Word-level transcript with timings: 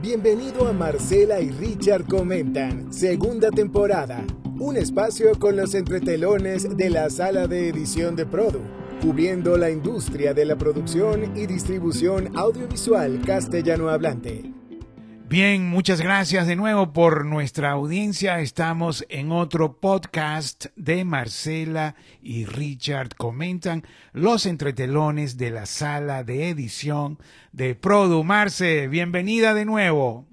Bienvenido 0.00 0.68
a 0.68 0.72
Marcela 0.72 1.40
y 1.40 1.50
Richard 1.50 2.04
Comentan, 2.04 2.92
segunda 2.92 3.50
temporada. 3.50 4.24
Un 4.60 4.76
espacio 4.76 5.36
con 5.40 5.56
los 5.56 5.74
entretelones 5.74 6.76
de 6.76 6.88
la 6.88 7.10
sala 7.10 7.48
de 7.48 7.68
edición 7.68 8.14
de 8.14 8.24
Produ, 8.24 8.60
cubriendo 9.02 9.56
la 9.56 9.70
industria 9.70 10.34
de 10.34 10.44
la 10.44 10.56
producción 10.56 11.36
y 11.36 11.46
distribución 11.46 12.36
audiovisual 12.36 13.22
castellano 13.26 13.88
hablante. 13.88 14.57
Bien, 15.28 15.68
muchas 15.68 16.00
gracias 16.00 16.46
de 16.46 16.56
nuevo 16.56 16.94
por 16.94 17.26
nuestra 17.26 17.72
audiencia. 17.72 18.40
Estamos 18.40 19.04
en 19.10 19.30
otro 19.30 19.78
podcast 19.78 20.68
de 20.74 21.04
Marcela 21.04 21.96
y 22.22 22.46
Richard. 22.46 23.14
Comentan 23.14 23.84
los 24.14 24.46
entretelones 24.46 25.36
de 25.36 25.50
la 25.50 25.66
sala 25.66 26.24
de 26.24 26.48
edición 26.48 27.18
de 27.52 27.74
Produ. 27.74 28.24
Marce, 28.24 28.88
bienvenida 28.88 29.52
de 29.52 29.66
nuevo. 29.66 30.24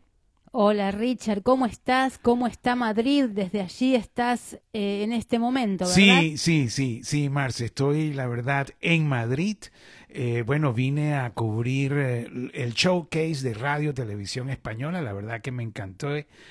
Hola 0.54 0.91
Richard, 0.91 1.43
¿cómo 1.43 1.66
estás? 1.66 2.18
¿Cómo 2.18 2.48
está 2.48 2.77
Madrid? 2.77 3.26
Desde 3.26 3.59
allí 3.59 3.96
estás 3.96 4.57
eh, 4.71 5.04
en 5.04 5.12
este 5.12 5.38
momento, 5.38 5.84
¿verdad? 5.84 6.21
Sí, 6.21 6.38
sí, 6.38 6.70
sí, 6.70 7.02
sí, 7.04 7.27
Marce, 7.27 7.66
estoy 7.66 8.13
la 8.13 8.27
verdad 8.27 8.70
en 8.80 9.05
Madrid. 9.09 9.57
Eh, 10.18 10.44
bueno, 10.46 10.72
vine 10.72 11.16
a 11.16 11.32
cubrir 11.32 11.92
eh, 11.98 12.52
el 12.54 12.74
showcase 12.74 13.42
de 13.44 13.54
Radio 13.54 13.94
Televisión 13.94 14.50
Española, 14.50 15.02
la 15.02 15.12
verdad 15.12 15.41
que 15.41 15.52
me 15.52 15.62
encantó, 15.62 16.08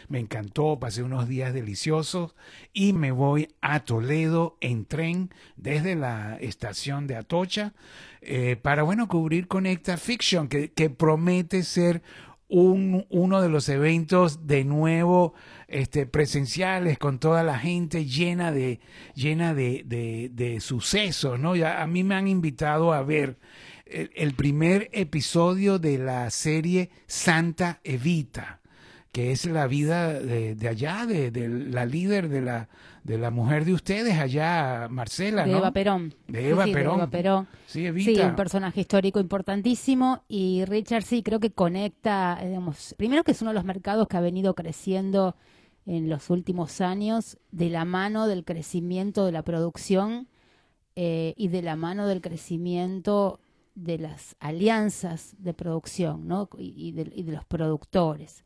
me 0.09 0.19
encantó, 0.19 0.79
pasé 0.79 1.03
unos 1.03 1.29
días 1.29 1.55
deliciosos 1.55 2.35
y 2.75 2.93
me 2.93 3.11
voy 3.11 3.49
a 3.63 3.81
Toledo 3.81 4.59
en 4.61 4.85
tren 4.85 5.31
desde 5.57 5.95
la 5.97 6.37
estación 6.43 7.07
de 7.07 7.17
Atocha 7.17 7.73
eh, 8.21 8.57
para, 8.61 8.83
bueno, 8.83 9.09
cubrir 9.09 9.49
Conecta 9.49 9.97
Fiction, 9.97 10.49
que, 10.49 10.71
que 10.71 10.91
promete 10.91 11.63
ser 11.63 12.03
un, 12.49 13.07
uno 13.09 13.41
de 13.41 13.49
los 13.49 13.71
eventos 13.71 14.47
de 14.47 14.65
nuevo 14.65 15.33
este, 15.75 16.07
presenciales 16.07 16.99
con 16.99 17.19
toda 17.19 17.43
la 17.43 17.59
gente 17.59 18.07
llena 18.07 18.53
de, 18.53 18.79
llena 19.15 19.55
de, 19.55 19.83
de, 19.85 20.31
de 20.33 20.61
sucesos, 20.61 21.41
¿no? 21.41 21.57
Ya, 21.57 21.83
a 21.83 21.87
mí 21.89 22.05
me 22.05 22.15
han 22.15 22.29
invitado 22.29 22.93
a 22.93 23.03
ver 23.03 23.39
el, 23.85 24.11
el 24.15 24.35
primer 24.35 24.89
episodio 24.93 25.81
de 25.81 25.99
la 25.99 26.31
serie 26.31 26.91
Santa 27.09 27.81
Evita 27.83 28.61
que 29.11 29.31
es 29.31 29.47
la 29.47 29.69
vida 29.69 30.13
de, 30.13 30.57
de 30.57 30.69
allá, 30.69 31.07
de, 31.07 31.31
de, 31.31 31.49
la 31.49 31.87
líder 31.87 32.29
de 32.29 32.41
la, 32.41 32.69
de 33.05 33.17
la 33.17 33.31
mujer 33.31 33.65
de 33.65 33.73
ustedes 33.73 34.19
allá, 34.19 34.89
Marcela, 34.91 35.45
de. 35.45 35.53
Eva 35.53 35.71
Perón. 35.71 36.15
De 36.27 36.49
Eva 36.49 36.65
sí, 36.65 36.71
sí, 36.71 36.75
Perón. 36.75 36.97
De 36.97 37.03
Eva 37.03 37.11
Perón. 37.11 37.49
Sí, 37.67 37.87
Evita. 37.87 38.11
Sí, 38.11 38.27
un 38.27 38.35
personaje 38.35 38.81
histórico 38.81 39.21
importantísimo 39.21 40.25
y 40.27 40.65
Richard 40.65 41.05
sí 41.05 41.23
creo 41.23 41.39
que 41.39 41.53
conecta, 41.53 42.41
eh, 42.43 42.49
digamos, 42.49 42.97
primero 42.99 43.23
que 43.23 43.31
es 43.31 43.41
uno 43.41 43.53
de 43.53 43.55
los 43.55 43.65
mercados 43.65 44.09
que 44.09 44.17
ha 44.17 44.21
venido 44.21 44.53
creciendo 44.55 45.37
en 45.87 46.09
los 46.09 46.31
últimos 46.31 46.81
años 46.81 47.39
de 47.51 47.71
la 47.71 47.85
mano 47.85 48.27
del 48.27 48.45
crecimiento 48.45 49.27
de 49.27 49.33
la 49.33 49.43
producción 49.43 50.29
eh, 50.97 51.35
y 51.37 51.49
de 51.49 51.63
la 51.63 51.77
mano 51.77 52.07
del 52.07 52.21
crecimiento 52.21 53.41
de 53.75 53.99
las 53.99 54.37
alianzas 54.39 55.35
de 55.39 55.53
producción, 55.53 56.29
¿no? 56.29 56.49
Y, 56.57 56.93
de, 56.93 57.33
los 57.33 57.45
productores. 57.45 58.45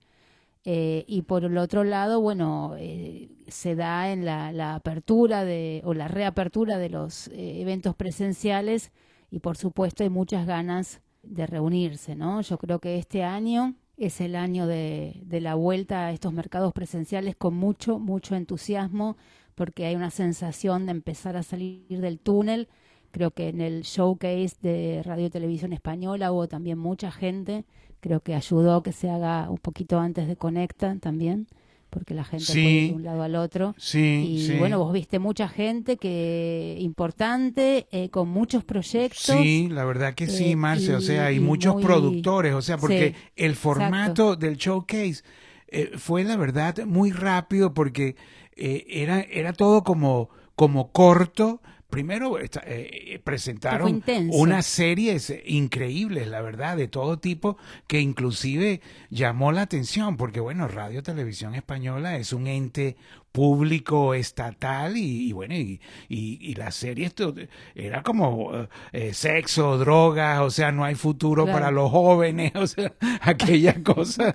Eh, 0.65 1.05
y 1.07 1.23
por 1.23 1.45
el 1.45 1.59
otro 1.59 1.85
lado, 1.85 2.21
bueno, 2.21 2.75
eh, 2.79 3.31
se 3.47 3.75
da 3.75 4.11
en 4.11 4.25
la, 4.25 4.53
la, 4.53 4.75
apertura 4.75 5.45
de, 5.45 5.83
o 5.85 5.95
la 5.95 6.09
reapertura 6.09 6.79
de 6.79 6.89
los 6.89 7.29
eventos 7.33 7.95
presenciales 7.95 8.91
y 9.31 9.41
por 9.41 9.57
supuesto 9.57 10.03
hay 10.03 10.11
muchas 10.11 10.47
ganas 10.47 11.03
de 11.23 11.47
reunirse, 11.47 12.17
¿no? 12.17 12.41
Yo 12.41 12.59
creo 12.59 12.79
que 12.81 12.99
este 12.99 13.23
año 13.23 13.75
es 13.99 14.21
el 14.21 14.37
año 14.37 14.67
de, 14.67 15.23
la 15.31 15.55
vuelta 15.55 16.07
a 16.07 16.13
estos 16.13 16.33
mercados 16.33 16.73
presenciales 16.73 17.37
con 17.37 17.55
mucho, 17.55 17.99
mucho 17.99 18.37
entusiasmo 18.37 19.17
porque 19.55 19.87
hay 19.87 19.97
una 19.97 20.11
sensación 20.11 20.87
de 20.87 20.93
empezar 20.93 21.37
a 21.37 21.43
salir 21.43 22.01
del 22.01 22.21
túnel. 22.21 22.69
Creo 23.11 23.33
que 23.33 23.49
en 23.49 23.61
el 23.61 23.83
showcase 23.83 24.57
de 24.63 25.03
Radio 25.05 25.27
y 25.27 25.31
Televisión 25.31 25.73
Española 25.73 26.33
hubo 26.33 26.47
también 26.47 26.79
mucha 26.79 27.11
gente 27.11 27.65
creo 28.01 28.21
que 28.21 28.35
ayudó 28.35 28.83
que 28.83 28.93
se 28.93 29.11
haga 29.11 29.51
un 29.51 29.59
poquito 29.59 29.99
antes 29.99 30.29
de 30.29 30.37
Conecta 30.37 30.97
también, 31.01 31.47
porque 31.91 32.15
la 32.15 32.25
gente 32.25 32.45
sí, 32.45 32.89
de 32.89 32.95
un 32.95 33.05
lado 33.05 33.23
al 33.23 33.35
otro. 33.37 33.75
Sí, 33.79 34.27
y 34.31 34.47
sí. 34.47 34.55
bueno, 34.59 34.79
vos 34.79 34.93
viste 34.93 35.19
mucha 35.19 35.49
gente 35.49 35.97
que 35.97 36.77
importante, 36.81 37.87
eh, 37.91 38.11
con 38.11 38.29
muchos 38.29 38.65
proyectos. 38.65 39.21
Sí, 39.21 39.69
la 39.71 39.85
verdad 39.85 40.15
que 40.15 40.27
sí, 40.27 40.53
eh, 40.53 40.57
Marce, 40.57 40.93
y, 40.93 40.95
o 40.95 41.01
sea, 41.01 41.27
hay 41.27 41.37
y 41.37 41.41
muchos 41.41 41.75
muy... 41.75 41.85
productores, 41.85 42.55
o 42.55 42.63
sea, 42.63 42.79
porque 42.79 43.15
sí, 43.17 43.33
el 43.37 43.57
formato 43.57 44.33
exacto. 44.33 44.37
del 44.37 44.57
showcase 44.57 45.23
eh, 45.69 45.93
fue 45.97 46.25
la 46.25 46.37
verdad 46.37 46.85
muy 46.87 47.11
rápido 47.11 47.75
porque 47.75 48.17
eh, 48.57 48.87
era, 48.89 49.21
era 49.21 49.53
todo 49.53 49.85
como, 49.85 50.31
como 50.55 50.91
corto, 50.93 51.61
primero 51.89 52.39
eh, 52.39 53.21
presentaron 53.25 54.03
unas 54.31 54.67
series 54.67 55.33
increíbles, 55.47 56.29
la 56.29 56.41
verdad, 56.43 56.77
de 56.77 56.89
todo 56.89 57.19
tipo, 57.19 57.57
que 57.87 58.01
inclusive 58.01 58.81
llamó 59.11 59.53
la 59.53 59.63
atención, 59.63 60.17
porque 60.17 60.41
bueno, 60.41 60.69
Radio 60.69 61.03
Televisión 61.03 61.55
Española 61.55 62.17
es 62.17 62.33
un 62.33 62.47
ente 62.47 62.97
público 63.33 64.15
estatal 64.15 64.97
y, 64.97 65.29
y 65.29 65.33
bueno, 65.33 65.55
y, 65.55 65.81
y, 66.09 66.39
y, 66.41 66.55
la 66.55 66.71
serie 66.71 67.07
esto 67.07 67.35
era 67.75 68.03
como 68.03 68.51
eh, 68.93 69.13
sexo, 69.15 69.79
drogas, 69.79 70.41
o 70.41 70.51
sea, 70.51 70.73
no 70.73 70.85
hay 70.85 70.95
futuro 70.95 71.45
claro. 71.45 71.59
para 71.59 71.71
los 71.71 71.91
jóvenes, 71.91 72.53
o 72.57 72.67
sea, 72.67 72.93
aquella 73.21 73.75
cosa. 73.85 74.35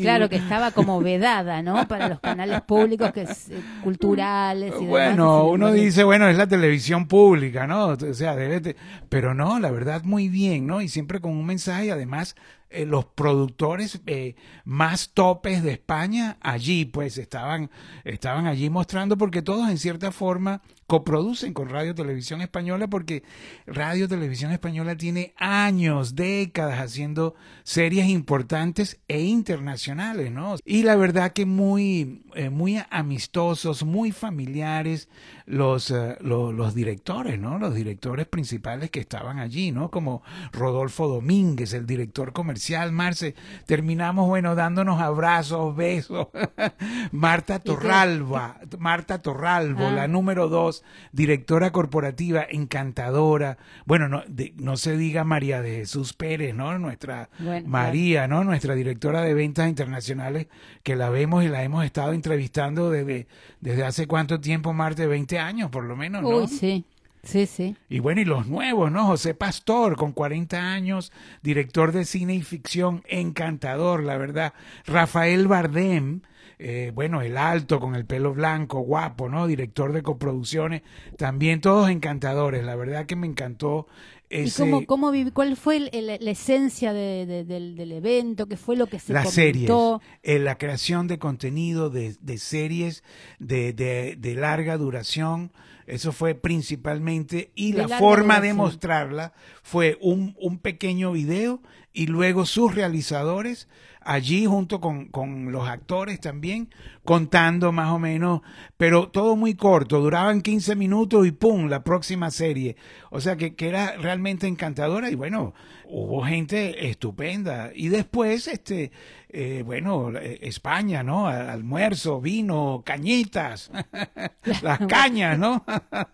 claro, 0.00 0.28
que 0.28 0.36
estaba 0.46 0.70
como 0.70 1.00
vedada, 1.00 1.62
¿no? 1.62 1.86
Para 1.88 2.08
los 2.08 2.20
canales 2.20 2.62
públicos 2.62 3.12
que 3.12 3.22
es, 3.22 3.50
eh, 3.50 3.60
culturales. 3.82 4.74
Y 4.80 4.86
bueno, 4.86 5.36
demás, 5.36 5.52
uno 5.52 5.72
dice, 5.72 6.04
bueno, 6.04 6.28
es 6.28 6.36
la 6.36 6.46
televisión 6.46 7.06
pública, 7.06 7.66
¿no? 7.66 7.88
O 7.88 8.14
sea, 8.14 8.34
debe, 8.34 8.60
de... 8.60 8.76
pero 9.08 9.34
no, 9.34 9.58
la 9.60 9.70
verdad, 9.70 10.02
muy 10.04 10.28
bien, 10.28 10.66
¿no? 10.66 10.80
Y 10.80 10.88
siempre 10.88 11.20
con 11.20 11.32
un 11.32 11.46
mensaje, 11.46 11.92
además, 11.92 12.34
eh, 12.76 12.86
los 12.86 13.06
productores 13.06 14.00
eh, 14.06 14.36
más 14.64 15.10
topes 15.14 15.62
de 15.62 15.72
España 15.72 16.36
allí, 16.40 16.84
pues 16.84 17.16
estaban, 17.16 17.70
estaban 18.04 18.46
allí 18.46 18.68
mostrando, 18.68 19.16
porque 19.16 19.40
todos 19.40 19.68
en 19.70 19.78
cierta 19.78 20.12
forma 20.12 20.60
coproducen 20.86 21.52
con 21.52 21.68
Radio 21.68 21.94
Televisión 21.94 22.40
Española, 22.40 22.86
porque 22.88 23.22
Radio 23.66 24.08
Televisión 24.08 24.52
Española 24.52 24.96
tiene 24.96 25.34
años, 25.36 26.14
décadas 26.14 26.80
haciendo 26.80 27.34
series 27.64 28.08
importantes 28.08 29.00
e 29.08 29.22
internacionales, 29.22 30.30
¿no? 30.30 30.56
Y 30.64 30.84
la 30.84 30.96
verdad 30.96 31.32
que 31.32 31.46
muy, 31.46 32.22
eh, 32.34 32.50
muy 32.50 32.80
amistosos, 32.90 33.84
muy 33.84 34.12
familiares 34.12 35.08
los, 35.46 35.90
uh, 35.90 36.14
los, 36.20 36.54
los 36.54 36.74
directores, 36.74 37.38
¿no? 37.38 37.58
Los 37.58 37.74
directores 37.74 38.26
principales 38.26 38.90
que 38.90 39.00
estaban 39.00 39.38
allí, 39.38 39.72
¿no? 39.72 39.90
Como 39.90 40.22
Rodolfo 40.52 41.08
Domínguez, 41.08 41.72
el 41.72 41.86
director 41.86 42.32
comercial, 42.32 42.92
Marce, 42.92 43.34
terminamos, 43.66 44.28
bueno, 44.28 44.54
dándonos 44.54 45.00
abrazos, 45.00 45.74
besos. 45.74 46.28
Marta 47.12 47.58
Torralba, 47.58 48.60
Marta 48.78 49.18
Torralbo, 49.18 49.86
ah. 49.86 49.92
la 49.92 50.08
número 50.08 50.48
dos, 50.48 50.75
directora 51.12 51.72
corporativa, 51.72 52.46
encantadora. 52.48 53.58
Bueno, 53.84 54.08
no, 54.08 54.22
de, 54.28 54.54
no 54.56 54.76
se 54.76 54.96
diga 54.96 55.24
María 55.24 55.62
de 55.62 55.76
Jesús 55.76 56.12
Pérez, 56.12 56.54
¿no? 56.54 56.78
Nuestra 56.78 57.28
bueno, 57.38 57.68
María, 57.68 58.28
¿no? 58.28 58.44
Nuestra 58.44 58.74
directora 58.74 59.22
de 59.22 59.34
ventas 59.34 59.68
internacionales, 59.68 60.46
que 60.82 60.96
la 60.96 61.10
vemos 61.10 61.44
y 61.44 61.48
la 61.48 61.62
hemos 61.62 61.84
estado 61.84 62.12
entrevistando 62.12 62.90
desde, 62.90 63.26
desde 63.60 63.84
hace 63.84 64.06
cuánto 64.06 64.40
tiempo, 64.40 64.72
Marta, 64.72 65.06
20 65.06 65.38
años 65.38 65.70
por 65.70 65.84
lo 65.84 65.96
menos, 65.96 66.22
¿no? 66.22 66.28
Uy, 66.28 66.48
sí. 66.48 66.84
Sí, 67.22 67.46
sí. 67.46 67.76
Y 67.88 67.98
bueno, 67.98 68.20
y 68.20 68.24
los 68.24 68.46
nuevos, 68.46 68.92
¿no? 68.92 69.04
José 69.06 69.34
Pastor, 69.34 69.96
con 69.96 70.12
40 70.12 70.72
años, 70.72 71.12
director 71.42 71.90
de 71.90 72.04
cine 72.04 72.36
y 72.36 72.42
ficción, 72.42 73.02
encantador, 73.08 74.04
la 74.04 74.16
verdad. 74.16 74.52
Rafael 74.86 75.48
Bardem, 75.48 76.20
eh, 76.58 76.90
bueno, 76.94 77.20
el 77.20 77.36
alto, 77.36 77.80
con 77.80 77.94
el 77.94 78.06
pelo 78.06 78.32
blanco, 78.32 78.80
guapo, 78.80 79.28
¿no? 79.28 79.46
Director 79.46 79.92
de 79.92 80.02
coproducciones, 80.02 80.82
también 81.18 81.60
todos 81.60 81.90
encantadores, 81.90 82.64
la 82.64 82.76
verdad 82.76 83.04
que 83.04 83.14
me 83.14 83.26
encantó. 83.26 83.86
Ese... 84.30 84.66
¿Y 84.66 84.70
cómo, 84.70 84.86
cómo 84.86 85.12
cuál 85.34 85.56
fue 85.56 85.76
el, 85.76 85.90
el, 85.92 86.06
la 86.06 86.30
esencia 86.30 86.94
de, 86.94 87.26
de, 87.26 87.44
del, 87.44 87.76
del, 87.76 87.92
evento? 87.92 88.46
¿Qué 88.46 88.56
fue 88.56 88.74
lo 88.74 88.86
que 88.86 88.98
se 88.98 89.12
Las 89.12 89.34
comentó? 89.34 90.00
series, 90.00 90.36
eh, 90.36 90.38
la 90.38 90.56
creación 90.56 91.08
de 91.08 91.18
contenido 91.18 91.90
de, 91.90 92.16
de 92.20 92.38
series 92.38 93.04
de, 93.38 93.72
de, 93.72 94.34
larga 94.34 94.78
duración, 94.78 95.52
eso 95.86 96.10
fue 96.10 96.34
principalmente, 96.34 97.52
y 97.54 97.74
la 97.74 97.86
forma 97.86 98.36
duración. 98.36 98.42
de 98.42 98.54
mostrarla 98.54 99.32
fue 99.62 99.98
un, 100.00 100.34
un, 100.40 100.58
pequeño 100.58 101.12
video 101.12 101.60
y 101.96 102.06
luego 102.08 102.44
sus 102.44 102.74
realizadores 102.74 103.68
allí 104.02 104.46
junto 104.46 104.80
con, 104.80 105.06
con, 105.06 105.50
los 105.50 105.68
actores 105.68 106.20
también, 106.20 106.68
contando 107.04 107.72
más 107.72 107.90
o 107.90 107.98
menos, 107.98 108.42
pero 108.76 109.08
todo 109.08 109.34
muy 109.34 109.54
corto, 109.54 110.00
duraban 110.00 110.42
15 110.42 110.76
minutos 110.76 111.26
y 111.26 111.32
¡pum! 111.32 111.68
la 111.68 111.82
próxima 111.82 112.30
serie. 112.30 112.76
O 113.10 113.20
sea 113.20 113.36
que, 113.36 113.54
que 113.54 113.68
era 113.68 113.96
realmente 113.96 114.46
encantadora 114.46 115.10
y 115.10 115.14
bueno, 115.14 115.54
hubo 115.86 116.22
gente 116.22 116.88
estupenda. 116.88 117.70
Y 117.74 117.88
después, 117.88 118.46
este, 118.46 118.92
eh, 119.30 119.62
bueno, 119.64 120.16
eh, 120.16 120.38
España, 120.42 121.02
¿no? 121.02 121.26
Almuerzo, 121.26 122.20
vino, 122.20 122.82
cañitas, 122.84 123.70
las 124.62 124.78
cañas, 124.88 125.38
¿no? 125.38 125.64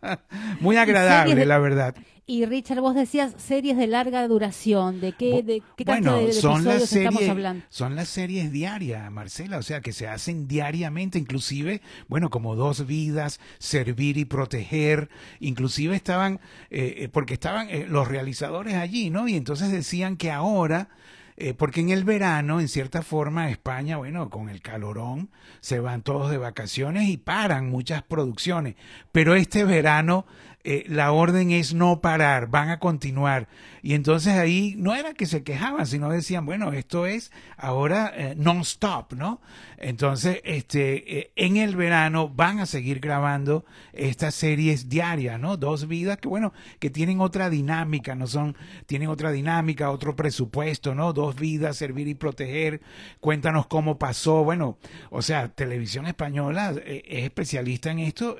Muy 0.61 0.76
agradable, 0.76 1.44
la 1.44 1.58
verdad. 1.58 1.94
Y 2.24 2.46
Richard, 2.46 2.80
vos 2.80 2.94
decías 2.94 3.34
series 3.36 3.76
de 3.76 3.88
larga 3.88 4.26
duración. 4.28 5.00
¿De 5.00 5.12
qué, 5.12 5.42
de 5.42 5.60
qué 5.76 5.84
bueno, 5.84 6.19
de, 6.19 6.32
son 6.32 6.64
las 6.64 6.88
series, 6.88 7.10
estamos 7.10 7.28
hablando? 7.28 7.64
Son 7.69 7.96
las 7.96 8.08
series 8.08 8.52
diarias, 8.52 9.10
Marcela, 9.10 9.58
o 9.58 9.62
sea, 9.62 9.80
que 9.80 9.92
se 9.92 10.06
hacen 10.06 10.46
diariamente, 10.46 11.19
inclusive, 11.19 11.82
bueno, 12.06 12.30
como 12.30 12.54
Dos 12.54 12.86
Vidas, 12.86 13.40
Servir 13.58 14.19
y 14.19 14.24
Proteger, 14.24 15.08
inclusive 15.40 15.96
estaban, 15.96 16.40
eh, 16.70 16.94
eh 16.98 17.08
porque 17.08 17.34
estaban 17.34 17.69
eh, 17.70 17.86
los 17.88 18.06
realizadores 18.06 18.74
allí, 18.74 19.10
¿no? 19.10 19.26
Y 19.26 19.34
entonces 19.34 19.72
decían 19.72 20.16
que 20.16 20.30
ahora 20.30 20.90
eh, 21.36 21.54
porque 21.54 21.80
en 21.80 21.90
el 21.90 22.04
verano, 22.04 22.60
en 22.60 22.69
cierta 22.69 23.02
forma, 23.02 23.50
España, 23.50 23.96
bueno, 23.96 24.28
con 24.28 24.48
el 24.48 24.60
calorón, 24.60 25.30
se 25.60 25.80
van 25.80 26.02
todos 26.02 26.30
de 26.30 26.38
vacaciones 26.38 27.08
y 27.08 27.16
paran 27.16 27.70
muchas 27.70 28.02
producciones. 28.02 28.76
Pero 29.12 29.34
este 29.34 29.64
verano 29.64 30.26
eh, 30.64 30.84
la 30.86 31.10
orden 31.10 31.50
es 31.50 31.74
no 31.74 32.00
parar, 32.00 32.46
van 32.46 32.68
a 32.68 32.78
continuar. 32.78 33.48
Y 33.82 33.94
entonces 33.94 34.34
ahí 34.34 34.76
no 34.78 34.94
era 34.94 35.12
que 35.12 35.26
se 35.26 35.42
quejaban, 35.42 35.86
sino 35.86 36.08
decían, 36.08 36.46
bueno, 36.46 36.72
esto 36.72 37.06
es 37.06 37.32
ahora 37.56 38.12
eh, 38.14 38.34
non-stop, 38.36 39.14
¿no? 39.14 39.40
Entonces, 39.76 40.40
este, 40.44 41.18
eh, 41.18 41.32
en 41.34 41.56
el 41.56 41.74
verano 41.74 42.28
van 42.28 42.60
a 42.60 42.66
seguir 42.66 43.00
grabando 43.00 43.64
estas 43.92 44.36
series 44.36 44.88
diarias, 44.88 45.40
¿no? 45.40 45.56
Dos 45.56 45.88
vidas 45.88 46.18
que, 46.18 46.28
bueno, 46.28 46.52
que 46.78 46.90
tienen 46.90 47.20
otra 47.20 47.50
dinámica, 47.50 48.14
no 48.14 48.28
son, 48.28 48.56
tienen 48.86 49.08
otra 49.08 49.32
dinámica, 49.32 49.90
otro 49.90 50.14
presupuesto, 50.14 50.94
¿no? 50.94 51.12
Dos 51.12 51.34
vidas, 51.34 51.76
servir 51.76 52.06
y 52.06 52.14
proteger. 52.14 52.80
Cuéntanos 53.18 53.66
cómo 53.66 53.98
pasó. 53.98 54.44
Bueno, 54.44 54.78
o 55.10 55.22
sea, 55.22 55.48
Televisión 55.48 56.06
Española 56.06 56.72
es 56.84 57.24
especialista 57.24 57.90
en 57.90 57.98
esto 57.98 58.36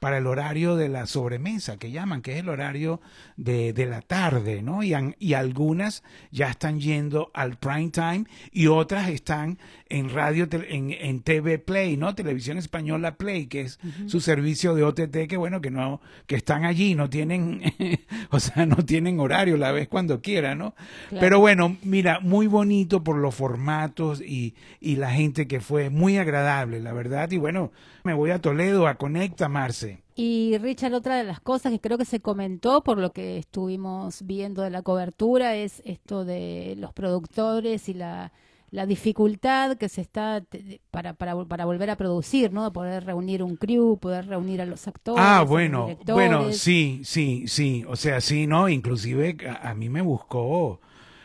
para 0.00 0.18
el 0.18 0.26
horario 0.26 0.74
de 0.74 0.88
la 0.88 1.06
sobremesa 1.06 1.59
que 1.78 1.90
llaman, 1.90 2.22
que 2.22 2.32
es 2.32 2.40
el 2.40 2.48
horario 2.48 3.00
de, 3.36 3.72
de 3.72 3.86
la 3.86 4.00
tarde, 4.00 4.62
¿no? 4.62 4.82
Y, 4.82 4.94
y, 5.18 5.34
algunas 5.34 6.02
ya 6.30 6.48
están 6.48 6.80
yendo 6.80 7.30
al 7.34 7.56
prime 7.56 7.90
time 7.90 8.24
y 8.52 8.66
otras 8.68 9.08
están 9.08 9.58
en 9.90 10.08
radio, 10.08 10.48
en, 10.50 10.92
en 10.92 11.20
TV 11.20 11.58
Play, 11.58 11.96
¿no? 11.96 12.14
Televisión 12.14 12.56
Española 12.56 13.16
Play, 13.16 13.48
que 13.48 13.62
es 13.62 13.80
su 14.06 14.20
servicio 14.20 14.74
de 14.74 14.84
OTT, 14.84 15.26
que 15.28 15.36
bueno, 15.36 15.60
que 15.60 15.70
no, 15.70 16.00
que 16.26 16.36
están 16.36 16.64
allí, 16.64 16.94
no 16.94 17.10
tienen, 17.10 17.60
o 18.30 18.38
sea, 18.38 18.66
no 18.66 18.76
tienen 18.76 19.18
horario, 19.18 19.56
la 19.56 19.72
vez 19.72 19.88
cuando 19.88 20.22
quiera, 20.22 20.54
¿no? 20.54 20.74
Pero 21.10 21.40
bueno, 21.40 21.76
mira, 21.82 22.20
muy 22.20 22.46
bonito 22.46 23.02
por 23.02 23.16
los 23.16 23.34
formatos 23.34 24.22
y, 24.22 24.54
y 24.80 24.96
la 24.96 25.10
gente 25.10 25.48
que 25.48 25.60
fue 25.60 25.90
muy 25.90 26.18
agradable, 26.18 26.80
la 26.80 26.92
verdad, 26.92 27.28
y 27.32 27.38
bueno, 27.38 27.72
me 28.04 28.14
voy 28.14 28.30
a 28.30 28.40
Toledo 28.40 28.86
a 28.86 28.94
Conecta, 28.94 29.48
Marce. 29.48 30.02
Y 30.14 30.56
Richard, 30.58 30.94
otra 30.94 31.16
de 31.16 31.24
las 31.24 31.40
cosas 31.40 31.72
que 31.72 31.80
creo 31.80 31.98
que 31.98 32.04
se 32.04 32.20
comentó 32.20 32.82
por 32.84 32.98
lo 32.98 33.12
que 33.12 33.38
estuvimos 33.38 34.22
viendo 34.24 34.62
de 34.62 34.70
la 34.70 34.82
cobertura 34.82 35.56
es 35.56 35.82
esto 35.84 36.24
de 36.24 36.76
los 36.78 36.92
productores 36.92 37.88
y 37.88 37.94
la, 37.94 38.30
la 38.70 38.86
dificultad 38.86 39.76
que 39.76 39.88
se 39.88 40.00
está 40.00 40.44
para, 40.90 41.14
para, 41.14 41.44
para, 41.44 41.64
volver 41.64 41.90
a 41.90 41.96
producir, 41.96 42.52
¿no? 42.52 42.72
Poder 42.72 43.04
reunir 43.04 43.42
un 43.42 43.56
crew, 43.56 43.98
poder 43.98 44.26
reunir 44.26 44.60
a 44.60 44.66
los 44.66 44.86
actores. 44.86 45.22
Ah, 45.24 45.42
bueno, 45.42 45.98
bueno, 46.06 46.52
sí, 46.52 47.00
sí, 47.04 47.44
sí. 47.48 47.84
O 47.88 47.96
sea, 47.96 48.20
sí, 48.20 48.46
¿no? 48.46 48.68
Inclusive 48.68 49.36
a, 49.60 49.74
mí 49.74 49.88
me 49.88 50.02
buscó 50.02 50.80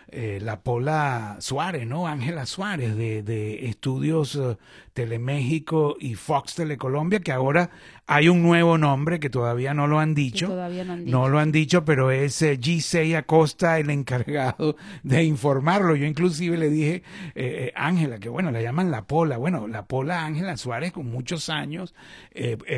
eh, 0.08 0.40
la 0.42 0.62
Pola 0.62 1.38
Suárez, 1.40 1.86
¿no? 1.86 2.08
Ángela 2.08 2.48
Suárez 2.48 2.96
de, 2.96 3.22
de 3.22 3.68
Estudios 3.68 4.36
uh, 4.36 4.58
Teleméxico 4.96 5.98
y 6.00 6.16
Fox 6.16 6.56
Telecolombia, 6.56 7.20
que 7.20 7.34
ahora 7.34 7.70
hay 8.08 8.30
un 8.30 8.44
nuevo 8.44 8.78
nombre 8.78 9.20
que 9.20 9.32
todavía 9.32 9.74
no 9.74 9.88
lo 9.88 10.00
han 10.00 10.14
dicho. 10.14 10.48
no, 11.06 11.28
lo 11.28 11.40
han 11.40 11.52
dicho, 11.52 11.84
pero 11.84 12.12
es 12.12 12.42
eh, 12.44 12.60
G6 12.60 13.18
Acosta 13.18 13.80
el 13.80 13.90
encargado 13.90 14.78
de 15.04 15.24
informarlo. 15.24 15.96
Yo 15.96 16.06
inclusive 16.06 16.56
le 16.56 16.70
dije, 16.70 16.96
eh, 17.34 17.34
eh, 17.36 17.74
Ángela, 17.76 18.20
que 18.20 18.30
bueno, 18.30 18.52
la 18.52 18.62
llaman 18.62 18.92
La 18.92 19.06
Pola. 19.06 19.38
Bueno, 19.38 19.68
La 19.68 19.86
Pola 19.86 20.24
Ángela 20.24 20.56
Suárez, 20.56 20.92
con 20.92 21.10
muchos 21.10 21.50
años, 21.50 21.96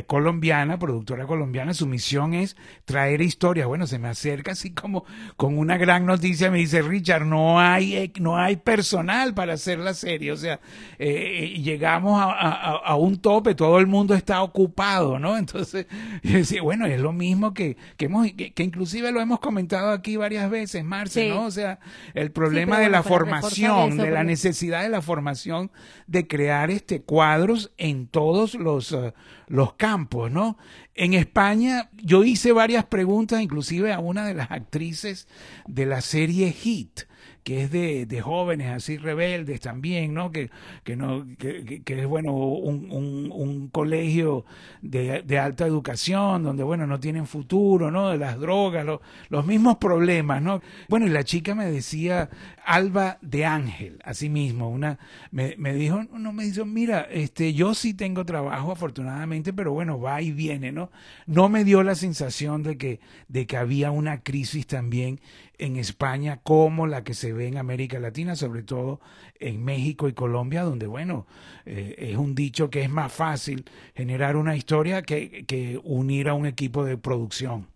colombiana, 0.08 0.80
productora 0.80 1.28
colombiana, 1.28 1.74
su 1.74 1.88
misión 1.88 2.34
es 2.34 2.56
traer 2.86 3.22
historias. 3.22 3.68
Bueno, 3.68 3.86
se 3.86 4.00
me 4.00 4.08
acerca 4.08 4.54
así 4.54 4.72
como 4.72 5.04
con 5.36 5.58
una 5.58 5.78
gran 5.78 6.06
noticia, 6.06 6.50
me 6.50 6.60
dice, 6.60 6.82
Richard, 6.82 7.26
no 7.26 7.60
hay, 7.60 8.12
no 8.20 8.38
hay 8.38 8.56
personal 8.56 9.34
para 9.34 9.54
hacer 9.54 9.80
la 9.80 9.94
serie. 9.94 10.32
O 10.32 10.38
sea, 10.38 10.60
llegamos 10.98 12.07
a, 12.16 12.78
a 12.78 12.96
un 12.96 13.18
tope, 13.18 13.56
todo 13.56 13.80
el 13.80 13.88
mundo 13.88 14.14
está 14.14 14.42
ocupado 14.42 15.08
¿no? 15.20 15.38
Entonces, 15.38 15.86
bueno, 16.62 16.86
es 16.86 17.00
lo 17.00 17.14
mismo 17.14 17.54
que, 17.54 17.78
que, 17.98 18.06
hemos, 18.06 18.28
que, 18.32 18.64
inclusive 18.64 19.12
lo 19.12 19.22
hemos 19.22 19.40
comentado 19.40 19.92
aquí 19.92 20.18
varias 20.18 20.50
veces, 20.50 20.84
Marce, 20.84 21.30
¿no? 21.30 21.46
O 21.46 21.52
sea, 21.52 21.80
el 22.14 22.32
problema 22.32 22.80
de 22.80 22.90
la 22.90 23.04
formación, 23.04 23.98
de 23.98 24.12
la 24.12 24.24
necesidad 24.24 24.84
de 24.84 24.90
la 24.90 25.02
formación 25.02 25.72
de 26.08 26.28
crear 26.28 26.72
este 26.72 27.02
cuadros 27.02 27.72
en 27.78 28.08
todos 28.08 28.56
los, 28.56 28.92
uh, 28.92 29.14
los 29.48 29.74
campos, 29.74 30.32
¿no? 30.32 30.58
En 30.96 31.14
España 31.14 31.90
yo 31.94 32.24
hice 32.24 32.52
varias 32.52 32.86
preguntas, 32.86 33.42
inclusive 33.42 33.94
a 33.94 34.00
una 34.00 34.26
de 34.26 34.34
las 34.34 34.52
actrices 34.52 35.28
de 35.68 35.86
la 35.86 36.02
serie 36.02 36.52
Hit, 36.52 37.02
que 37.48 37.64
es 37.64 37.72
de, 37.72 38.06
de, 38.06 38.20
jóvenes 38.20 38.68
así 38.72 38.98
rebeldes 38.98 39.62
también, 39.62 40.14
¿no? 40.14 40.34
Que, 40.34 40.50
que, 40.84 40.98
no, 40.98 41.26
que, 41.38 41.82
es, 41.86 42.06
bueno, 42.06 42.34
un, 42.34 42.92
un, 42.92 43.32
un 43.32 43.70
colegio 43.70 44.44
de, 44.82 45.22
de, 45.22 45.40
alta 45.40 45.66
educación, 45.66 46.44
donde, 46.44 46.64
bueno, 46.64 46.86
no 46.86 47.00
tienen 47.00 47.26
futuro, 47.26 47.90
¿no? 47.90 48.10
De 48.10 48.18
las 48.18 48.38
drogas, 48.38 48.86
los 49.30 49.46
mismos 49.46 49.78
problemas, 49.78 50.42
¿no? 50.42 50.62
Bueno, 50.90 51.06
y 51.06 51.10
la 51.10 51.24
chica 51.24 51.56
me 51.56 51.68
decía, 51.68 52.30
Alba 52.66 53.18
de 53.22 53.46
Ángel, 53.46 53.98
así 54.04 54.28
mismo, 54.28 54.70
una, 54.70 55.00
me, 55.32 55.56
me 55.58 55.74
dijo, 55.74 56.04
no, 56.04 56.34
me 56.34 56.44
dijo, 56.44 56.66
mira, 56.66 57.08
este, 57.10 57.54
yo 57.54 57.74
sí 57.76 57.94
tengo 57.94 58.26
trabajo, 58.26 58.74
afortunadamente, 58.74 59.54
pero 59.54 59.72
bueno, 59.72 60.02
va 60.02 60.22
y 60.22 60.34
viene, 60.34 60.74
¿no? 60.74 60.92
No 61.26 61.48
me 61.48 61.64
dio 61.64 61.82
la 61.82 61.96
sensación 61.96 62.62
de 62.64 62.78
que, 62.78 63.00
de 63.30 63.48
que 63.48 63.56
había 63.56 63.92
una 63.92 64.20
crisis 64.22 64.68
también 64.68 65.22
en 65.58 65.78
España 65.78 66.40
como 66.44 66.88
la 66.88 67.04
que 67.04 67.14
se 67.14 67.34
ve 67.34 67.48
en 67.48 67.58
América 67.58 68.00
Latina, 68.00 68.36
sobre 68.36 68.64
todo 68.64 69.00
en 69.40 69.64
México 69.64 70.08
y 70.08 70.14
Colombia, 70.14 70.64
donde, 70.64 70.88
bueno, 70.88 71.26
eh, 71.66 71.96
es 71.98 72.18
un 72.18 72.36
dicho 72.36 72.70
que 72.70 72.84
es 72.84 72.90
más 72.90 73.12
fácil 73.12 73.66
generar 73.96 74.36
una 74.36 74.56
historia 74.56 75.02
que, 75.02 75.46
que 75.46 75.80
unir 75.84 76.30
a 76.30 76.34
un 76.34 76.46
equipo 76.46 76.84
de 76.84 76.98
producción. 76.98 77.68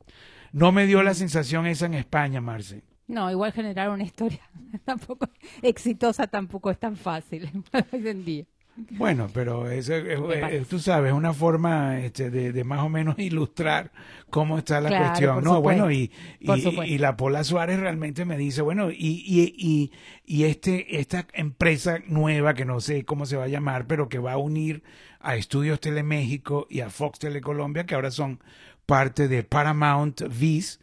No 0.51 0.71
me 0.71 0.85
dio 0.85 1.01
la 1.01 1.13
sensación 1.13 1.65
esa 1.65 1.85
en 1.85 1.93
España, 1.93 2.41
Marce. 2.41 2.83
No, 3.07 3.29
igual 3.29 3.51
generar 3.51 3.89
una 3.89 4.03
historia 4.03 4.39
tampoco 4.85 5.29
exitosa 5.61 6.27
tampoco 6.27 6.71
es 6.71 6.79
tan 6.79 6.95
fácil 6.95 7.49
hoy 7.91 8.07
en 8.07 8.25
día. 8.25 8.45
Bueno, 8.91 9.29
pero 9.33 9.69
eso, 9.69 9.93
es, 9.95 10.67
tú 10.67 10.79
sabes, 10.79 11.13
una 11.13 11.33
forma 11.33 11.99
este, 11.99 12.29
de, 12.29 12.63
más 12.63 12.79
o 12.79 12.89
menos 12.89 13.15
ilustrar 13.19 13.91
cómo 14.29 14.57
está 14.57 14.81
la 14.81 14.97
cuestión, 14.97 15.43
¿no? 15.43 15.61
Bueno, 15.61 15.91
y, 15.91 16.11
y, 16.39 16.97
la 16.97 17.17
Pola 17.17 17.43
Suárez 17.43 17.79
realmente 17.79 18.25
me 18.25 18.37
dice, 18.37 18.61
bueno, 18.61 18.91
y, 18.91 19.23
y, 19.25 19.91
y, 20.25 20.43
este, 20.45 20.99
esta 20.99 21.27
empresa 21.33 21.99
nueva, 22.07 22.53
que 22.53 22.65
no 22.65 22.79
sé 22.79 23.03
cómo 23.03 23.25
se 23.25 23.37
va 23.37 23.45
a 23.45 23.49
llamar, 23.49 23.87
pero 23.87 24.09
que 24.09 24.19
va 24.19 24.33
a 24.33 24.37
unir 24.37 24.83
a 25.19 25.35
Estudios 25.35 25.79
Teleméxico 25.79 26.67
y 26.69 26.79
a 26.79 26.89
Fox 26.89 27.19
Telecolombia, 27.19 27.85
que 27.85 27.95
ahora 27.95 28.11
son 28.11 28.39
parte 28.85 29.27
de 29.27 29.43
Paramount 29.43 30.21
Viz, 30.29 30.79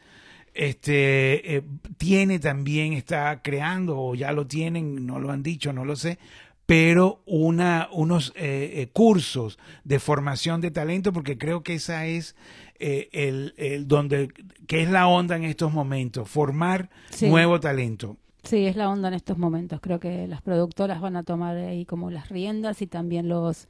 este, 0.54 1.56
eh, 1.56 1.62
tiene 1.98 2.40
también, 2.40 2.92
está 2.92 3.42
creando, 3.42 3.96
o 3.96 4.14
ya 4.14 4.32
lo 4.32 4.46
tienen, 4.46 5.06
no 5.06 5.20
lo 5.20 5.30
han 5.30 5.42
dicho, 5.42 5.72
no 5.72 5.84
lo 5.84 5.94
sé, 5.94 6.18
pero 6.68 7.22
una, 7.24 7.88
unos 7.92 8.34
eh, 8.36 8.72
eh, 8.74 8.88
cursos 8.92 9.58
de 9.84 9.98
formación 9.98 10.60
de 10.60 10.70
talento, 10.70 11.14
porque 11.14 11.38
creo 11.38 11.62
que 11.62 11.76
esa 11.76 12.04
es 12.04 12.36
eh, 12.78 13.08
el, 13.12 13.54
el, 13.56 13.88
donde, 13.88 14.28
que 14.66 14.82
es 14.82 14.90
la 14.90 15.08
onda 15.08 15.36
en 15.36 15.44
estos 15.44 15.72
momentos, 15.72 16.28
formar 16.28 16.90
nuevo 17.22 17.58
talento. 17.58 18.18
Sí, 18.42 18.66
es 18.66 18.76
la 18.76 18.90
onda 18.90 19.08
en 19.08 19.14
estos 19.14 19.38
momentos. 19.38 19.80
Creo 19.80 19.98
que 19.98 20.28
las 20.28 20.42
productoras 20.42 21.00
van 21.00 21.16
a 21.16 21.22
tomar 21.22 21.56
ahí 21.56 21.86
como 21.86 22.10
las 22.10 22.28
riendas 22.28 22.82
y 22.82 22.86
también 22.86 23.30
los, 23.30 23.66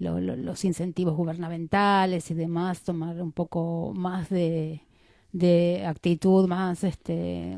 los 0.00 0.64
incentivos 0.64 1.14
gubernamentales 1.14 2.32
y 2.32 2.34
demás, 2.34 2.82
tomar 2.82 3.22
un 3.22 3.30
poco 3.30 3.92
más 3.94 4.28
de, 4.28 4.82
de 5.30 5.84
actitud, 5.86 6.48
más 6.48 6.82
este 6.82 7.56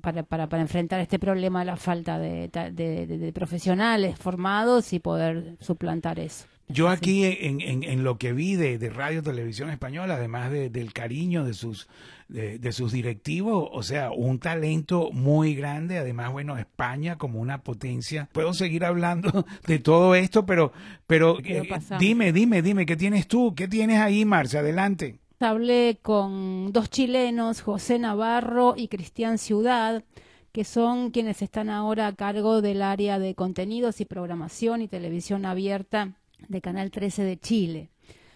para, 0.00 0.22
para, 0.22 0.48
para 0.48 0.62
enfrentar 0.62 1.00
este 1.00 1.18
problema 1.18 1.60
de 1.60 1.66
la 1.66 1.76
falta 1.76 2.18
de, 2.18 2.48
de, 2.48 3.32
profesionales 3.32 4.18
formados 4.18 4.92
y 4.92 4.98
poder 4.98 5.56
suplantar 5.60 6.18
eso. 6.18 6.46
Yo 6.68 6.88
aquí 6.88 7.24
en, 7.24 7.60
en, 7.60 7.82
en, 7.82 8.04
lo 8.04 8.16
que 8.16 8.32
vi 8.32 8.54
de, 8.54 8.78
de 8.78 8.90
Radio 8.90 9.24
Televisión 9.24 9.70
Española, 9.70 10.14
además 10.14 10.52
de, 10.52 10.70
del 10.70 10.92
cariño 10.92 11.44
de 11.44 11.52
sus, 11.52 11.88
de, 12.28 12.60
de, 12.60 12.72
sus 12.72 12.92
directivos, 12.92 13.68
o 13.72 13.82
sea, 13.82 14.12
un 14.12 14.38
talento 14.38 15.10
muy 15.10 15.56
grande, 15.56 15.98
además, 15.98 16.30
bueno, 16.30 16.58
España 16.58 17.18
como 17.18 17.40
una 17.40 17.64
potencia. 17.64 18.28
Puedo 18.32 18.54
seguir 18.54 18.84
hablando 18.84 19.44
de 19.66 19.80
todo 19.80 20.14
esto, 20.14 20.46
pero, 20.46 20.72
pero 21.08 21.38
eh, 21.44 21.68
dime, 21.98 22.32
dime, 22.32 22.62
dime, 22.62 22.86
¿qué 22.86 22.96
tienes 22.96 23.26
tú? 23.26 23.52
¿Qué 23.56 23.66
tienes 23.66 23.98
ahí, 23.98 24.24
Marcia? 24.24 24.60
Adelante. 24.60 25.18
Hablé 25.42 25.98
con 26.02 26.70
dos 26.70 26.90
chilenos, 26.90 27.62
José 27.62 27.98
Navarro 27.98 28.74
y 28.76 28.88
Cristian 28.88 29.38
Ciudad, 29.38 30.04
que 30.52 30.64
son 30.64 31.12
quienes 31.12 31.40
están 31.40 31.70
ahora 31.70 32.08
a 32.08 32.14
cargo 32.14 32.60
del 32.60 32.82
área 32.82 33.18
de 33.18 33.34
contenidos 33.34 34.02
y 34.02 34.04
programación 34.04 34.82
y 34.82 34.88
televisión 34.88 35.46
abierta 35.46 36.12
de 36.48 36.60
Canal 36.60 36.90
13 36.90 37.24
de 37.24 37.38
Chile. 37.38 37.88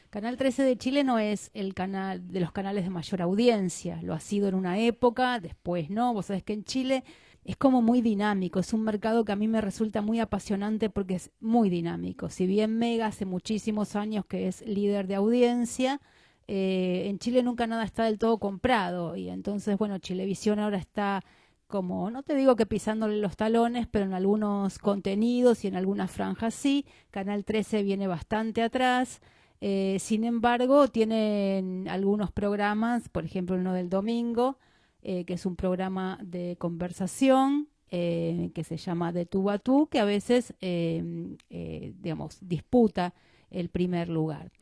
Canal 0.08 0.38
13 0.38 0.62
de 0.62 0.78
Chile 0.78 1.04
no 1.04 1.18
es 1.18 1.50
el 1.52 1.74
canal 1.74 2.26
de 2.32 2.40
los 2.40 2.52
canales 2.52 2.84
de 2.84 2.90
mayor 2.90 3.20
audiencia, 3.20 4.00
lo 4.00 4.14
ha 4.14 4.20
sido 4.20 4.48
en 4.48 4.54
una 4.54 4.78
época, 4.78 5.40
después 5.40 5.90
no, 5.90 6.14
vos 6.14 6.24
sabés 6.24 6.42
que 6.42 6.54
en 6.54 6.64
Chile 6.64 7.04
es 7.44 7.58
como 7.58 7.82
muy 7.82 8.00
dinámico, 8.00 8.60
es 8.60 8.72
un 8.72 8.82
mercado 8.82 9.26
que 9.26 9.32
a 9.32 9.36
mí 9.36 9.46
me 9.46 9.60
resulta 9.60 10.00
muy 10.00 10.20
apasionante 10.20 10.88
porque 10.88 11.16
es 11.16 11.30
muy 11.38 11.68
dinámico. 11.68 12.30
Si 12.30 12.46
bien 12.46 12.78
Mega 12.78 13.08
hace 13.08 13.26
muchísimos 13.26 13.94
años 13.94 14.24
que 14.24 14.48
es 14.48 14.66
líder 14.66 15.06
de 15.06 15.16
audiencia, 15.16 16.00
eh, 16.46 17.04
en 17.06 17.18
Chile 17.18 17.42
nunca 17.42 17.66
nada 17.66 17.84
está 17.84 18.04
del 18.04 18.18
todo 18.18 18.38
comprado 18.38 19.16
y 19.16 19.28
entonces, 19.28 19.78
bueno, 19.78 19.98
Chilevisión 19.98 20.58
ahora 20.58 20.78
está 20.78 21.22
como, 21.66 22.10
no 22.10 22.22
te 22.22 22.36
digo 22.36 22.56
que 22.56 22.66
pisándole 22.66 23.18
los 23.18 23.36
talones, 23.36 23.86
pero 23.88 24.04
en 24.04 24.14
algunos 24.14 24.78
contenidos 24.78 25.64
y 25.64 25.68
en 25.68 25.76
algunas 25.76 26.10
franjas 26.10 26.54
sí. 26.54 26.86
Canal 27.10 27.44
13 27.44 27.82
viene 27.82 28.06
bastante 28.06 28.62
atrás. 28.62 29.20
Eh, 29.60 29.96
sin 29.98 30.24
embargo, 30.24 30.88
tienen 30.88 31.88
algunos 31.88 32.30
programas, 32.30 33.08
por 33.08 33.24
ejemplo, 33.24 33.56
uno 33.56 33.72
del 33.72 33.88
domingo, 33.88 34.58
eh, 35.02 35.24
que 35.24 35.34
es 35.34 35.46
un 35.46 35.56
programa 35.56 36.18
de 36.22 36.56
conversación 36.58 37.68
eh, 37.90 38.50
que 38.54 38.62
se 38.62 38.76
llama 38.76 39.12
De 39.12 39.26
tú 39.26 39.50
a 39.50 39.58
tú, 39.58 39.88
que 39.88 40.00
a 40.00 40.04
veces, 40.04 40.54
digamos, 40.60 42.38
disputa 42.40 43.14
el 43.50 43.68
primer 43.68 44.08
lugar. 44.08 44.52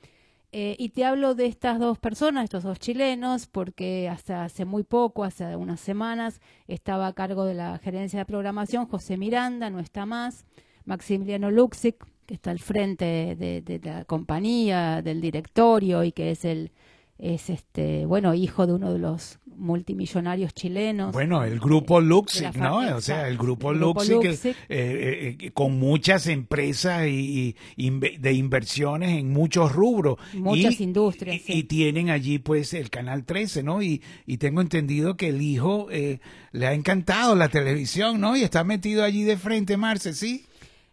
Eh, 0.55 0.77
y 0.79 0.91
te 0.91 1.07
hablo 1.07 1.35
de 1.35 1.47
estas 1.47 1.79
dos 1.79 1.99
personas, 1.99 2.45
estos 2.45 2.63
dos 2.63 2.79
chilenos, 2.79 3.47
porque 3.47 4.11
hasta 4.11 4.45
hace 4.45 4.67
muy 4.67 4.83
poco, 4.85 5.25
hace 5.25 5.57
unas 5.57 5.81
semanas, 5.81 6.43
estaba 6.69 7.07
a 7.07 7.15
cargo 7.15 7.47
de 7.47 7.55
la 7.55 7.79
gerencia 7.79 8.19
de 8.19 8.27
programación 8.27 8.87
José 8.87 9.17
Miranda, 9.17 9.71
no 9.71 9.81
está 9.81 10.05
más, 10.05 10.45
Maximiliano 10.85 11.51
Luxic, 11.51 12.07
que 12.27 12.35
está 12.35 12.51
al 12.51 12.59
frente 12.59 13.35
de 13.35 13.81
la 13.83 14.05
compañía, 14.05 15.01
del 15.01 15.23
directorio 15.23 16.05
y 16.05 16.13
que 16.13 16.31
es 16.33 16.45
el 16.45 16.71
es 17.19 17.51
este 17.51 18.07
bueno 18.07 18.35
hijo 18.35 18.67
de 18.67 18.73
uno 18.73 18.93
de 18.93 18.99
los 18.99 19.39
multimillonarios 19.57 20.55
chilenos. 20.55 21.13
Bueno, 21.13 21.45
el 21.45 21.59
grupo 21.61 22.01
Luxic, 22.01 22.55
¿no? 22.57 22.79
O 22.97 23.01
sea, 23.01 23.29
el 23.29 23.39
grupo, 23.39 23.73
Luxic, 23.73 24.25
eh, 24.25 24.55
eh, 24.69 25.37
eh, 25.39 25.51
con 25.53 25.79
muchas 25.79 26.27
empresas 26.27 27.07
y, 27.07 27.55
de 27.77 28.33
inversiones 28.33 29.11
en 29.19 29.33
muchos 29.33 29.73
rubros. 29.73 30.19
Muchas 30.35 30.81
industrias. 30.81 31.43
Y, 31.47 31.63
tienen 31.65 32.11
allí 32.11 32.39
pues 32.39 32.75
el 32.75 32.91
Canal 32.91 33.25
13, 33.25 33.63
¿no? 33.63 33.83
Y, 33.83 34.03
tengo 34.39 34.61
entendido 34.61 35.17
que 35.17 35.29
el 35.29 35.41
hijo 35.41 35.87
le 35.91 36.67
ha 36.67 36.73
encantado 36.73 37.37
la 37.37 37.49
televisión, 37.49 38.21
¿no? 38.21 38.37
Y 38.37 38.43
está 38.43 38.65
metido 38.65 39.05
allí 39.05 39.23
de 39.23 39.37
frente, 39.37 39.77
Marce, 39.77 40.15
¿sí? 40.15 40.47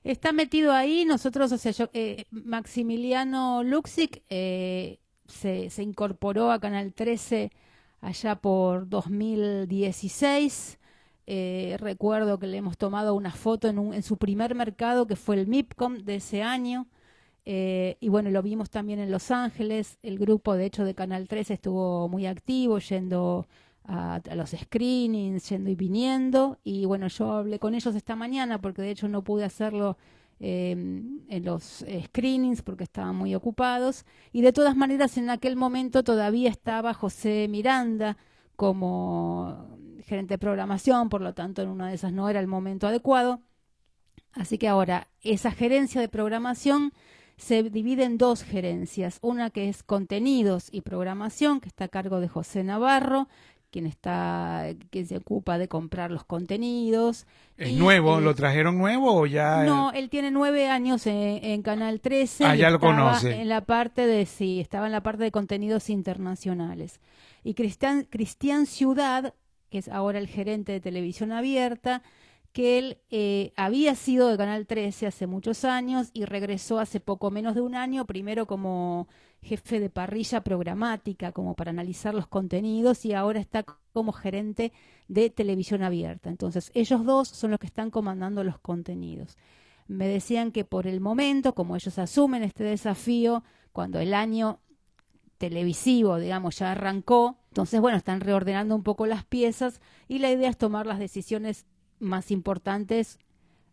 Está 0.04 0.32
metido 0.32 0.72
ahí, 0.72 1.04
nosotros, 1.06 1.52
o 1.52 1.58
sea, 1.58 1.72
yo, 1.72 1.90
Maximiliano 2.30 3.64
Luxic, 3.64 4.22
eh, 4.30 5.00
se, 5.30 5.70
incorporó 5.82 6.52
a 6.52 6.60
Canal 6.60 6.94
13 6.94 7.52
allá 8.02 8.36
por 8.36 8.90
2016. 8.90 10.80
Eh, 11.28 11.78
recuerdo 11.80 12.40
que 12.40 12.48
le 12.48 12.58
hemos 12.58 12.78
tomado 12.78 13.14
una 13.16 13.32
foto 13.32 13.68
en, 13.68 13.80
un, 13.80 13.94
en, 13.94 14.04
su 14.04 14.18
primer 14.18 14.56
mercado, 14.56 15.08
que 15.08 15.16
fue 15.16 15.36
el 15.36 15.48
MIPCOM 15.48 16.00
de 16.00 16.16
ese 16.16 16.44
año. 16.44 16.88
Eh, 17.46 17.98
y 18.00 18.10
bueno, 18.10 18.30
lo 18.30 18.42
vimos 18.44 18.70
también 18.70 19.00
en 19.00 19.12
Los 19.12 19.32
Ángeles. 19.32 19.98
El 20.04 20.20
grupo, 20.20 20.56
de 20.56 20.66
hecho, 20.66 20.86
de 20.86 20.96
Canal 20.96 21.28
13 21.28 21.56
estuvo 21.56 22.08
muy 22.10 22.26
activo, 22.28 22.80
yendo 22.80 23.48
a, 23.86 24.22
los 24.36 24.52
screenings, 24.52 25.50
yendo 25.50 25.70
y 25.70 25.76
viniendo. 25.76 26.60
Y 26.64 26.86
bueno, 26.86 27.08
yo 27.08 27.32
hablé 27.34 27.60
con 27.60 27.74
ellos 27.76 27.96
esta 27.96 28.16
mañana, 28.16 28.62
porque 28.62 28.82
de 28.82 28.92
hecho 28.92 29.08
no 29.08 29.24
pude 29.24 29.46
hacerlo 29.46 29.98
Em, 30.42 31.20
en 31.28 31.44
los 31.44 31.84
screenings 32.06 32.62
porque 32.62 32.86
estaban 32.86 33.16
muy 33.16 33.36
ocupados. 33.36 34.06
Y 34.32 34.42
de 34.42 34.54
todas 34.54 34.76
maneras, 34.76 35.18
en 35.18 35.30
aquel 35.30 35.58
momento 35.58 36.04
todavía 36.04 36.50
estaba 36.50 36.94
José 36.94 37.48
Miranda 37.50 38.16
como 38.56 39.78
gerente 40.06 40.36
de 40.36 40.38
programación, 40.38 41.10
por 41.10 41.22
lo 41.22 41.34
tanto, 41.34 41.62
en 41.62 41.70
una 41.70 41.90
de 41.90 41.96
esas 41.96 42.14
no 42.14 42.30
era 42.30 42.40
el 42.40 42.48
momento 42.48 42.88
adecuado. 42.88 43.42
Así 44.34 44.58
que 44.58 44.68
ahora, 44.70 45.10
esa 45.24 45.52
gerencia 45.52 46.00
de 46.00 46.08
programación 46.08 46.94
se 47.38 47.64
divide 47.64 48.04
en 48.06 48.18
dos 48.18 48.44
gerencias, 48.44 49.20
una 49.22 49.50
que 49.50 49.70
es 49.70 49.84
contenidos 49.84 50.70
y 50.72 50.82
programación, 50.82 51.60
que 51.60 51.68
está 51.68 51.86
a 51.86 51.90
cargo 51.90 52.20
de 52.20 52.28
José 52.28 52.64
Navarro, 52.64 53.28
quien 53.72 53.86
está, 53.86 54.68
que 54.90 55.06
se 55.06 55.18
ocupa 55.18 55.58
de 55.58 55.68
comprar 55.68 56.12
los 56.12 56.24
contenidos. 56.24 57.28
¿Es 57.58 57.74
nuevo? 57.74 58.20
¿Lo 58.20 58.34
trajeron 58.36 58.78
nuevo 58.78 59.14
o 59.14 59.26
ya? 59.26 59.64
No, 59.64 59.92
él 59.92 60.10
tiene 60.10 60.32
nueve 60.32 60.68
años 60.68 61.06
en, 61.06 61.62
Canal 61.62 62.02
13. 62.02 62.46
Ah, 62.46 62.56
ya 62.56 62.70
lo 62.70 62.80
conoce. 62.80 63.42
En 63.42 63.50
la 63.50 63.62
parte 63.62 64.06
de, 64.08 64.26
sí, 64.26 64.60
estaba 64.60 64.86
en 64.86 64.92
la 64.92 65.02
parte 65.02 65.24
de 65.24 65.32
contenidos 65.32 65.90
internacionales. 65.90 67.00
Y 67.44 67.54
Cristian, 67.54 68.06
Cristian 68.10 68.66
Ciudad, 68.66 69.34
que 69.70 69.78
es 69.78 69.90
ahora 69.90 70.20
el 70.20 70.28
gerente 70.28 70.72
de 70.72 70.80
televisión 70.80 71.32
abierta, 71.32 72.02
que 72.52 72.80
él 72.80 72.98
eh, 73.10 73.54
había 73.56 73.96
sido 73.96 74.28
de 74.28 74.38
Canal 74.38 74.66
13 74.66 75.08
hace 75.08 75.28
muchos 75.28 75.66
años 75.66 76.10
y 76.14 76.26
regresó 76.26 76.80
hace 76.80 77.00
poco 77.00 77.32
menos 77.32 77.56
de 77.56 77.62
un 77.62 77.76
año, 77.76 78.06
primero 78.06 78.48
como 78.48 79.08
jefe 79.42 79.80
de 79.80 79.90
parrilla 79.90 80.42
programática, 80.42 81.32
como 81.32 81.56
para 81.56 81.72
analizar 81.72 82.14
los 82.14 82.28
contenidos, 82.28 83.06
y 83.06 83.14
ahora 83.14 83.40
está 83.40 83.64
como 83.94 84.12
gerente 84.12 84.74
de 85.08 85.30
televisión 85.30 85.84
abierta. 85.84 86.30
Entonces, 86.30 86.72
ellos 86.74 87.06
dos 87.06 87.28
son 87.30 87.52
los 87.52 87.60
que 87.60 87.68
están 87.68 87.92
comandando 87.92 88.44
los 88.44 88.60
contenidos. 88.60 89.38
Me 89.88 90.08
decían 90.08 90.52
que 90.52 90.66
por 90.66 90.88
el 90.88 91.02
momento, 91.02 91.56
como 91.56 91.76
ellos 91.76 91.98
asumen 91.98 92.44
este 92.44 92.64
desafío, 92.64 93.44
cuando 93.72 94.00
el 94.00 94.14
año 94.14 94.60
televisivo, 95.38 96.18
digamos, 96.18 96.58
ya 96.60 96.72
arrancó, 96.72 97.38
entonces, 97.50 97.80
bueno, 97.80 97.98
están 97.98 98.22
reordenando 98.22 98.76
un 98.76 98.84
poco 98.84 99.06
las 99.06 99.24
piezas 99.24 99.82
y 100.08 100.20
la 100.20 100.32
idea 100.32 100.50
es 100.50 100.58
tomar 100.58 100.86
las 100.86 101.00
decisiones 101.00 101.66
más 102.00 102.32
importantes 102.32 103.20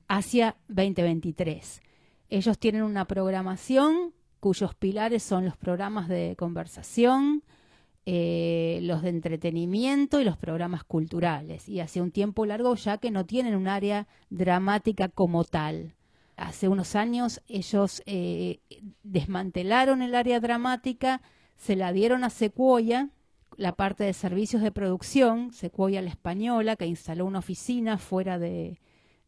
hacia 0.09 0.57
2023. 0.69 1.81
Ellos 2.29 2.59
tienen 2.59 2.83
una 2.83 3.07
programación 3.07 4.13
cuyos 4.41 4.75
pilares 4.75 5.23
son 5.23 5.45
los 5.45 5.57
programas 5.57 6.09
de 6.09 6.37
conversación, 6.39 7.43
eh, 8.05 8.79
los 8.83 9.03
de 9.03 9.09
entretenimiento 9.09 10.21
y 10.21 10.25
los 10.25 10.37
programas 10.37 10.85
culturales. 10.85 11.69
Y 11.69 11.81
hace 11.81 12.01
un 12.01 12.13
tiempo 12.13 12.47
largo 12.47 12.75
ya 12.77 12.99
que 12.99 13.11
no 13.11 13.27
tienen 13.27 13.57
un 13.57 13.67
área 13.67 14.07
dramática 14.31 15.09
como 15.09 15.45
tal. 15.45 15.95
Hace 16.37 16.69
unos 16.69 16.95
años 16.95 17.43
ellos 17.49 18.03
eh, 18.07 18.61
desmantelaron 19.03 20.03
el 20.03 20.15
área 20.15 20.39
dramática, 20.39 21.23
se 21.57 21.75
la 21.75 21.93
dieron 21.93 22.23
a 22.23 22.31
Sequoia, 22.31 23.11
la 23.57 23.73
parte 23.73 24.05
de 24.05 24.13
servicios 24.13 24.63
de 24.63 24.73
producción, 24.73 25.53
Sequoia 25.53 26.03
la 26.03 26.11
española, 26.11 26.77
que 26.77 26.87
instaló 26.87 27.27
una 27.27 27.41
oficina 27.41 27.99
fuera 27.99 28.39
de, 28.39 28.79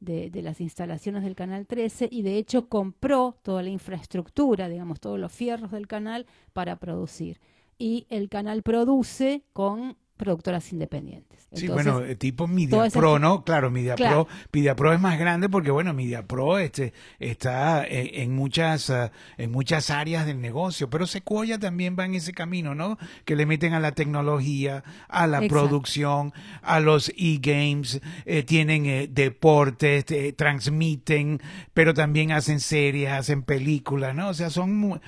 de, 0.00 0.42
las 0.42 0.60
instalaciones 0.60 1.24
del 1.24 1.34
Canal 1.34 1.66
13 1.66 2.08
y 2.10 2.22
de 2.22 2.36
hecho 2.38 2.68
compró 2.68 3.36
toda 3.42 3.62
la 3.62 3.70
infraestructura, 3.70 4.68
digamos, 4.68 5.00
todos 5.00 5.18
los 5.18 5.32
fierros 5.32 5.70
del 5.72 5.86
canal 5.86 6.26
para 6.52 6.76
producir. 6.76 7.40
Y 7.78 8.06
el 8.10 8.28
canal 8.28 8.62
produce 8.62 9.44
con 9.52 9.96
productoras 10.18 10.70
independientes. 10.72 11.48
sí, 11.54 11.68
bueno, 11.68 12.02
eh, 12.02 12.16
tipo 12.16 12.46
Media 12.46 12.90
Pro, 12.92 13.18
¿no? 13.18 13.44
Claro, 13.44 13.70
Media 13.70 13.94
Pro, 13.94 14.28
Media 14.52 14.76
Pro 14.76 14.92
es 14.92 15.00
más 15.00 15.18
grande 15.18 15.48
porque 15.48 15.70
bueno, 15.70 15.94
Media 15.94 16.26
Pro 16.26 16.58
este 16.58 16.92
está 17.18 17.86
eh, 17.86 18.22
en, 18.22 18.34
muchas 18.34 18.90
eh, 18.90 19.10
en 19.38 19.50
muchas 19.50 19.90
áreas 19.90 20.26
del 20.26 20.40
negocio, 20.40 20.90
pero 20.90 21.06
Sequoia 21.06 21.58
también 21.58 21.96
va 21.98 22.04
en 22.04 22.16
ese 22.16 22.32
camino, 22.32 22.74
¿no? 22.74 22.98
Que 23.24 23.36
le 23.36 23.46
meten 23.46 23.72
a 23.72 23.80
la 23.80 23.92
tecnología, 23.92 24.84
a 25.08 25.26
la 25.26 25.40
producción, 25.48 26.34
a 26.60 26.80
los 26.80 27.10
e-games, 27.16 28.00
tienen 28.46 29.14
deportes, 29.14 30.04
transmiten, 30.36 31.40
pero 31.72 31.94
también 31.94 32.32
hacen 32.32 32.60
series, 32.60 33.10
hacen 33.10 33.42
películas, 33.42 34.14
¿no? 34.14 34.28
O 34.28 34.34
sea, 34.34 34.50
son 34.50 35.00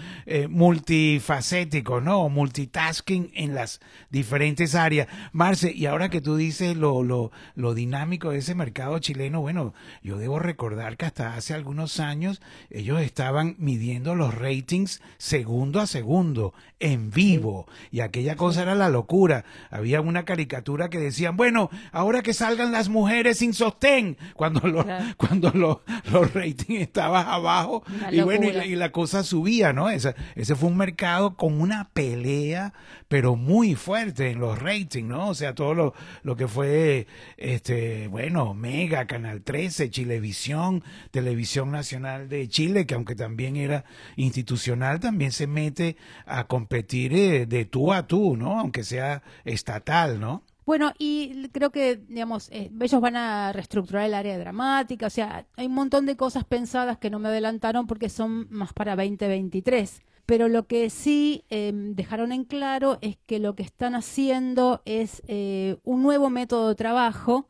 multifacéticos, 0.49 2.03
¿no? 2.03 2.29
Multitasking 2.29 3.33
en 3.35 3.55
las 3.55 3.81
diferentes 4.11 4.75
áreas 4.75 5.00
Marce, 5.33 5.73
y 5.73 5.87
ahora 5.87 6.09
que 6.09 6.21
tú 6.21 6.37
dices 6.37 6.77
lo, 6.77 7.03
lo, 7.03 7.31
lo 7.55 7.75
dinámico 7.75 8.31
de 8.31 8.39
ese 8.39 8.55
mercado 8.55 8.99
chileno, 8.99 9.41
bueno, 9.41 9.75
yo 10.03 10.19
debo 10.19 10.39
recordar 10.39 10.97
que 10.97 11.07
hasta 11.07 11.35
hace 11.35 11.55
algunos 11.55 12.01
años 12.01 12.41
ellos 12.71 13.01
estaban 13.01 13.57
midiendo 13.59 14.15
los 14.15 14.35
ratings 14.35 15.01
segundo 15.19 15.81
a 15.81 15.87
segundo, 15.87 16.55
en 16.79 17.11
vivo, 17.11 17.67
y 17.91 18.01
aquella 18.01 18.37
cosa 18.37 18.63
era 18.63 18.75
la 18.75 18.89
locura. 18.89 19.45
Había 19.71 20.01
una 20.01 20.25
caricatura 20.25 20.89
que 20.89 20.99
decían, 20.99 21.37
bueno, 21.37 21.71
ahora 21.93 22.23
que 22.23 22.33
salgan 22.33 22.73
las 22.73 22.89
mujeres 22.89 23.39
sin 23.39 23.53
sostén, 23.53 24.17
cuando 24.35 24.61
los, 24.67 24.87
cuando 25.17 25.51
los, 25.51 25.79
los 26.11 26.33
ratings 26.33 26.81
estaban 26.81 27.27
abajo, 27.29 27.85
y 28.11 28.21
bueno, 28.23 28.47
y 28.47 28.53
la, 28.53 28.67
y 28.67 28.77
la, 28.77 28.93
cosa 28.93 29.23
subía, 29.23 29.73
¿no? 29.73 29.91
Ese, 29.91 30.15
ese 30.35 30.57
fue 30.57 30.69
un 30.69 30.77
mercado 30.77 31.37
con 31.37 31.61
una 31.61 31.91
pelea, 31.93 32.73
pero 33.09 33.37
muy 33.37 33.75
fuerte 33.75 34.31
en 34.31 34.41
los 34.41 34.59
ratings, 34.59 34.90
¿no? 34.99 35.29
O 35.29 35.35
sea, 35.35 35.55
todo 35.55 35.75
lo, 35.75 35.95
lo 36.23 36.37
que 36.37 36.49
fue, 36.49 37.07
este, 37.37 38.09
bueno, 38.09 38.55
Mega, 38.55 39.07
Canal 39.07 39.43
13, 39.43 39.91
Chilevisión, 39.91 40.83
Televisión 41.11 41.71
Nacional 41.71 42.29
de 42.29 42.49
Chile, 42.49 42.87
que 42.87 42.95
aunque 42.95 43.15
también 43.15 43.57
era 43.57 43.85
institucional, 44.17 45.01
también 45.01 45.33
se 45.33 45.47
mete 45.47 45.97
a 46.27 46.45
competir 46.45 47.15
eh, 47.15 47.47
de 47.47 47.65
tú 47.65 47.93
a 47.93 48.07
tú, 48.07 48.37
¿no? 48.37 48.59
Aunque 48.59 48.83
sea 48.83 49.23
estatal, 49.45 50.21
¿no? 50.21 50.43
Bueno, 50.67 50.93
y 50.99 51.49
creo 51.49 51.71
que, 51.71 51.97
digamos, 51.97 52.49
eh, 52.51 52.71
ellos 52.81 53.01
van 53.01 53.17
a 53.17 53.53
reestructurar 53.53 54.07
el 54.07 54.15
área 54.15 54.39
dramática, 54.39 55.07
o 55.07 55.11
sea, 55.11 55.47
hay 55.57 55.67
un 55.67 55.75
montón 55.75 56.07
de 56.07 56.17
cosas 56.17 56.45
pensadas 56.45 56.99
que 56.99 57.11
no 57.11 57.19
me 57.19 57.29
adelantaron 57.29 57.87
porque 57.87 58.09
son 58.09 58.47
más 58.51 58.73
para 58.73 58.95
2023 58.95 60.03
pero 60.31 60.47
lo 60.47 60.69
que 60.69 60.91
sí 60.91 61.45
eh, 61.51 61.73
dejaron 61.75 62.31
en 62.31 62.45
claro 62.45 62.99
es 63.01 63.17
que 63.27 63.41
lo 63.41 63.57
que 63.57 63.65
están 63.65 63.97
haciendo 63.97 64.81
es 64.85 65.25
eh, 65.27 65.79
un 65.83 66.05
nuevo 66.05 66.31
método 66.31 66.69
de 66.69 66.77
trabajo 66.77 67.49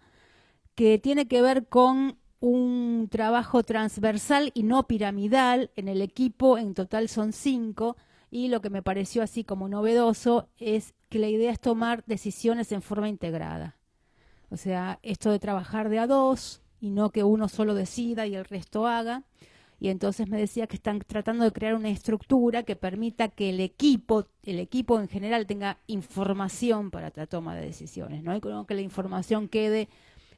que 0.74 0.98
tiene 0.98 1.28
que 1.28 1.42
ver 1.42 1.68
con 1.68 2.16
un 2.40 3.08
trabajo 3.10 3.64
transversal 3.64 4.50
y 4.54 4.62
no 4.62 4.86
piramidal 4.86 5.70
en 5.76 5.88
el 5.88 6.00
equipo, 6.00 6.56
en 6.56 6.72
total 6.72 7.10
son 7.10 7.34
cinco, 7.34 7.98
y 8.30 8.48
lo 8.48 8.62
que 8.62 8.70
me 8.70 8.80
pareció 8.82 9.22
así 9.22 9.44
como 9.44 9.68
novedoso 9.68 10.48
es 10.56 10.94
que 11.10 11.18
la 11.18 11.28
idea 11.28 11.52
es 11.52 11.60
tomar 11.60 12.02
decisiones 12.06 12.72
en 12.72 12.80
forma 12.80 13.10
integrada. 13.10 13.76
O 14.48 14.56
sea, 14.56 15.00
esto 15.02 15.30
de 15.30 15.38
trabajar 15.38 15.90
de 15.90 15.98
a 15.98 16.06
dos 16.06 16.62
y 16.80 16.88
no 16.88 17.10
que 17.10 17.24
uno 17.24 17.50
solo 17.50 17.74
decida 17.74 18.26
y 18.26 18.36
el 18.36 18.46
resto 18.46 18.86
haga 18.86 19.24
y 19.80 19.88
entonces 19.88 20.28
me 20.28 20.38
decía 20.38 20.66
que 20.66 20.76
están 20.76 21.00
tratando 21.00 21.44
de 21.44 21.52
crear 21.52 21.74
una 21.74 21.88
estructura 21.88 22.62
que 22.64 22.76
permita 22.76 23.28
que 23.28 23.48
el 23.48 23.60
equipo, 23.60 24.26
el 24.44 24.58
equipo 24.58 25.00
en 25.00 25.08
general 25.08 25.46
tenga 25.46 25.78
información 25.86 26.90
para 26.90 27.10
la 27.16 27.26
toma 27.26 27.56
de 27.56 27.64
decisiones, 27.64 28.22
¿no? 28.22 28.36
Y 28.36 28.40
que 28.66 28.74
la 28.74 28.82
información 28.82 29.48
quede 29.48 29.88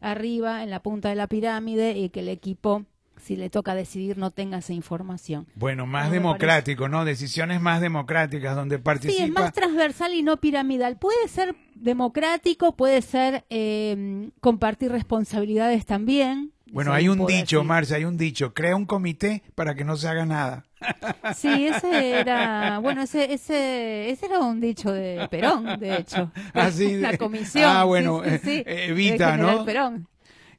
arriba 0.01 0.63
en 0.63 0.71
la 0.71 0.81
punta 0.81 1.09
de 1.09 1.17
la 1.17 1.27
pirámide 1.27 1.99
y 1.99 2.11
que 2.11 2.21
el 2.21 2.29
equipo 2.29 2.87
si 3.23 3.37
le 3.37 3.51
toca 3.51 3.75
decidir 3.75 4.19
no 4.19 4.31
tenga 4.31 4.59
esa 4.59 4.73
información. 4.73 5.47
Bueno, 5.55 5.87
más 5.87 6.11
democrático, 6.11 6.89
¿no? 6.89 7.05
Decisiones 7.05 7.61
más 7.61 7.81
democráticas 7.81 8.57
donde 8.57 8.79
participa. 8.79 9.17
Sí, 9.17 9.23
es 9.23 9.31
más 9.31 9.53
transversal 9.53 10.13
y 10.15 10.23
no 10.23 10.39
piramidal. 10.39 10.99
Puede 10.99 11.29
ser 11.29 11.55
democrático, 11.75 12.75
puede 12.75 13.01
ser 13.01 13.45
eh, 13.49 14.31
compartir 14.41 14.91
responsabilidades 14.91 15.87
también, 15.87 16.52
bueno, 16.73 16.93
hay 16.93 17.09
un 17.09 17.27
dicho, 17.27 17.63
Marcia, 17.65 17.97
hay 17.97 18.05
un 18.05 18.17
dicho, 18.17 18.55
crea 18.55 18.75
un 18.75 18.87
comité 18.87 19.43
para 19.55 19.75
que 19.75 19.85
no 19.85 19.97
se 19.97 20.09
haga 20.09 20.27
nada. 20.27 20.65
Sí, 21.37 21.67
ese 21.69 22.19
era, 22.19 22.79
bueno, 22.81 23.03
ese, 23.03 23.33
ese, 23.33 24.11
ese 24.11 24.27
era 24.27 24.41
un 24.41 24.61
dicho 24.61 24.91
de 24.91 25.29
Perón, 25.31 25.79
de 25.79 25.99
hecho. 25.99 26.33
Ah, 26.55 26.71
La 27.01 27.17
comisión. 27.17 27.65
Ah, 27.65 27.85
bueno, 27.85 28.23
sí, 28.43 28.65
Evita, 28.67 29.37
¿no? 29.37 29.65
Perón. 29.65 30.09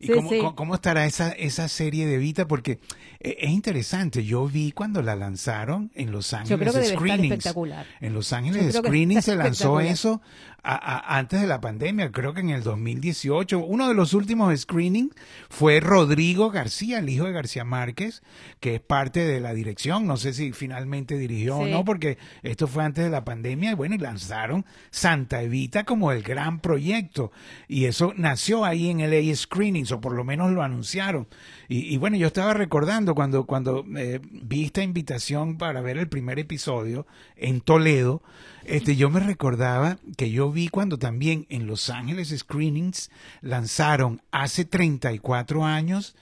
¿Y 0.03 0.07
cómo, 0.09 0.55
cómo, 0.55 0.75
estará 0.75 1.05
esa, 1.05 1.31
esa 1.31 1.67
serie 1.67 2.05
de 2.05 2.15
Evita? 2.15 2.47
Porque 2.47 2.79
eh, 3.19 3.37
es 3.39 3.49
interesante. 3.51 4.23
Yo 4.23 4.47
vi 4.47 4.71
cuando 4.71 5.01
la 5.01 5.15
lanzaron 5.15 5.91
en 5.95 6.11
Los 6.11 6.33
Ángeles 6.33 6.49
Yo 6.49 6.59
creo 6.59 6.73
que 6.73 6.79
debe 6.79 6.95
Screenings. 6.95 7.23
Estar 7.23 7.37
espectacular. 7.37 7.85
En 8.01 8.13
Los 8.13 8.33
Ángeles 8.33 8.75
Screenings 8.75 9.25
se 9.25 9.35
lanzó 9.35 9.79
eso 9.79 10.21
antes 10.63 11.41
de 11.41 11.47
la 11.47 11.59
pandemia, 11.59 12.11
creo 12.11 12.33
que 12.33 12.39
en 12.39 12.49
el 12.49 12.63
2018. 12.63 13.59
Uno 13.59 13.89
de 13.89 13.93
los 13.93 14.13
últimos 14.13 14.57
screenings 14.57 15.13
fue 15.49 15.81
Rodrigo 15.81 16.51
García, 16.51 16.99
el 16.99 17.09
hijo 17.09 17.25
de 17.25 17.33
García 17.33 17.65
Márquez, 17.65 18.23
que 18.61 18.75
es 18.75 18.81
parte 18.81 19.25
de 19.25 19.41
la 19.41 19.53
dirección. 19.53 20.07
No 20.07 20.15
sé 20.15 20.33
si 20.33 20.53
finalmente 20.53 21.17
dirigió 21.17 21.57
o 21.57 21.67
no, 21.67 21.83
porque 21.83 22.17
esto 22.43 22.67
fue 22.67 22.85
antes 22.85 23.03
de 23.03 23.09
la 23.09 23.25
pandemia. 23.25 23.71
Y 23.71 23.75
bueno, 23.75 23.95
y 23.95 23.97
lanzaron 23.97 24.65
Santa 24.89 25.41
Evita 25.41 25.83
como 25.83 26.13
el 26.13 26.23
gran 26.23 26.61
proyecto. 26.61 27.31
Y 27.67 27.85
eso 27.85 28.13
nació 28.15 28.63
ahí 28.63 28.89
en 28.89 29.01
el 29.01 29.13
A 29.13 29.35
Screenings, 29.35 29.91
por 30.01 30.13
lo 30.13 30.23
menos 30.23 30.51
lo 30.51 30.63
anunciaron. 30.63 31.27
Y, 31.67 31.97
bueno, 31.97 32.17
yo 32.17 32.27
estaba 32.27 32.53
recordando 32.53 33.15
cuando, 33.15 33.45
cuando 33.45 33.85
eh, 33.97 34.19
vi 34.23 34.65
esta 34.65 34.83
invitación 34.83 35.57
para 35.57 35.81
ver 35.81 35.97
el 35.97 36.07
primer 36.07 36.39
episodio 36.39 37.07
en 37.35 37.61
Toledo, 37.61 38.21
este, 38.65 38.95
yo 38.95 39.09
me 39.09 39.19
recordaba 39.19 39.97
que 40.17 40.31
yo 40.31 40.51
vi 40.51 40.67
cuando 40.69 40.97
también 40.97 41.45
en 41.49 41.67
Los 41.67 41.89
Ángeles 41.89 42.33
Screenings 42.37 43.11
lanzaron 43.41 44.21
hace 44.31 44.65
34 44.65 45.65
años 45.65 46.15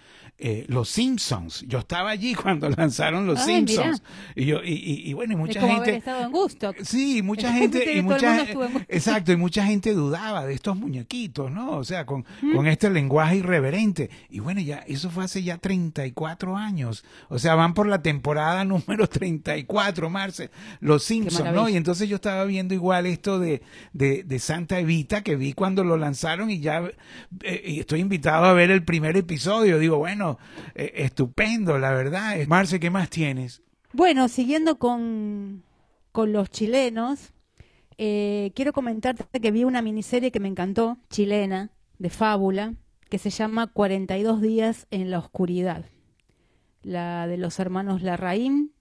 eh, 0.44 0.66
Los 0.68 0.90
Simpsons. 0.90 1.64
Yo 1.68 1.80
estaba 1.80 2.10
allí 2.10 2.34
cuando 2.42 2.70
lanzaron 2.70 3.28
Los 3.28 3.44
Simpsons. 3.44 4.02
Y, 4.36 4.46
yo, 4.46 4.64
y, 4.64 5.04
y, 5.06 5.14
bueno, 5.14 5.34
y 5.34 5.36
mucha 5.36 5.62
gente. 5.62 5.98
estado 5.98 6.24
en 6.24 6.32
gusto. 6.32 6.74
Sí, 6.82 7.22
mucha 7.24 7.54
gente. 7.54 7.96
y 7.96 8.02
mucha, 8.02 8.46
exacto, 8.90 9.32
y 9.32 9.36
mucha 9.38 9.66
gente 9.66 9.94
dudaba 9.94 10.46
de 10.46 10.54
estos 10.54 10.76
muñequitos, 10.76 11.52
¿no? 11.52 11.78
O 11.78 11.84
sea, 11.84 12.06
con, 12.06 12.26
con 12.56 12.68
este 12.68 12.90
lenguaje 12.90 13.38
irreverente. 13.38 14.10
Y 14.30 14.40
bueno, 14.40 14.62
ya, 14.62 14.78
eso 14.88 15.12
fue 15.12 15.26
hace 15.26 15.44
ya 15.44 15.58
34 15.58 16.58
años. 16.58 17.06
O 17.30 17.38
sea, 17.38 17.56
van 17.56 17.74
por 17.74 17.88
la 17.88 18.02
temporada 18.02 18.66
número 18.66 19.08
34, 19.08 20.10
Marce. 20.10 20.50
Los 20.80 21.04
Simpsons, 21.04 21.54
¿no? 21.54 21.70
Y 21.70 21.78
entonces 21.78 22.10
yo 22.10 22.16
estaba 22.16 22.44
viendo 22.46 22.74
igual 22.74 23.06
esto 23.06 23.40
de, 23.40 23.62
de, 23.94 24.24
de 24.24 24.40
Santa 24.40 24.80
Evita 24.80 25.22
que 25.22 25.36
vi 25.36 25.54
cuando 25.54 25.84
lo 25.84 25.98
lanzaron 25.98 26.50
y 26.50 26.60
ya 26.60 26.84
eh, 27.44 27.62
y 27.66 27.80
estoy 27.80 28.00
invitado 28.00 28.46
a 28.46 28.54
ver 28.54 28.72
el 28.72 28.84
primer 28.84 29.18
episodio. 29.18 29.80
Digo, 29.80 29.98
bueno, 29.98 30.31
eh, 30.76 30.92
estupendo, 30.96 31.78
la 31.78 31.92
verdad. 31.92 32.36
Marce, 32.48 32.80
¿qué 32.80 32.90
más 32.90 33.10
tienes? 33.10 33.62
Bueno, 33.94 34.28
siguiendo 34.28 34.78
con, 34.78 35.64
con 36.12 36.32
los 36.32 36.50
chilenos, 36.50 37.34
eh, 37.98 38.52
quiero 38.56 38.74
comentarte 38.74 39.40
que 39.40 39.52
vi 39.52 39.64
una 39.64 39.82
miniserie 39.82 40.32
que 40.32 40.40
me 40.40 40.48
encantó, 40.48 40.98
chilena, 41.10 41.72
de 42.00 42.10
fábula, 42.10 42.74
que 43.10 43.18
se 43.18 43.30
llama 43.30 43.68
42 43.68 44.42
días 44.42 44.88
en 44.90 45.12
la 45.12 45.20
oscuridad. 45.20 45.86
La 46.82 47.28
de 47.28 47.38
los 47.38 47.60
hermanos 47.60 48.02
Larraín, 48.02 48.72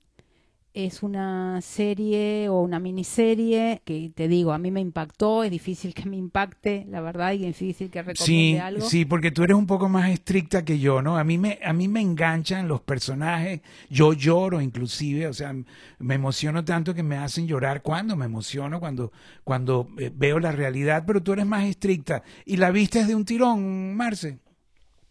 es 0.72 1.02
una 1.02 1.61
serie 1.62 2.48
o 2.48 2.61
una 2.61 2.78
miniserie 2.78 3.83
que 3.85 4.12
te 4.14 4.28
digo, 4.28 4.52
a 4.52 4.59
mí 4.59 4.70
me 4.70 4.80
impactó, 4.80 5.42
es 5.42 5.50
difícil 5.50 5.94
que 5.94 6.09
me 6.09 6.16
impacte, 6.16 6.87
la 6.88 7.00
verdad, 7.00 7.33
y 7.33 7.44
es 7.44 7.59
difícil 7.59 7.90
que 7.90 8.02
recomiende 8.02 8.59
sí, 8.59 8.59
algo. 8.59 8.87
Sí, 8.88 9.04
porque 9.04 9.33
tú 9.33 9.42
eres 9.42 9.56
un 9.56 9.66
poco 9.66 9.88
más 9.88 10.11
estricta 10.11 10.64
que 10.64 10.78
yo, 10.78 11.02
¿no? 11.02 11.18
A 11.18 11.24
mí 11.24 11.38
me 11.38 11.59
a 11.64 11.72
mí 11.72 11.88
me 11.88 12.00
enganchan 12.00 12.68
los 12.68 12.80
personajes, 12.80 13.61
yo 13.88 14.12
lloro 14.12 14.61
inclusive, 14.61 15.26
o 15.26 15.33
sea, 15.33 15.54
me 15.98 16.14
emociono 16.14 16.64
tanto 16.64 16.94
que 16.94 17.02
me 17.02 17.16
hacen 17.16 17.46
llorar 17.48 17.83
cuando 17.83 18.14
me 18.16 18.26
emociono, 18.26 18.78
cuando 18.78 19.12
cuando 19.42 19.88
eh, 19.98 20.12
veo 20.14 20.38
la 20.38 20.52
realidad, 20.52 21.04
pero 21.06 21.22
tú 21.22 21.33
eres 21.33 21.46
más 21.46 21.64
estricta 21.64 22.22
y 22.44 22.56
la 22.56 22.70
viste 22.70 23.04
de 23.04 23.14
un 23.14 23.24
tirón, 23.24 23.94
Marce 23.96 24.38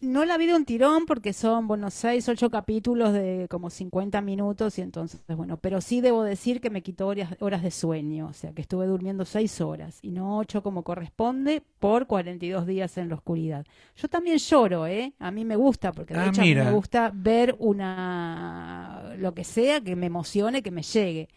no 0.00 0.24
la 0.24 0.38
vi 0.38 0.46
de 0.46 0.54
un 0.54 0.64
tirón 0.64 1.04
porque 1.04 1.32
son, 1.32 1.68
bueno, 1.68 1.90
seis, 1.90 2.28
ocho 2.28 2.50
capítulos 2.50 3.12
de 3.12 3.46
como 3.50 3.68
50 3.68 4.20
minutos 4.22 4.78
y 4.78 4.82
entonces, 4.82 5.20
bueno, 5.28 5.58
pero 5.58 5.80
sí 5.80 6.00
debo 6.00 6.24
decir 6.24 6.60
que 6.60 6.70
me 6.70 6.82
quitó 6.82 7.06
horas, 7.06 7.36
horas 7.40 7.62
de 7.62 7.70
sueño, 7.70 8.28
o 8.28 8.32
sea, 8.32 8.52
que 8.52 8.62
estuve 8.62 8.86
durmiendo 8.86 9.24
seis 9.24 9.60
horas 9.60 9.98
y 10.02 10.10
no 10.10 10.38
ocho 10.38 10.62
como 10.62 10.82
corresponde 10.82 11.62
por 11.78 12.06
42 12.06 12.66
días 12.66 12.96
en 12.96 13.10
la 13.10 13.16
oscuridad. 13.16 13.66
Yo 13.96 14.08
también 14.08 14.38
lloro, 14.38 14.86
¿eh? 14.86 15.12
A 15.18 15.30
mí 15.30 15.44
me 15.44 15.56
gusta, 15.56 15.92
porque 15.92 16.14
de 16.14 16.20
ah, 16.20 16.26
hecho 16.28 16.42
me 16.42 16.72
gusta 16.72 17.10
ver 17.14 17.54
una, 17.58 19.14
lo 19.18 19.34
que 19.34 19.44
sea 19.44 19.82
que 19.82 19.96
me 19.96 20.06
emocione, 20.06 20.62
que 20.62 20.70
me 20.70 20.82
llegue 20.82 21.28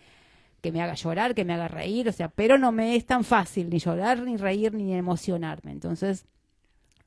que 0.62 0.71
me 0.71 0.82
haga 0.82 0.93
llorar, 0.93 1.36
que 1.36 1.43
me 1.43 1.54
haga 1.54 1.67
reír, 1.67 2.08
o 2.08 2.13
sea, 2.13 2.30
pero 2.30 2.58
no 2.58 2.71
me 2.71 2.95
es 2.95 3.06
tan 3.06 3.26
fácil 3.26 3.69
ni 3.69 3.80
llorar, 3.80 4.21
ni 4.21 4.38
reír, 4.38 4.73
ni 4.73 4.93
emocionarme. 4.93 5.73
Entonces, 5.73 6.26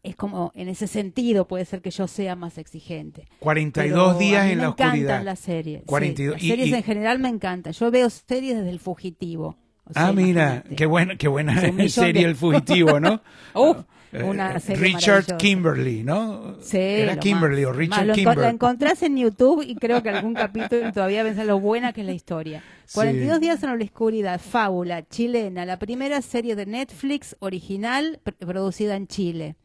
es 0.07 0.16
como 0.16 0.53
en 0.55 0.69
ese 0.69 0.87
sentido 0.87 1.47
puede 1.49 1.64
ser 1.64 1.83
que 1.83 1.90
yo 1.90 2.07
sea 2.07 2.37
más 2.37 2.59
exigente. 2.59 3.27
42 3.40 4.19
días 4.19 4.47
en 4.51 4.59
la 4.61 4.69
oscuridad. 4.71 4.92
Me 4.92 4.99
encantan 5.01 5.25
las 5.25 5.38
series. 5.40 5.83
42, 5.87 6.33
las 6.35 6.42
series 6.42 6.73
en 6.73 6.83
general 6.83 7.19
me 7.19 7.29
encantan. 7.29 7.73
Yo 7.73 7.90
veo 7.90 8.09
series 8.11 8.57
desde 8.57 8.71
El 8.71 8.81
Fugitivo. 8.81 9.57
ah, 9.95 10.12
mira, 10.12 10.64
qué 10.77 10.87
buena, 10.87 11.16
qué 11.16 11.29
buena 11.37 11.61
serie 11.88 12.25
El 12.25 12.37
Fugitivo, 12.37 12.99
¿no? 13.01 13.23
Uf, 13.55 13.79
Una 14.25 14.57
eh, 14.57 14.61
serie 14.61 14.83
Richard. 14.95 15.37
Kimberly, 15.37 16.03
¿no? 16.03 16.57
Sí, 16.61 16.79
Era 16.79 17.19
Kimberly 17.19 17.62
más. 17.62 17.71
o 17.71 17.73
Richard 17.75 18.12
Kimberly. 18.12 18.42
La 18.42 18.51
encontrás 18.51 19.03
en 19.03 19.16
YouTube 19.16 19.62
y 19.66 19.75
creo 19.77 20.03
que 20.03 20.09
algún 20.11 20.35
capítulo 20.35 20.92
todavía 20.92 21.23
ves 21.23 21.37
lo 21.45 21.61
buena 21.61 21.92
que 21.92 22.01
es 22.01 22.07
la 22.07 22.12
historia. 22.14 22.62
42 22.95 23.35
Sí. 23.37 23.40
días 23.40 23.62
en 23.62 23.77
la 23.79 23.85
oscuridad, 23.85 24.40
fábula 24.40 25.07
chilena, 25.09 25.66
la 25.66 25.79
primera 25.79 26.23
serie 26.23 26.55
de 26.57 26.66
Netflix 26.66 27.37
original 27.40 28.21
pr- 28.25 28.37
producida 28.47 28.97
en 28.97 29.07
Chile. 29.09 29.57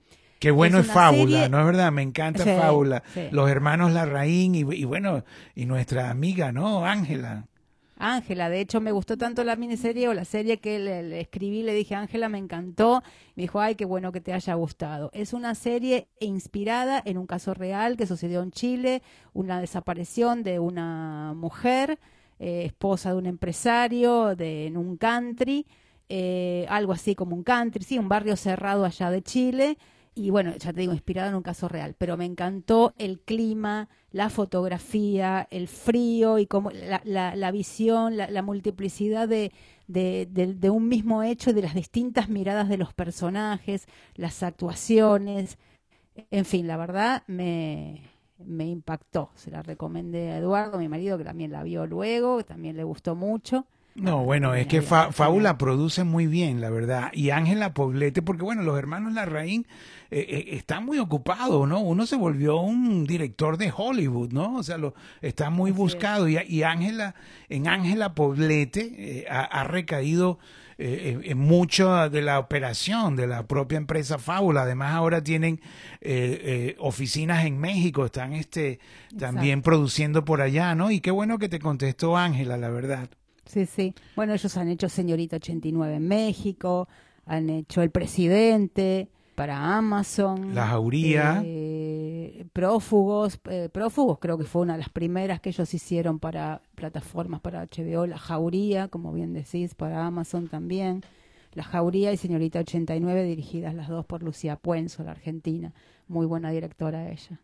Qué 0.42 0.52
bueno 0.52 0.80
Es 0.80 0.88
Fábula, 0.88 1.38
serie- 1.38 1.50
¿no 1.50 1.60
es 1.60 1.66
verdad? 1.68 1.92
Me 1.92 2.02
encanta 2.02 2.44
Sí, 2.44 2.50
Fábula. 2.58 3.04
sí. 3.14 3.28
Los 3.32 3.50
hermanos 3.50 3.92
Larraín 3.94 4.56
y, 4.56 4.60
y 4.62 4.84
bueno, 4.84 5.24
y 5.56 5.66
nuestra 5.68 6.10
amiga, 6.10 6.52
¿no? 6.52 6.84
Ángela. 6.86 7.46
Ángela, 7.98 8.50
de 8.50 8.60
hecho 8.62 8.82
me 8.82 8.92
gustó 8.92 9.16
tanto 9.16 9.44
la 9.44 9.56
miniserie 9.56 10.08
o 10.10 10.16
la 10.16 10.26
serie 10.26 10.58
que 10.58 10.80
le, 10.80 11.04
le 11.04 11.22
escribí, 11.22 11.62
le 11.62 11.76
dije, 11.76 11.94
Ángela, 11.94 12.28
me 12.30 12.40
encantó. 12.40 13.04
Me 13.36 13.44
dijo, 13.44 13.60
ay, 13.62 13.76
qué 13.76 13.86
bueno 13.86 14.12
que 14.12 14.20
te 14.20 14.34
haya 14.34 14.56
gustado. 14.56 15.12
Es 15.14 15.34
una 15.34 15.54
serie 15.54 16.08
inspirada 16.20 17.00
en 17.06 17.20
un 17.20 17.28
caso 17.28 17.54
real 17.54 17.98
que 17.98 18.08
sucedió 18.08 18.42
en 18.42 18.50
Chile, 18.52 19.04
una 19.34 19.62
desaparición 19.62 20.42
de 20.42 20.58
una 20.58 21.34
mujer, 21.36 22.00
eh, 22.40 22.64
esposa 22.66 23.12
de 23.12 23.18
un 23.20 23.28
empresario 23.28 24.36
de, 24.36 24.66
en 24.66 24.78
un 24.78 24.98
country, 24.98 25.68
eh, 26.10 26.66
algo 26.70 26.94
así 26.94 27.14
como 27.14 27.36
un 27.36 27.44
country, 27.44 27.84
sí, 27.84 28.00
un 28.00 28.10
barrio 28.10 28.36
cerrado 28.36 28.84
allá 28.84 29.12
de 29.12 29.22
Chile. 29.22 29.78
Y 30.13 30.30
bueno, 30.30 30.54
ya 30.58 30.74
te 30.74 30.82
digo, 30.82 30.91
inspirado 30.93 31.30
en 31.30 31.36
un 31.36 31.41
caso 31.41 31.69
real, 31.69 31.95
pero 31.97 32.17
me 32.17 32.26
encantó 32.26 32.93
el 32.97 33.21
clima, 33.21 33.88
la 34.12 34.30
fotografía, 34.30 35.47
el 35.52 35.69
frío 35.69 36.38
y 36.38 36.47
como 36.47 36.69
la, 36.71 37.02
la, 37.06 37.34
la 37.36 37.52
visión, 37.52 38.17
la, 38.17 38.30
la 38.30 38.41
multiplicidad 38.41 39.30
de, 39.30 39.54
de, 39.88 40.69
un 40.69 40.89
mismo 40.89 41.24
hecho, 41.24 41.54
de 41.54 41.62
las 41.62 41.76
distintas 41.76 42.28
miradas 42.28 42.67
de 42.67 42.78
los 42.78 42.93
personajes, 42.93 43.88
las 44.15 44.43
actuaciones. 44.43 45.58
En 46.32 46.45
fin, 46.45 46.67
la 46.67 46.78
verdad 46.78 47.24
me, 47.28 48.02
me 48.39 48.65
impactó. 48.67 49.32
Se 49.36 49.52
la 49.52 49.62
recomendé 49.63 50.32
a 50.32 50.38
Eduardo, 50.39 50.78
mi 50.80 50.89
marido, 50.89 51.17
que 51.17 51.24
también 51.26 51.52
la 51.52 51.63
vio 51.63 51.86
luego, 51.88 52.38
que 52.39 52.43
también 52.45 52.78
le 52.78 52.84
gustó 52.84 53.15
mucho. 53.15 53.65
No, 53.94 54.24
bueno, 54.24 54.54
es 54.56 54.68
que 54.68 54.82
Fa- 54.82 55.02
mira. 55.08 55.12
Fábula 55.12 55.58
produce 55.58 56.04
muy 56.06 56.26
bien, 56.26 56.62
la 56.62 56.70
verdad. 56.70 57.10
Y 57.14 57.32
Ángela 57.32 57.74
Poblete, 57.74 58.22
porque 58.22 58.44
bueno, 58.44 58.64
los 58.64 58.78
hermanos 58.80 59.14
Larraín 59.14 59.68
eh, 60.10 60.26
eh, 60.30 60.46
están 60.56 60.86
muy 60.86 60.98
ocupados, 60.98 61.68
¿no? 61.68 61.82
Uno 61.82 62.06
se 62.06 62.16
volvió 62.16 62.62
un 62.62 63.06
director 63.06 63.58
de 63.58 63.72
Hollywood, 63.76 64.32
¿no? 64.32 64.56
O 64.56 64.64
sea, 64.64 64.78
lo, 64.78 64.94
está 65.22 65.50
muy 65.50 65.72
Así 65.72 65.78
buscado. 65.78 66.30
Y, 66.30 66.38
y 66.48 66.64
Ángela, 66.64 67.16
en 67.50 67.68
Ángela 67.68 68.16
Poblete 68.16 68.94
eh, 68.98 69.26
ha, 69.30 69.42
ha 69.42 69.64
recaído 69.66 70.40
eh, 70.78 71.20
eh, 71.22 71.30
en 71.32 71.38
mucho 71.38 72.10
de 72.10 72.22
la 72.22 72.40
operación 72.40 73.18
de 73.18 73.28
la 73.28 73.46
propia 73.46 73.78
empresa 73.78 74.18
Fábula. 74.18 74.62
Además, 74.62 74.94
ahora 74.94 75.22
tienen 75.22 75.60
eh, 76.00 76.40
eh, 76.44 76.76
oficinas 76.80 77.46
en 77.46 77.60
México, 77.60 78.06
están 78.06 78.32
este 78.34 78.80
también 79.20 79.62
produciendo 79.62 80.24
por 80.24 80.40
allá, 80.42 80.76
¿no? 80.76 80.92
Y 80.92 81.02
qué 81.02 81.12
bueno 81.12 81.38
que 81.38 81.50
te 81.50 81.60
contestó 81.60 82.16
Ángela, 82.16 82.56
la 82.58 82.70
verdad. 82.70 83.10
Sí, 83.52 83.66
sí. 83.66 83.94
Bueno, 84.16 84.34
ellos 84.34 84.56
han 84.56 84.70
hecho 84.70 84.88
Señorita 84.88 85.36
89 85.36 85.96
en 85.96 86.08
México, 86.08 86.88
han 87.26 87.50
hecho 87.50 87.82
El 87.82 87.92
Presidente 87.92 89.10
para 89.36 89.78
Amazon. 89.78 90.56
La 90.56 90.68
Jauría. 90.68 91.42
eh, 91.44 92.46
prófugos, 92.54 93.40
eh, 93.50 93.68
Prófugos 93.70 94.20
creo 94.20 94.38
que 94.38 94.46
fue 94.46 94.62
una 94.62 94.74
de 94.74 94.80
las 94.80 94.90
primeras 94.90 95.42
que 95.42 95.50
ellos 95.50 95.74
hicieron 95.74 96.20
para 96.20 96.62
plataformas, 96.76 97.42
para 97.42 97.66
HBO. 97.66 98.08
La 98.08 98.18
Jauría, 98.18 98.88
como 98.88 99.12
bien 99.12 99.34
decís, 99.34 99.76
para 99.76 100.06
Amazon 100.06 100.48
también. 100.48 101.02
La 101.54 101.64
Jauría 101.64 102.14
y 102.14 102.18
Señorita 102.18 102.60
89, 102.60 103.24
dirigidas 103.24 103.76
las 103.76 103.90
dos 103.90 104.06
por 104.06 104.24
Lucía 104.24 104.56
Puenzo, 104.56 105.04
la 105.04 105.12
argentina. 105.12 105.74
Muy 106.08 106.26
buena 106.26 106.52
directora 106.52 107.10
ella. 107.10 107.42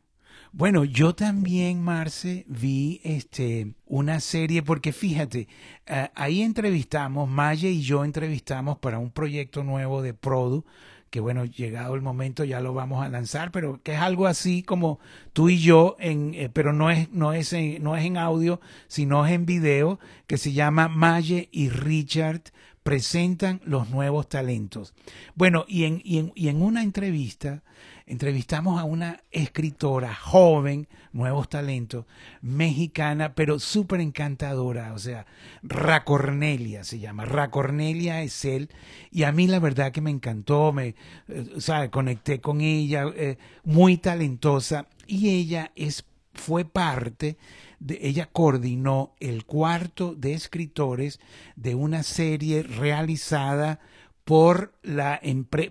Bueno, 0.51 0.85
yo 0.85 1.13
también, 1.13 1.81
Marce, 1.81 2.45
vi 2.47 3.01
este 3.03 3.73
una 3.85 4.19
serie, 4.19 4.63
porque 4.63 4.91
fíjate, 4.91 5.47
eh, 5.85 6.09
ahí 6.15 6.41
entrevistamos, 6.41 7.29
Maya 7.29 7.69
y 7.69 7.81
yo 7.81 8.03
entrevistamos 8.03 8.77
para 8.77 8.97
un 8.97 9.11
proyecto 9.11 9.63
nuevo 9.63 10.01
de 10.01 10.13
Produ, 10.13 10.65
que 11.09 11.19
bueno, 11.19 11.45
llegado 11.45 11.95
el 11.95 12.01
momento 12.01 12.43
ya 12.43 12.59
lo 12.59 12.73
vamos 12.73 13.05
a 13.05 13.09
lanzar, 13.09 13.51
pero 13.51 13.81
que 13.83 13.93
es 13.93 13.99
algo 13.99 14.27
así 14.27 14.63
como 14.63 14.99
tú 15.33 15.49
y 15.49 15.59
yo, 15.59 15.95
en, 15.99 16.33
eh, 16.33 16.49
pero 16.49 16.73
no 16.73 16.89
es, 16.91 17.11
no, 17.11 17.33
es 17.33 17.53
en, 17.53 17.83
no 17.83 17.95
es 17.95 18.05
en 18.05 18.17
audio, 18.17 18.59
sino 18.87 19.25
es 19.25 19.33
en 19.33 19.45
video, 19.45 19.99
que 20.27 20.37
se 20.37 20.53
llama 20.53 20.87
Maye 20.87 21.49
y 21.51 21.69
Richard 21.69 22.41
presentan 22.83 23.59
los 23.65 23.89
nuevos 23.89 24.29
talentos. 24.29 24.93
Bueno, 25.35 25.65
y 25.67 25.83
en, 25.83 26.01
y 26.03 26.19
en, 26.19 26.31
y 26.35 26.47
en 26.47 26.61
una 26.61 26.83
entrevista, 26.83 27.63
entrevistamos 28.07 28.79
a 28.79 28.85
una 28.85 29.21
escritora 29.31 30.15
joven, 30.15 30.87
nuevos 31.11 31.49
talentos, 31.49 32.05
mexicana, 32.41 33.35
pero 33.35 33.59
súper 33.59 33.99
encantadora, 33.99 34.93
o 34.93 34.97
sea, 34.97 35.25
Racornelia 35.61 36.85
se 36.85 36.99
llama, 36.99 37.25
Racornelia 37.25 38.21
es 38.21 38.45
él, 38.45 38.69
y 39.11 39.23
a 39.23 39.33
mí 39.33 39.47
la 39.47 39.59
verdad 39.59 39.91
que 39.91 40.01
me 40.01 40.09
encantó, 40.09 40.71
me, 40.71 40.95
eh, 41.27 41.53
o 41.55 41.61
sea, 41.61 41.91
conecté 41.91 42.39
con 42.39 42.61
ella, 42.61 43.05
eh, 43.13 43.37
muy 43.65 43.97
talentosa, 43.97 44.87
y 45.05 45.29
ella 45.29 45.71
es, 45.75 46.05
fue 46.33 46.63
parte 46.63 47.37
de, 47.79 47.99
ella 48.01 48.29
coordinó 48.31 49.15
el 49.19 49.45
cuarto 49.45 50.15
de 50.15 50.33
escritores 50.33 51.19
de 51.57 51.75
una 51.75 52.03
serie 52.03 52.63
realizada 52.63 53.79
por 54.23 54.73
la, 54.83 55.21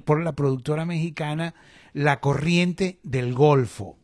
por 0.05 0.23
la 0.23 0.33
productora 0.33 0.85
mexicana 0.85 1.55
La 1.97 2.21
Corriente 2.21 3.01
del 3.05 3.33
Golfo, 3.33 3.97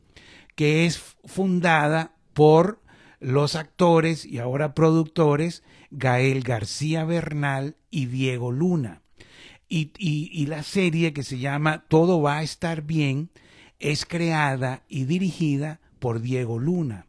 que 0.56 0.86
es 0.86 0.98
fundada 1.26 2.14
por 2.32 2.80
los 3.20 3.54
actores 3.54 4.24
y 4.24 4.38
ahora 4.38 4.72
productores 4.72 5.62
Gael 5.90 6.42
García 6.42 7.04
Bernal 7.04 7.76
y 7.90 8.06
Diego 8.06 8.50
Luna. 8.50 9.02
Y, 9.68 9.90
y- 9.98 10.46
la 10.46 10.62
serie 10.62 11.12
que 11.12 11.22
se 11.22 11.38
llama 11.38 11.84
Todo 11.88 12.22
va 12.22 12.38
a 12.38 12.42
estar 12.42 12.80
bien 12.80 13.28
es 13.78 14.06
creada 14.06 14.84
y 14.88 15.04
dirigida 15.04 15.80
por 15.98 16.22
Diego 16.22 16.58
Luna. 16.58 17.04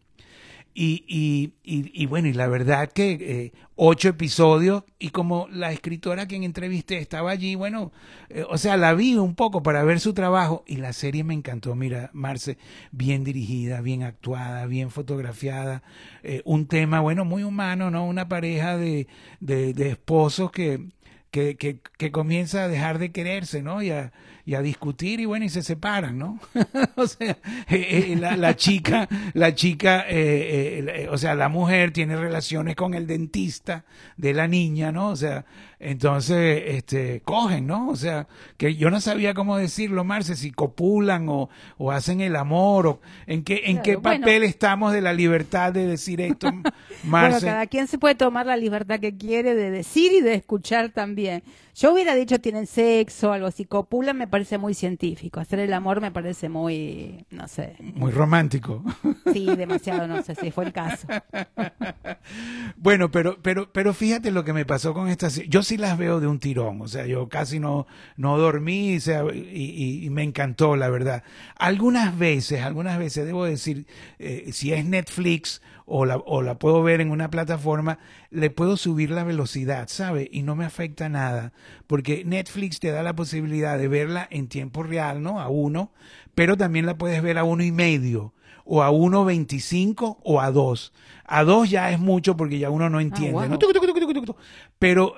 Y, 0.76 1.04
y, 1.08 1.54
y, 1.64 2.06
bueno, 2.08 2.28
y 2.28 2.34
la 2.34 2.48
verdad 2.48 2.92
que 2.92 3.12
eh, 3.12 3.54
ocho 3.76 4.10
episodios 4.10 4.84
y 4.98 5.10
como 5.10 5.48
la 5.52 5.72
escritora 5.72 6.24
a 6.24 6.28
quien 6.28 6.44
entrevisté 6.44 6.98
estaba 6.98 7.30
allí, 7.30 7.54
bueno, 7.54 7.92
eh, 8.30 8.44
o 8.50 8.58
sea, 8.58 8.76
la 8.76 8.96
vi 8.96 9.16
un 9.16 9.36
poco 9.36 9.62
para 9.62 9.84
ver 9.84 10.00
su 10.00 10.16
trabajo 10.16 10.64
y 10.66 10.78
la 10.78 10.92
serie 10.94 11.24
me 11.24 11.36
encantó. 11.36 11.76
Mira, 11.76 12.10
Marce, 12.14 12.58
bien 12.92 13.24
dirigida, 13.24 13.82
bien 13.82 14.02
actuada, 14.02 14.66
bien 14.66 14.90
fotografiada, 14.90 15.84
eh, 16.24 16.42
un 16.44 16.66
tema, 16.68 17.02
bueno, 17.02 17.24
muy 17.24 17.44
humano, 17.44 17.92
¿no? 17.92 18.08
Una 18.08 18.28
pareja 18.28 18.76
de, 18.76 19.08
de, 19.42 19.74
de 19.76 19.90
esposos 19.90 20.52
que, 20.52 20.88
que, 21.30 21.56
que, 21.56 21.82
que 21.98 22.12
comienza 22.12 22.64
a 22.64 22.68
dejar 22.68 22.98
de 22.98 23.12
quererse, 23.12 23.62
¿no? 23.62 23.84
Y 23.84 23.92
a, 23.92 24.12
y 24.46 24.56
a 24.56 24.62
discutir 24.62 25.20
y 25.20 25.26
bueno, 25.26 25.46
y 25.46 25.50
se 25.50 25.64
separan, 25.64 26.18
¿no? 26.18 26.40
o 26.96 27.08
sea, 27.08 27.38
eh, 27.70 28.12
eh, 28.12 28.16
la, 28.20 28.36
la 28.36 28.56
chica, 28.56 29.08
la 29.34 29.56
chica, 29.56 30.06
eh, 30.08 31.08
o 31.10 31.18
sea, 31.18 31.34
la 31.36 31.48
mujer 31.50 31.92
tiene 31.92 32.18
relaciones 32.18 32.76
con 32.76 32.94
el 32.94 33.08
dentista 33.08 33.86
de 34.18 34.34
la 34.34 34.48
niña, 34.48 34.92
¿no? 34.92 35.10
O 35.10 35.16
sea, 35.16 35.46
entonces, 35.80 36.64
este, 36.68 37.22
cogen, 37.22 37.68
¿no? 37.68 37.90
O 37.90 37.96
sea, 37.96 38.28
que 38.58 38.76
yo 38.76 38.90
no 38.90 39.02
sabía 39.02 39.34
cómo 39.34 39.58
decirlo, 39.58 40.04
Marce, 40.04 40.36
si 40.36 40.52
copulan 40.52 41.28
o, 41.28 41.50
o 41.78 41.92
hacen 41.92 42.22
el 42.22 42.36
amor 42.38 42.88
o 42.88 43.02
en 43.28 43.44
qué, 43.44 43.64
en 43.66 43.78
Claro, 43.78 43.84
qué 43.84 43.96
bueno. 43.98 44.22
papel 44.22 44.44
estamos 44.44 44.94
de 44.94 45.02
la 45.02 45.14
libertad 45.14 45.74
de 45.74 45.88
decir 45.88 46.22
esto, 46.22 46.48
Bueno, 46.52 46.72
Marce. 47.04 47.46
cada 47.46 47.68
quien 47.68 47.88
se 47.88 47.98
puede 47.98 48.16
tomar 48.16 48.46
la 48.46 48.56
libertad 48.56 49.00
que 49.00 49.18
quiere 49.18 49.56
de 49.56 49.72
decir 49.72 50.14
y 50.14 50.22
de 50.22 50.36
escuchar 50.36 50.90
también. 50.90 51.44
Yo 51.76 51.92
hubiera 51.92 52.14
dicho 52.16 52.40
tienen 52.40 52.68
sexo, 52.68 53.34
algo 53.34 53.48
así. 53.48 53.66
Copulan 53.66 54.18
me 54.18 54.28
parece 54.34 54.58
muy 54.58 54.74
científico. 54.74 55.40
Hacer 55.40 55.60
el 55.60 55.72
amor 55.74 56.02
me 56.02 56.10
parece 56.10 56.50
muy, 56.50 57.24
no 57.30 57.48
sé. 57.48 57.76
Muy 57.80 58.12
romántico. 58.12 58.84
Sí, 59.32 59.46
demasiado, 59.56 60.08
no 60.08 60.24
sé 60.24 60.34
si 60.34 60.50
fue 60.50 60.66
el 60.66 60.74
caso. 60.74 61.08
Bueno, 62.78 63.12
pero, 63.12 63.38
pero, 63.42 63.72
pero 63.72 63.94
fíjate 63.94 64.32
lo 64.32 64.44
que 64.44 64.54
me 64.54 64.66
pasó 64.66 64.94
con 64.94 65.08
estas. 65.10 65.36
Yo 65.50 65.62
sí 65.64 65.78
las 65.78 65.98
veo 65.98 66.20
de 66.20 66.28
un 66.28 66.40
tirón, 66.40 66.82
o 66.82 66.88
sea, 66.88 67.06
yo 67.06 67.28
casi 67.30 67.60
no, 67.60 67.86
no 68.18 68.38
dormí 68.38 68.96
o 68.98 69.00
sea, 69.02 69.24
y, 69.34 69.38
y- 69.40 70.06
y 70.06 70.10
me 70.10 70.24
encantó, 70.24 70.76
la 70.76 70.90
verdad. 70.90 71.24
Algunas 71.58 72.18
veces, 72.18 72.62
algunas 72.62 72.98
veces, 72.98 73.26
debo 73.26 73.46
decir, 73.46 73.86
eh, 74.20 74.50
si 74.54 74.74
es 74.74 74.86
Netflix 74.86 75.62
o 75.86 76.06
la, 76.06 76.18
o 76.18 76.42
la 76.42 76.58
puedo 76.60 76.82
ver 76.84 77.02
en 77.02 77.12
una 77.12 77.30
plataforma, 77.30 78.00
le 78.30 78.50
puedo 78.50 78.78
subir 78.78 79.12
la 79.12 79.24
velocidad, 79.24 79.88
¿sabe? 79.90 80.30
Y 80.32 80.44
no 80.44 80.56
me 80.56 80.66
afecta 80.66 81.10
nada, 81.10 81.54
porque 81.88 82.24
Netflix 82.26 82.80
te 82.80 82.92
da 82.92 83.04
la 83.04 83.16
posibilidad 83.16 83.78
de 83.78 83.88
verla 83.88 84.28
en 84.32 84.48
tiempo 84.48 84.84
real, 84.84 85.22
¿no? 85.22 85.40
A 85.40 85.50
uno, 85.50 85.92
pero 86.36 86.58
también 86.58 86.86
la 86.86 86.98
puedes 86.98 87.22
ver 87.22 87.38
a 87.38 87.44
uno 87.44 87.64
y 87.64 87.72
medio 87.72 88.34
o 88.66 88.82
a 88.82 88.92
1.25 88.92 90.18
o 90.24 90.42
a 90.42 90.52
2. 90.52 90.94
A 91.26 91.44
2 91.44 91.70
ya 91.70 91.92
es 91.92 92.00
mucho 92.00 92.38
porque 92.38 92.60
ya 92.60 92.70
uno 92.70 92.90
no 92.90 93.00
entiende. 93.00 93.34
wow. 93.34 93.48
¿no? 93.48 93.60
Tucu, 94.26 94.34
tucu, 94.34 94.34
tucu, 94.34 94.34
tucu, 94.34 94.34
tucu. 94.34 94.36
Pero 94.80 95.16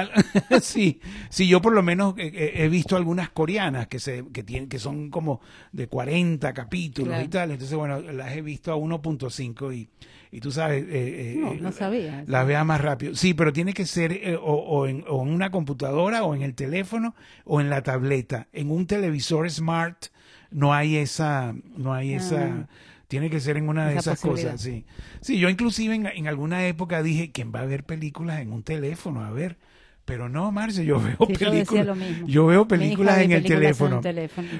sí, 0.62 1.00
sí, 1.28 1.48
yo 1.48 1.60
por 1.60 1.72
lo 1.72 1.82
menos 1.82 2.14
he 2.18 2.68
visto 2.68 2.96
algunas 2.96 3.30
coreanas 3.30 3.88
que 3.88 3.98
se 3.98 4.24
que 4.32 4.42
tienen 4.42 4.68
que 4.68 4.78
son 4.78 5.10
como 5.10 5.40
de 5.72 5.88
40 5.88 6.52
capítulos 6.52 7.22
y 7.22 7.28
tal, 7.28 7.50
entonces 7.50 7.76
bueno, 7.76 8.00
las 8.00 8.36
he 8.36 8.42
visto 8.42 8.72
a 8.72 8.76
1.5 8.76 9.74
y 9.76 9.88
y 10.32 10.40
tú 10.40 10.52
sabes, 10.52 10.84
eh, 10.88 11.34
no, 11.38 11.54
no 11.54 11.72
sabía. 11.72 12.22
Las 12.28 12.46
vea 12.46 12.62
más 12.62 12.80
rápido. 12.80 13.16
Sí, 13.16 13.34
pero 13.34 13.52
tiene 13.52 13.72
que 13.72 13.84
ser 13.84 14.38
o, 14.40 14.54
o, 14.54 14.86
en, 14.86 15.04
o, 15.08 15.22
en, 15.24 15.32
una 15.32 15.50
computadora 15.50 16.22
o 16.22 16.36
en 16.36 16.42
el 16.42 16.54
teléfono 16.54 17.16
o 17.44 17.60
en 17.60 17.68
la 17.68 17.82
tableta. 17.82 18.46
En 18.52 18.70
un 18.70 18.86
televisor 18.86 19.50
smart 19.50 20.06
no 20.52 20.72
hay 20.72 20.96
esa, 20.96 21.54
no 21.76 21.92
hay 21.94 22.14
esa, 22.14 22.44
ah. 22.44 22.68
Tiene 23.10 23.28
que 23.28 23.40
ser 23.40 23.56
en 23.56 23.68
una 23.68 23.88
de 23.88 23.96
esas 23.96 24.20
cosas, 24.20 24.60
sí. 24.60 24.86
Sí, 25.20 25.40
yo 25.40 25.48
inclusive 25.48 25.96
en, 25.96 26.28
alguna 26.28 26.68
época 26.68 27.02
dije, 27.02 27.32
¿quién 27.32 27.50
va 27.52 27.62
a 27.62 27.66
ver 27.66 27.82
películas 27.82 28.38
en 28.38 28.52
un 28.52 28.62
teléfono? 28.62 29.24
A 29.24 29.32
ver, 29.32 29.58
pero 30.04 30.28
no, 30.28 30.52
Marce, 30.52 30.84
yo 30.86 31.00
veo 31.00 31.18
películas. 31.18 31.98
Yo, 32.24 32.46
veo 32.46 32.68
películas 32.68 33.18
en 33.18 33.32
el 33.32 33.42
teléfono. 33.42 34.00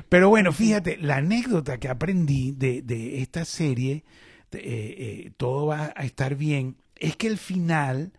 Pero 0.09 0.31
bueno, 0.31 0.51
fíjate, 0.51 0.97
la 0.97 1.19
anécdota 1.19 1.79
que 1.79 1.87
aprendí 1.87 2.51
de, 2.51 2.83
de 2.83 3.23
esta 3.23 3.45
serie, 3.45 4.03
eh, 4.51 4.59
eh, 4.59 5.31
todo 5.37 5.67
va 5.67 5.93
a 5.95 6.05
estar 6.05 6.35
bien, 6.35 6.75
es 6.97 7.15
que 7.15 7.29
el 7.29 7.39
final 7.39 8.13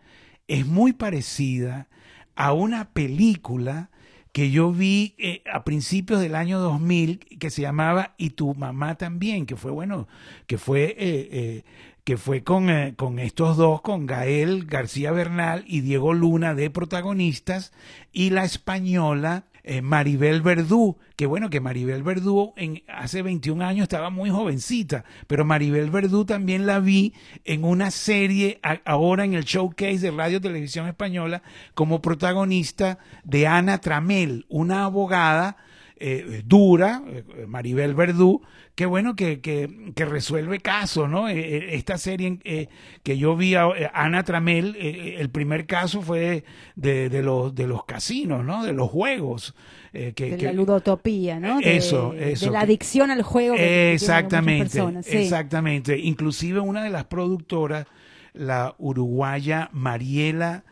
es 0.48 0.66
muy 0.66 0.94
parecida 0.94 1.88
a 2.36 2.54
una 2.54 2.88
película 2.88 3.90
que 4.32 4.50
yo 4.50 4.72
vi 4.72 5.14
eh, 5.18 5.42
a 5.52 5.62
principios 5.62 6.20
del 6.20 6.34
año 6.34 6.58
2000 6.58 7.18
que 7.38 7.50
se 7.50 7.62
llamaba 7.62 8.14
Y 8.16 8.30
tu 8.30 8.54
mamá 8.54 8.96
también, 8.96 9.46
que 9.46 9.56
fue 9.56 9.70
bueno, 9.70 10.08
que 10.46 10.58
fue, 10.58 10.84
eh, 10.84 10.96
eh, 10.98 11.64
que 12.04 12.16
fue 12.16 12.42
con, 12.42 12.68
con 12.96 13.18
estos 13.18 13.56
dos, 13.58 13.82
con 13.82 14.06
Gael 14.06 14.64
García 14.64 15.12
Bernal 15.12 15.64
y 15.66 15.82
Diego 15.82 16.14
Luna 16.14 16.54
de 16.54 16.70
protagonistas, 16.70 17.72
y 18.10 18.30
la 18.30 18.44
española 18.44 19.44
eh, 19.64 19.82
Maribel 19.82 20.42
Verdú, 20.42 20.98
que 21.16 21.26
bueno, 21.26 21.48
que 21.50 21.60
Maribel 21.60 22.02
Verdú 22.02 22.52
en, 22.56 22.82
hace 22.88 23.22
21 23.22 23.64
años 23.64 23.84
estaba 23.84 24.10
muy 24.10 24.30
jovencita, 24.30 25.04
pero 25.26 25.44
Maribel 25.44 25.90
Verdú 25.90 26.24
también 26.24 26.66
la 26.66 26.80
vi 26.80 27.14
en 27.44 27.64
una 27.64 27.90
serie 27.90 28.60
ahora 28.84 29.24
en 29.24 29.34
el 29.34 29.44
showcase 29.44 29.98
de 29.98 30.10
Radio 30.10 30.40
Televisión 30.40 30.88
Española 30.88 31.42
como 31.74 32.02
protagonista 32.02 32.98
de 33.24 33.46
Ana 33.46 33.78
Tramel, 33.78 34.46
una 34.48 34.84
abogada 34.84 35.56
eh, 36.02 36.42
dura, 36.44 37.02
eh, 37.06 37.46
Maribel 37.46 37.94
Verdú, 37.94 38.42
qué 38.74 38.86
bueno 38.86 39.14
que, 39.14 39.40
que, 39.40 39.92
que 39.94 40.04
resuelve 40.04 40.58
casos, 40.58 41.08
¿no? 41.08 41.28
Eh, 41.28 41.76
esta 41.76 41.96
serie 41.96 42.40
eh, 42.42 42.68
que 43.04 43.16
yo 43.18 43.36
vi 43.36 43.54
a 43.54 43.70
Ana 43.94 44.24
Tramel, 44.24 44.74
el 44.76 45.30
primer 45.30 45.66
caso 45.66 46.02
fue 46.02 46.44
de, 46.74 47.08
de, 47.08 47.22
los, 47.22 47.54
de 47.54 47.68
los 47.68 47.84
casinos, 47.84 48.44
¿no? 48.44 48.64
De 48.64 48.72
los 48.72 48.90
juegos. 48.90 49.54
que, 49.92 50.12
de 50.12 50.42
la 50.42 50.52
ludotopía, 50.52 51.38
¿no? 51.38 51.60
De, 51.60 51.76
eso, 51.76 52.14
eso. 52.14 52.46
De 52.46 52.52
la 52.52 52.62
adicción 52.62 53.12
al 53.12 53.22
juego. 53.22 53.54
exactamente, 53.56 54.80
exactamente. 55.06 55.98
Inclusive 55.98 56.58
una 56.58 56.82
de 56.82 56.90
las 56.90 57.04
productoras, 57.04 57.86
la 58.32 58.74
uruguaya 58.78 59.68
Mariela 59.72 60.64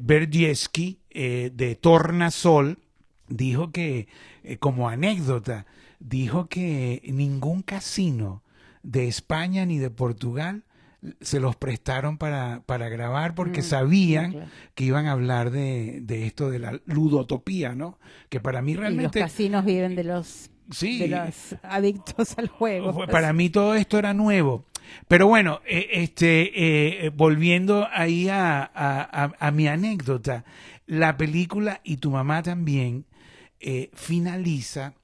Berdieski, 0.00 1.00
de 1.10 1.78
Tornasol, 1.80 2.78
dijo 3.36 3.72
que, 3.72 4.08
como 4.60 4.88
anécdota, 4.88 5.66
dijo 5.98 6.48
que 6.48 7.02
ningún 7.12 7.62
casino 7.62 8.42
de 8.82 9.08
España 9.08 9.64
ni 9.66 9.78
de 9.78 9.90
Portugal 9.90 10.64
se 11.20 11.40
los 11.40 11.56
prestaron 11.56 12.16
para, 12.16 12.62
para 12.64 12.88
grabar 12.88 13.34
porque 13.34 13.60
mm, 13.60 13.64
sabían 13.64 14.50
que 14.74 14.84
iban 14.84 15.06
a 15.06 15.12
hablar 15.12 15.50
de, 15.50 16.00
de, 16.00 16.26
esto 16.26 16.50
de 16.50 16.60
la 16.60 16.80
ludotopía, 16.86 17.74
¿no? 17.74 17.98
Que 18.28 18.40
para 18.40 18.62
mí 18.62 18.76
realmente... 18.76 19.18
los 19.18 19.28
casinos 19.30 19.64
viven 19.64 19.96
de 19.96 20.04
los, 20.04 20.50
de 20.80 21.08
los 21.08 21.56
adictos 21.62 22.38
al 22.38 22.48
juego. 22.48 22.92
Pues. 22.92 23.10
Para 23.10 23.32
mí 23.32 23.50
todo 23.50 23.74
esto 23.74 23.98
era 23.98 24.14
nuevo. 24.14 24.64
Pero 25.08 25.26
bueno, 25.26 25.60
eh, 25.66 25.88
este, 25.92 27.06
eh, 27.06 27.10
volviendo 27.10 27.88
ahí 27.92 28.28
a, 28.28 28.62
a, 28.62 29.32
a, 29.38 29.50
mi 29.50 29.66
anécdota, 29.66 30.44
la 30.86 31.16
película 31.16 31.80
y 31.82 31.96
tu 31.96 32.10
mamá 32.10 32.42
también 32.42 33.06
eh, 33.62 33.90
finaliza 33.94 34.94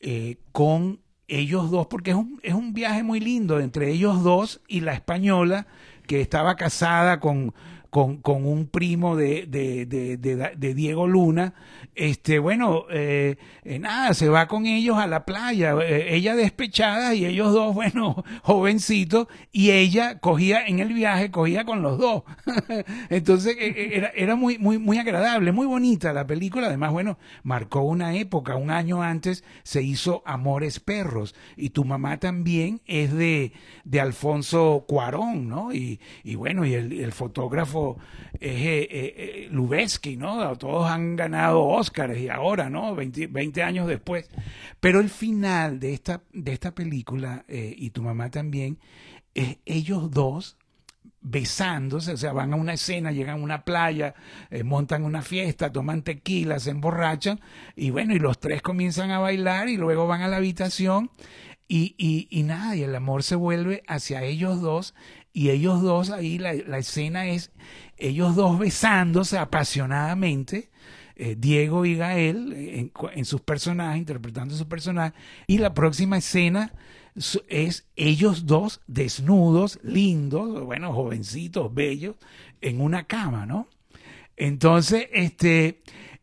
eh, 0.00 0.36
con 0.52 1.00
ellos 1.28 1.70
dos, 1.70 1.86
porque 1.86 2.10
es 2.10 2.16
un, 2.16 2.38
es 2.42 2.54
un 2.54 2.72
viaje 2.72 3.02
muy 3.02 3.20
lindo 3.20 3.58
entre 3.58 3.90
ellos 3.90 4.22
dos 4.22 4.60
y 4.68 4.80
la 4.80 4.92
española 4.92 5.66
que 6.06 6.20
estaba 6.20 6.56
casada 6.56 7.18
con, 7.20 7.54
con, 7.90 8.18
con 8.18 8.46
un 8.46 8.66
primo 8.66 9.16
de, 9.16 9.46
de, 9.46 9.86
de, 9.86 10.74
Diego 10.74 11.06
Luna, 11.06 11.54
este, 11.94 12.38
bueno, 12.38 12.84
eh, 12.90 13.36
eh, 13.64 13.78
nada, 13.78 14.14
se 14.14 14.28
va 14.28 14.48
con 14.48 14.66
ellos 14.66 14.98
a 14.98 15.06
la 15.06 15.24
playa, 15.24 15.74
eh, 15.82 16.14
ella 16.14 16.34
despechada 16.34 17.14
y 17.14 17.24
ellos 17.24 17.52
dos, 17.52 17.74
bueno, 17.74 18.24
jovencitos, 18.42 19.28
y 19.52 19.70
ella 19.70 20.18
cogía 20.18 20.66
en 20.66 20.80
el 20.80 20.92
viaje, 20.92 21.30
cogía 21.30 21.64
con 21.64 21.82
los 21.82 21.98
dos. 21.98 22.24
Entonces, 23.10 23.56
era, 23.58 24.08
era 24.14 24.36
muy, 24.36 24.58
muy, 24.58 24.78
muy 24.78 24.98
agradable, 24.98 25.52
muy 25.52 25.66
bonita 25.66 26.12
la 26.12 26.26
película, 26.26 26.66
además, 26.66 26.92
bueno, 26.92 27.18
marcó 27.42 27.80
una 27.80 28.14
época, 28.14 28.56
un 28.56 28.70
año 28.70 29.02
antes 29.02 29.44
se 29.62 29.82
hizo 29.82 30.22
Amores 30.26 30.80
Perros, 30.80 31.34
y 31.56 31.70
tu 31.70 31.84
mamá 31.84 32.18
también 32.18 32.80
es 32.86 33.12
de, 33.12 33.52
de 33.84 34.00
Alfonso 34.00 34.84
Cuarón, 34.88 35.48
¿no? 35.48 35.72
Y, 35.72 36.00
y 36.24 36.34
bueno, 36.34 36.64
y 36.64 36.74
el 36.74 37.12
fotógrafo 37.12 37.75
es 38.34 38.40
eh, 38.40 38.88
eh, 38.90 39.48
eh 39.50 40.16
¿no? 40.16 40.56
Todos 40.56 40.90
han 40.90 41.16
ganado 41.16 41.64
Oscars 41.64 42.18
y 42.18 42.28
ahora, 42.28 42.68
¿no? 42.70 42.94
20, 42.94 43.62
años 43.62 43.86
después. 43.86 44.28
Pero 44.80 45.00
el 45.00 45.10
final 45.10 45.80
de 45.80 45.94
esta, 45.94 46.22
de 46.32 46.52
esta 46.52 46.74
película, 46.74 47.44
y 47.48 47.90
tu 47.90 48.02
mamá 48.02 48.30
también, 48.30 48.78
es 49.34 49.58
ellos 49.64 50.10
dos 50.10 50.56
besándose, 51.20 52.12
o 52.12 52.16
sea, 52.16 52.32
van 52.32 52.52
a 52.52 52.56
una 52.56 52.74
escena, 52.74 53.10
llegan 53.10 53.40
a 53.40 53.42
una 53.42 53.64
playa, 53.64 54.14
montan 54.64 55.04
una 55.04 55.22
fiesta, 55.22 55.72
toman 55.72 56.02
tequila, 56.02 56.60
se 56.60 56.70
emborrachan, 56.70 57.40
y 57.74 57.90
bueno, 57.90 58.14
y 58.14 58.18
los 58.18 58.38
tres 58.38 58.62
comienzan 58.62 59.10
a 59.10 59.18
bailar 59.18 59.68
y 59.68 59.76
luego 59.76 60.06
van 60.06 60.22
a 60.22 60.28
la 60.28 60.36
habitación 60.36 61.10
y, 61.68 61.96
y, 61.98 62.28
y 62.30 62.44
nada, 62.44 62.76
y 62.76 62.82
el 62.82 62.94
amor 62.94 63.24
se 63.24 63.34
vuelve 63.34 63.82
hacia 63.88 64.22
ellos 64.22 64.60
dos 64.60 64.94
y 65.36 65.50
ellos 65.50 65.82
dos, 65.82 66.08
ahí 66.08 66.38
la, 66.38 66.52
escena 66.78 67.26
es 67.26 67.50
ellos 67.98 68.36
dos 68.36 68.58
besándose 68.58 69.36
apasionadamente, 69.36 70.70
eh, 71.14 71.36
Diego 71.38 71.84
y 71.84 71.94
Gael 71.94 72.54
en, 72.54 72.92
en, 73.14 73.24
sus 73.26 73.42
personajes, 73.42 73.98
interpretando 73.98 74.54
sus 74.54 74.66
personajes, 74.66 75.12
y 75.46 75.58
la 75.58 75.74
próxima 75.74 76.16
escena 76.16 76.72
es 77.48 77.86
ellos 77.96 78.46
dos 78.46 78.80
desnudos, 78.86 79.78
lindos, 79.82 80.64
bueno, 80.64 80.94
jovencitos, 80.94 81.74
bellos, 81.74 82.16
en 82.62 82.80
una 82.80 83.04
cama, 83.04 83.44
¿no? 83.44 83.68
Entonces, 84.38 85.06
este, 85.12 85.82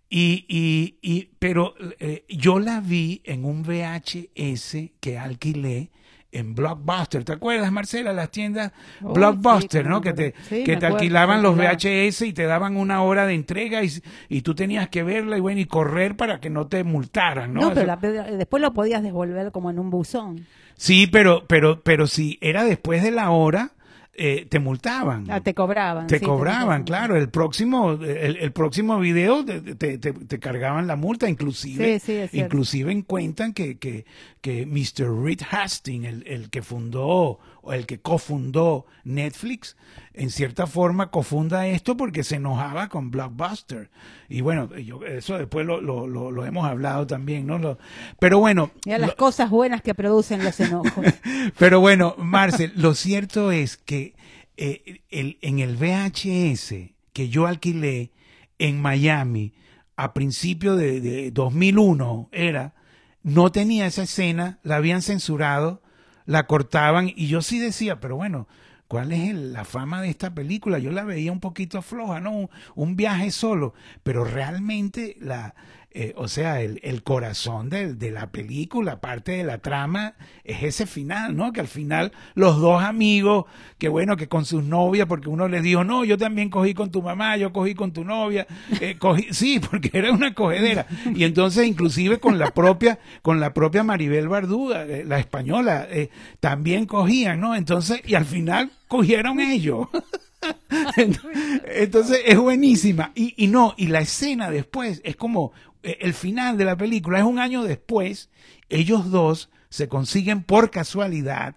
y, 0.10 0.43
y, 0.49 0.97
y 1.04 1.30
pero 1.38 1.76
eh, 1.99 2.26
yo 2.30 2.58
la 2.58 2.82
vi 2.82 3.21
en 3.26 3.45
un 3.45 3.62
VHS 3.62 4.89
que 4.99 5.19
alquilé 5.19 5.91
en 6.34 6.56
Blockbuster. 6.56 7.24
¿Te 7.24 7.34
acuerdas, 7.34 7.72
Marcela? 7.72 8.13
Las 8.13 8.32
tiendas 8.32 8.72
oh, 9.02 9.13
Blockbuster, 9.13 9.86
¿no? 9.86 10.02
Que 10.02 10.13
te, 10.13 10.34
que 10.50 10.78
te 10.78 10.86
alquilaban 10.86 11.41
los 11.41 11.56
VHS 11.56 12.24
y 12.24 12.34
te 12.34 12.43
daban 12.43 12.76
una 12.76 13.04
hora 13.04 13.26
de 13.26 13.34
entrega 13.34 13.84
y, 13.84 13.91
y, 14.30 14.41
tú 14.41 14.56
tenías 14.56 14.89
que 14.89 15.04
verla 15.04 15.38
y 15.38 15.39
bueno, 15.39 15.62
y 15.62 15.65
correr 15.65 16.17
para 16.17 16.39
que 16.39 16.50
no 16.50 16.67
te 16.67 16.84
multaran, 16.84 17.54
¿no? 17.54 17.62
No, 17.62 17.74
pero 17.74 17.98
después 18.38 18.62
lo 18.62 18.74
podías 18.74 19.04
devolver 19.04 19.52
como 19.52 19.69
en 19.69 19.80
un 19.80 19.89
buzón. 19.89 20.46
Sí, 20.76 21.08
pero, 21.08 21.46
pero, 21.48 21.82
pero 21.82 22.08
si 22.08 22.38
era 22.41 22.63
después 22.63 23.04
de 23.04 23.12
la 23.12 23.30
hora, 23.30 23.72
eh, 24.15 24.45
te 24.47 24.60
multaban. 24.60 25.26
Ah, 25.30 25.41
te 25.41 25.54
cobraban. 25.56 26.06
Te 26.06 26.21
cobraban, 26.21 26.84
claro. 26.84 27.17
El 27.17 27.30
próximo, 27.30 27.93
el, 27.93 28.52
próximo 28.52 28.99
video 28.99 29.43
te, 29.43 29.97
te, 29.97 30.39
cargaban 30.39 30.86
la 30.86 30.95
multa, 30.95 31.28
inclusive. 31.28 31.99
inclusive 32.32 33.04
cuentan 33.06 33.54
que, 33.54 33.78
que, 33.80 34.06
que 34.41 34.67
Mr. 34.67 35.23
Reed 35.23 35.41
Hastings, 35.49 36.06
el, 36.06 36.23
el 36.28 36.49
que 36.52 36.62
fundó 36.62 37.39
o 37.63 37.71
el 37.71 37.86
que 37.86 38.02
cofundó 38.02 38.86
Netflix, 39.06 39.78
en 40.13 40.30
cierta 40.30 40.67
forma 40.67 41.10
cofunda 41.10 41.65
esto 41.65 41.95
porque 41.95 42.26
se 42.26 42.36
enojaba 42.36 42.89
con 42.89 43.10
Blockbuster. 43.10 43.89
Y 44.28 44.41
bueno, 44.41 44.76
yo, 44.76 45.04
eso 45.06 45.38
después 45.38 45.65
lo, 45.65 45.80
lo, 45.80 46.06
lo, 46.06 46.45
hemos 46.45 46.65
hablado 46.65 47.08
también, 47.08 47.47
¿no? 47.47 47.78
pero 48.19 48.39
bueno. 48.39 48.71
Mira 48.86 48.97
las 48.97 49.15
cosas 49.15 49.49
buenas 49.49 49.82
que 49.82 49.95
producen 49.95 50.43
los 50.43 50.60
enojos. 50.60 51.06
pero 51.58 51.80
bueno, 51.80 52.15
Marcel, 52.17 52.73
lo 52.76 52.95
cierto 52.95 53.52
es 53.54 53.78
que 53.78 54.13
eh, 54.58 55.02
el, 55.10 55.38
en 55.41 55.60
el 55.60 55.78
VHS 55.78 56.91
que 57.13 57.30
yo 57.30 57.47
alquilé 57.47 58.12
en 58.60 58.82
Miami 58.82 59.54
a 59.95 60.13
principios 60.13 60.78
de, 60.78 60.99
de 60.99 61.32
2001 61.32 62.28
era, 62.34 62.73
no 63.21 63.54
tenía 63.54 63.86
esa 63.86 64.04
escena, 64.04 64.60
la 64.63 64.76
habían 64.76 65.02
censurado 65.02 65.83
la 66.25 66.47
cortaban 66.47 67.09
y 67.15 67.27
yo 67.27 67.41
sí 67.41 67.59
decía, 67.59 67.99
pero 67.99 68.15
bueno, 68.15 68.47
¿Cuál 68.89 69.12
es 69.12 69.29
el- 69.29 69.53
la 69.53 69.65
fama 69.65 70.01
de 70.03 70.09
esta 70.09 70.36
película? 70.36 70.77
Yo 70.77 70.91
la 70.91 71.03
veía 71.03 71.31
un 71.31 71.39
poquito 71.39 71.81
floja, 71.81 72.19
¿no? 72.19 72.31
Un, 72.31 72.49
un 72.75 72.95
viaje 72.95 73.31
solo, 73.31 73.73
pero 74.03 74.23
realmente 74.23 75.17
la, 75.19 75.55
eh, 75.93 76.13
o 76.17 76.27
sea, 76.27 76.62
el, 76.62 76.79
el 76.84 77.03
corazón 77.03 77.69
de, 77.69 77.93
de 77.93 78.12
la 78.12 78.32
película, 78.32 78.99
parte 78.99 79.34
de 79.34 79.43
la 79.43 79.60
trama, 79.60 80.15
es 80.43 80.63
ese 80.63 80.86
final, 80.86 81.36
¿no? 81.36 81.53
Que 81.53 81.62
al 81.62 81.67
final 81.67 82.12
los 82.36 82.60
dos 82.60 82.84
amigos, 82.84 83.45
que 83.77 83.89
bueno, 83.89 84.17
que 84.17 84.27
con 84.27 84.45
sus 84.45 84.63
novias, 84.63 85.08
porque 85.08 85.29
uno 85.29 85.47
les 85.47 85.63
dijo, 85.63 85.84
no, 85.84 86.03
yo 86.03 86.17
también 86.17 86.49
cogí 86.49 86.73
con 86.73 86.91
tu 86.91 87.01
mamá, 87.01 87.38
yo 87.38 87.53
cogí 87.53 87.75
con 87.75 87.91
tu 87.91 88.03
novia, 88.03 88.47
eh, 88.82 88.95
cogí, 88.99 89.27
sí, 89.32 89.60
porque 89.60 89.91
era 89.93 90.12
una 90.12 90.34
cogedera. 90.34 90.88
Y 91.13 91.23
entonces, 91.23 91.67
inclusive 91.67 92.19
con 92.19 92.39
la 92.39 92.51
propia, 92.51 92.99
con 93.21 93.39
la 93.39 93.53
propia 93.53 93.84
Maribel 93.84 94.27
Barduga, 94.27 94.86
eh, 94.86 95.03
la 95.06 95.19
española, 95.19 95.88
eh, 95.89 96.10
también 96.39 96.86
cogían, 96.86 97.39
¿no? 97.39 97.56
Entonces, 97.56 98.01
y 98.06 98.15
al 98.15 98.25
final 98.25 98.71
cogieron 98.88 99.39
ellos. 99.39 99.88
Entonces 100.95 102.21
es 102.25 102.38
buenísima. 102.38 103.12
Y, 103.15 103.34
y 103.38 103.47
no, 103.47 103.73
y 103.77 103.88
la 103.88 103.99
escena 103.99 104.49
después 104.49 105.01
es 105.03 105.15
como 105.15 105.51
el 105.84 106.13
final 106.13 106.58
de 106.58 106.65
la 106.65 106.78
película, 106.78 107.19
es 107.19 107.26
un 107.26 107.39
año 107.39 107.63
después, 107.63 108.30
ellos 108.69 109.12
dos 109.12 109.50
se 109.69 109.88
consiguen 109.88 110.43
por 110.43 110.72
casualidad 110.72 111.56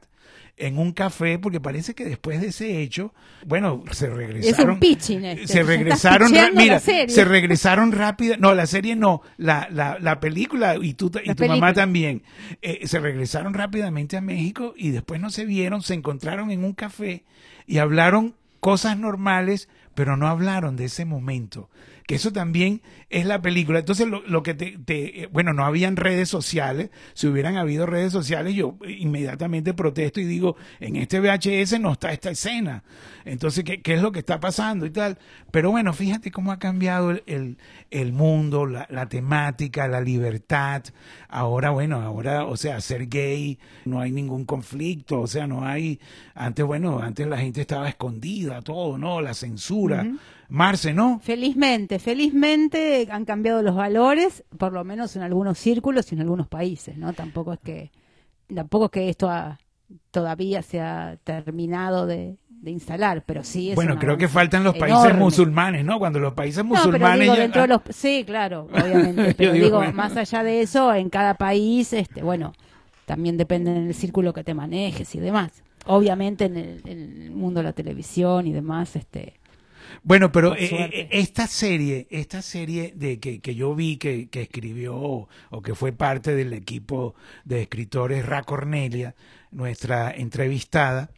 en 0.58 0.78
un 0.78 0.92
café, 0.92 1.38
porque 1.38 1.60
parece 1.60 1.94
que 1.94 2.06
después 2.06 2.40
de 2.40 2.46
ese 2.48 2.80
hecho, 2.80 3.12
bueno, 3.44 3.84
se 3.92 4.06
Es 4.06 4.12
regresaron. 4.14 4.70
un 4.70 4.80
pitching 4.80 5.22
este. 5.26 5.48
Se 5.48 5.62
regresaron, 5.62 6.32
mira, 6.54 6.80
se 6.80 7.24
regresaron 7.26 7.92
rápido, 7.92 8.36
no, 8.38 8.54
la 8.54 8.66
serie 8.66 8.96
no, 8.96 9.20
la, 9.36 9.68
la, 9.70 9.98
la 10.00 10.18
película 10.18 10.76
y 10.80 10.94
tú 10.94 11.10
y 11.22 11.34
tu 11.34 11.44
mamá 11.44 11.74
también, 11.74 12.22
eh, 12.62 12.86
se 12.86 12.98
regresaron 13.00 13.52
rápidamente 13.52 14.16
a 14.16 14.22
México 14.22 14.72
y 14.78 14.90
después 14.92 15.20
no 15.20 15.28
se 15.28 15.44
vieron, 15.44 15.82
se 15.82 15.92
encontraron 15.92 16.50
en 16.50 16.64
un 16.64 16.72
café 16.72 17.24
y 17.66 17.76
hablaron 17.76 18.34
cosas 18.60 18.96
normales, 18.98 19.68
pero 19.94 20.16
no 20.16 20.26
hablaron 20.26 20.76
de 20.76 20.86
ese 20.86 21.04
momento. 21.04 21.68
Que 22.06 22.14
eso 22.14 22.32
también 22.32 22.82
es 23.10 23.26
la 23.26 23.42
película. 23.42 23.80
Entonces, 23.80 24.06
lo, 24.06 24.20
lo 24.28 24.42
que 24.44 24.54
te, 24.54 24.78
te- 24.78 25.22
eh, 25.24 25.28
bueno, 25.32 25.52
no 25.52 25.64
habían 25.64 25.96
redes 25.96 26.28
sociales. 26.28 26.90
Si 27.14 27.26
hubieran 27.26 27.56
habido 27.56 27.84
redes 27.84 28.12
sociales, 28.12 28.54
yo 28.54 28.76
inmediatamente 28.86 29.74
protesto 29.74 30.20
y 30.20 30.24
digo, 30.24 30.56
en 30.78 30.94
este 30.94 31.18
VHS 31.18 31.80
no 31.80 31.92
está 31.92 32.12
esta 32.12 32.30
escena. 32.30 32.84
Entonces, 33.24 33.64
¿qué, 33.64 33.82
qué 33.82 33.94
es 33.94 34.02
lo 34.02 34.12
que 34.12 34.20
está 34.20 34.38
pasando 34.38 34.86
y 34.86 34.90
tal? 34.90 35.18
Pero 35.50 35.72
bueno, 35.72 35.92
fíjate 35.92 36.30
cómo 36.30 36.52
ha 36.52 36.60
cambiado 36.60 37.10
el, 37.10 37.24
el, 37.26 37.58
el 37.90 38.12
mundo, 38.12 38.66
la, 38.66 38.86
la 38.88 39.08
temática, 39.08 39.88
la 39.88 40.00
libertad. 40.00 40.84
Ahora, 41.28 41.70
bueno, 41.70 42.00
ahora, 42.00 42.44
o 42.44 42.56
sea, 42.56 42.80
ser 42.80 43.08
gay, 43.08 43.58
no 43.84 44.00
hay 44.00 44.12
ningún 44.12 44.44
conflicto, 44.44 45.20
o 45.22 45.26
sea, 45.26 45.48
no 45.48 45.66
hay, 45.66 45.98
antes, 46.36 46.64
bueno, 46.64 47.00
antes 47.00 47.26
la 47.26 47.38
gente 47.38 47.60
estaba 47.62 47.88
escondida, 47.88 48.62
todo, 48.62 48.96
¿no? 48.96 49.20
La 49.20 49.34
censura. 49.34 50.06
Marce, 50.48 50.94
¿no? 50.94 51.18
Felizmente, 51.22 51.98
felizmente 51.98 53.08
han 53.10 53.24
cambiado 53.24 53.62
los 53.62 53.74
valores, 53.74 54.44
por 54.58 54.72
lo 54.72 54.84
menos 54.84 55.16
en 55.16 55.22
algunos 55.22 55.58
círculos 55.58 56.10
y 56.12 56.14
en 56.14 56.20
algunos 56.22 56.46
países, 56.48 56.96
¿no? 56.96 57.12
Tampoco 57.12 57.52
es 57.52 57.58
que, 57.60 57.90
tampoco 58.54 58.86
es 58.86 58.90
que 58.92 59.08
esto 59.08 59.28
ha- 59.30 59.58
todavía 60.10 60.62
se 60.62 60.80
ha 60.80 61.16
terminado 61.24 62.06
de, 62.06 62.36
de 62.48 62.70
instalar, 62.70 63.22
pero 63.26 63.44
sí 63.44 63.70
es 63.70 63.76
Bueno, 63.76 63.98
creo 63.98 64.16
que 64.16 64.28
faltan 64.28 64.64
los 64.64 64.74
países 64.76 65.04
enorme. 65.04 65.20
musulmanes, 65.24 65.84
¿no? 65.84 65.98
Cuando 65.98 66.18
los 66.18 66.34
países 66.34 66.64
No, 66.64 66.70
pero 66.72 66.86
musulmanes 66.86 67.20
digo, 67.20 67.34
ya- 67.34 67.42
dentro 67.42 67.62
de 67.62 67.68
los, 67.68 67.80
sí, 67.90 68.24
claro, 68.26 68.68
obviamente, 68.72 69.34
pero 69.34 69.52
digo, 69.52 69.64
digo, 69.66 69.76
bueno. 69.78 69.92
más 69.94 70.16
allá 70.16 70.42
de 70.42 70.62
eso, 70.62 70.92
en 70.94 71.10
cada 71.10 71.34
país, 71.34 71.92
este, 71.92 72.22
bueno, 72.22 72.52
también 73.04 73.36
depende 73.36 73.72
del 73.72 73.94
círculo 73.94 74.32
que 74.32 74.42
te 74.44 74.54
manejes 74.54 75.14
y 75.14 75.20
demás. 75.20 75.52
Obviamente 75.86 76.46
en 76.46 76.56
el, 76.56 76.82
en 76.84 77.22
el 77.22 77.30
mundo 77.30 77.60
de 77.60 77.64
la 77.64 77.72
televisión 77.72 78.46
y 78.48 78.52
demás, 78.52 78.96
este, 78.96 79.34
Bueno, 80.02 80.32
pero 80.32 80.54
eh, 80.54 80.68
eh, 80.70 81.08
esta 81.12 81.46
serie, 81.46 82.06
esta 82.10 82.42
serie 82.42 82.92
de 82.94 83.18
que, 83.18 83.40
que 83.40 83.54
yo 83.54 83.74
vi 83.74 83.96
que, 83.96 84.28
que 84.28 84.42
escribió 84.42 84.96
o 84.96 85.62
que 85.62 85.74
fue 85.74 85.92
parte 85.92 86.34
del 86.34 86.52
equipo 86.52 87.14
de 87.44 87.62
escritores 87.62 88.24
Ra 88.24 88.42
Cornelia, 88.42 89.14
nuestra 89.50 90.10
entrevistada, 90.10 91.10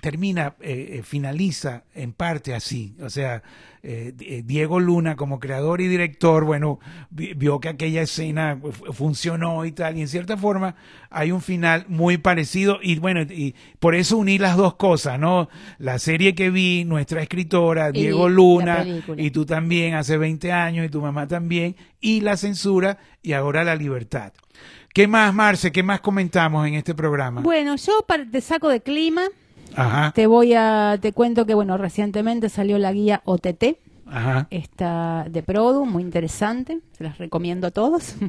termina, 0.00 0.54
eh, 0.60 0.98
eh, 0.98 1.02
finaliza 1.02 1.84
en 1.94 2.12
parte 2.12 2.54
así. 2.54 2.94
O 3.02 3.10
sea, 3.10 3.42
eh, 3.82 4.12
eh, 4.20 4.42
Diego 4.44 4.80
Luna 4.80 5.14
como 5.16 5.38
creador 5.40 5.80
y 5.80 5.88
director, 5.88 6.44
bueno, 6.44 6.80
vi- 7.10 7.34
vio 7.34 7.60
que 7.60 7.68
aquella 7.68 8.02
escena 8.02 8.58
fu- 8.60 8.92
funcionó 8.92 9.64
y 9.64 9.72
tal, 9.72 9.96
y 9.96 10.00
en 10.02 10.08
cierta 10.08 10.36
forma 10.36 10.74
hay 11.10 11.30
un 11.32 11.40
final 11.40 11.84
muy 11.88 12.18
parecido 12.18 12.78
y 12.82 12.98
bueno, 12.98 13.22
y 13.22 13.54
por 13.78 13.94
eso 13.94 14.16
uní 14.18 14.38
las 14.38 14.56
dos 14.56 14.74
cosas, 14.74 15.18
¿no? 15.18 15.48
La 15.78 15.98
serie 15.98 16.34
que 16.34 16.50
vi, 16.50 16.84
nuestra 16.84 17.22
escritora, 17.22 17.90
Y 17.90 18.00
Diego 18.00 18.28
Luna, 18.28 18.84
y 19.16 19.30
tú 19.30 19.46
también 19.46 19.94
hace 19.94 20.16
20 20.18 20.52
años, 20.52 20.84
y 20.86 20.88
tu 20.88 21.00
mamá 21.00 21.26
también, 21.28 21.76
y 22.00 22.20
la 22.20 22.36
censura 22.36 22.98
y 23.22 23.32
ahora 23.32 23.62
la 23.64 23.76
libertad. 23.76 24.32
¿Qué 24.92 25.06
más, 25.06 25.32
Marce? 25.32 25.70
¿Qué 25.70 25.82
más 25.84 26.00
comentamos 26.00 26.66
en 26.66 26.74
este 26.74 26.94
programa? 26.94 27.40
Bueno, 27.42 27.76
yo 27.76 27.92
te 28.32 28.40
saco 28.40 28.68
de 28.68 28.80
clima, 28.80 29.22
Ajá, 29.76 30.12
te 30.14 30.26
voy 30.26 30.54
a, 30.54 30.98
te 31.00 31.12
cuento 31.12 31.46
que 31.46 31.54
bueno, 31.54 31.76
recientemente 31.78 32.48
salió 32.48 32.78
la 32.78 32.92
guía 32.92 33.22
OTT, 33.24 33.78
ajá. 34.06 34.46
esta 34.50 35.26
de 35.30 35.42
Produ, 35.42 35.84
muy 35.86 36.02
interesante, 36.02 36.80
se 36.92 37.04
las 37.04 37.18
recomiendo 37.18 37.66
a 37.66 37.70
todos. 37.70 38.14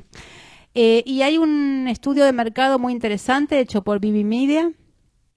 Eh, 0.76 1.02
y 1.08 1.24
hay 1.24 1.40
un 1.40 1.88
estudio 1.90 2.24
de 2.26 2.32
mercado 2.32 2.78
muy 2.78 2.94
interesante 2.94 3.60
hecho 3.60 3.84
por 3.84 4.00
Vivi 4.00 4.24
Media, 4.24 4.72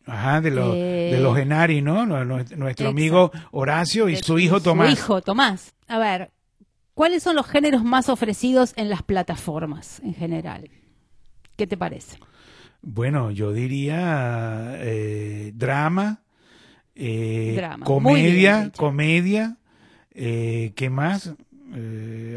Ajá, 0.04 0.42
de, 0.42 0.50
los 0.50 0.74
Eh, 0.76 1.08
de 1.10 1.20
los 1.20 1.34
Genari, 1.34 1.80
¿no? 1.80 2.04
Nu- 2.04 2.18
nu- 2.26 2.36
Nuestro 2.36 2.66
exacto. 2.68 2.88
amigo 2.88 3.32
Horacio 3.50 4.10
y 4.10 4.16
de 4.16 4.22
su 4.22 4.38
hijo 4.38 4.60
Tomás. 4.60 4.88
Su 4.88 4.92
hijo 4.92 5.22
Tomás. 5.22 5.72
A 5.88 5.98
ver, 5.98 6.30
¿cuáles 6.92 7.22
son 7.22 7.34
los 7.34 7.46
géneros 7.46 7.82
más 7.82 8.10
ofrecidos 8.10 8.74
en 8.76 8.90
las 8.90 9.02
plataformas 9.02 10.00
en 10.04 10.12
general? 10.14 10.68
¿Qué 11.56 11.66
te 11.66 11.78
parece? 11.78 12.18
Bueno, 12.82 13.30
yo 13.30 13.52
diría 13.52 14.74
eh, 14.78 15.52
drama, 15.54 16.22
eh, 16.94 17.54
Drama. 17.56 17.86
Comedia, 17.86 18.72
comedia, 18.76 19.56
eh, 20.10 20.72
¿qué 20.74 20.90
más? 20.90 21.34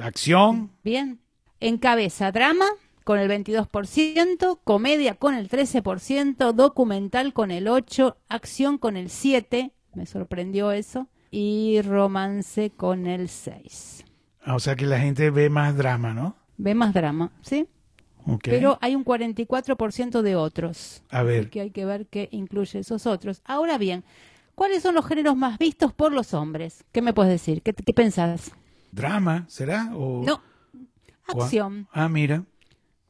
Acción. 0.01 0.71
Bien. 0.83 1.19
Encabeza 1.59 2.31
drama 2.31 2.65
con 3.03 3.19
el 3.19 3.29
22%, 3.29 4.59
comedia 4.63 5.15
con 5.15 5.33
el 5.33 5.49
13%, 5.49 6.53
documental 6.53 7.33
con 7.33 7.51
el 7.51 7.67
8%, 7.67 8.15
acción 8.29 8.77
con 8.77 8.97
el 8.97 9.09
7%, 9.09 9.71
me 9.93 10.05
sorprendió 10.05 10.71
eso, 10.71 11.07
y 11.31 11.81
romance 11.81 12.71
con 12.71 13.07
el 13.07 13.27
6%. 13.27 14.05
Ah, 14.43 14.55
O 14.55 14.59
sea 14.59 14.75
que 14.75 14.85
la 14.85 14.99
gente 14.99 15.31
ve 15.31 15.49
más 15.49 15.75
drama, 15.75 16.13
¿no? 16.13 16.35
Ve 16.57 16.75
más 16.75 16.93
drama, 16.93 17.31
¿sí? 17.41 17.67
Ok. 18.25 18.43
Pero 18.45 18.77
hay 18.81 18.95
un 18.95 19.05
44% 19.05 20.21
de 20.21 20.35
otros. 20.35 21.03
A 21.09 21.23
ver. 21.23 21.41
Así 21.41 21.49
que 21.49 21.61
hay 21.61 21.71
que 21.71 21.85
ver 21.85 22.07
qué 22.07 22.27
incluye 22.31 22.79
esos 22.79 23.05
otros. 23.05 23.41
Ahora 23.45 23.77
bien, 23.77 24.03
¿cuáles 24.55 24.83
son 24.83 24.95
los 24.95 25.05
géneros 25.05 25.35
más 25.35 25.57
vistos 25.57 25.93
por 25.93 26.11
los 26.11 26.33
hombres? 26.33 26.83
¿Qué 26.91 27.01
me 27.01 27.13
puedes 27.13 27.31
decir? 27.31 27.61
¿Qué, 27.61 27.73
qué 27.73 27.93
pensás? 27.93 28.51
¿Drama 28.91 29.45
será? 29.47 29.91
O... 29.95 30.23
No. 30.25 30.41
Acción. 31.27 31.87
Ah, 31.91 32.09
mira. 32.09 32.45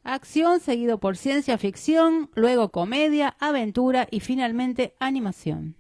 Acción 0.04 0.60
seguido 0.60 1.00
por 1.00 1.18
ciencia 1.18 1.58
ficción, 1.58 2.30
luego 2.36 2.70
comedia, 2.70 3.36
aventura 3.40 4.08
y 4.12 4.20
finalmente 4.20 4.96
animación. 5.00 5.76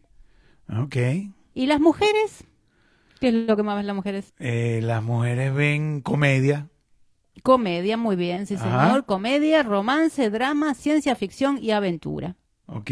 Ok. 0.67 0.95
¿Y 1.53 1.67
las 1.67 1.79
mujeres? 1.79 2.43
¿Qué 3.19 3.29
es 3.29 3.33
lo 3.33 3.55
que 3.55 3.63
más 3.63 3.77
ven 3.77 3.87
las 3.87 3.95
mujeres? 3.95 4.33
Eh, 4.39 4.79
las 4.83 5.03
mujeres 5.03 5.53
ven 5.53 6.01
comedia. 6.01 6.69
Comedia, 7.43 7.97
muy 7.97 8.15
bien, 8.15 8.45
sí 8.45 8.55
Ajá. 8.55 8.85
señor. 8.87 9.05
Comedia, 9.05 9.63
romance, 9.63 10.29
drama, 10.29 10.73
ciencia 10.73 11.15
ficción 11.15 11.59
y 11.61 11.71
aventura. 11.71 12.35
Ok. 12.67 12.91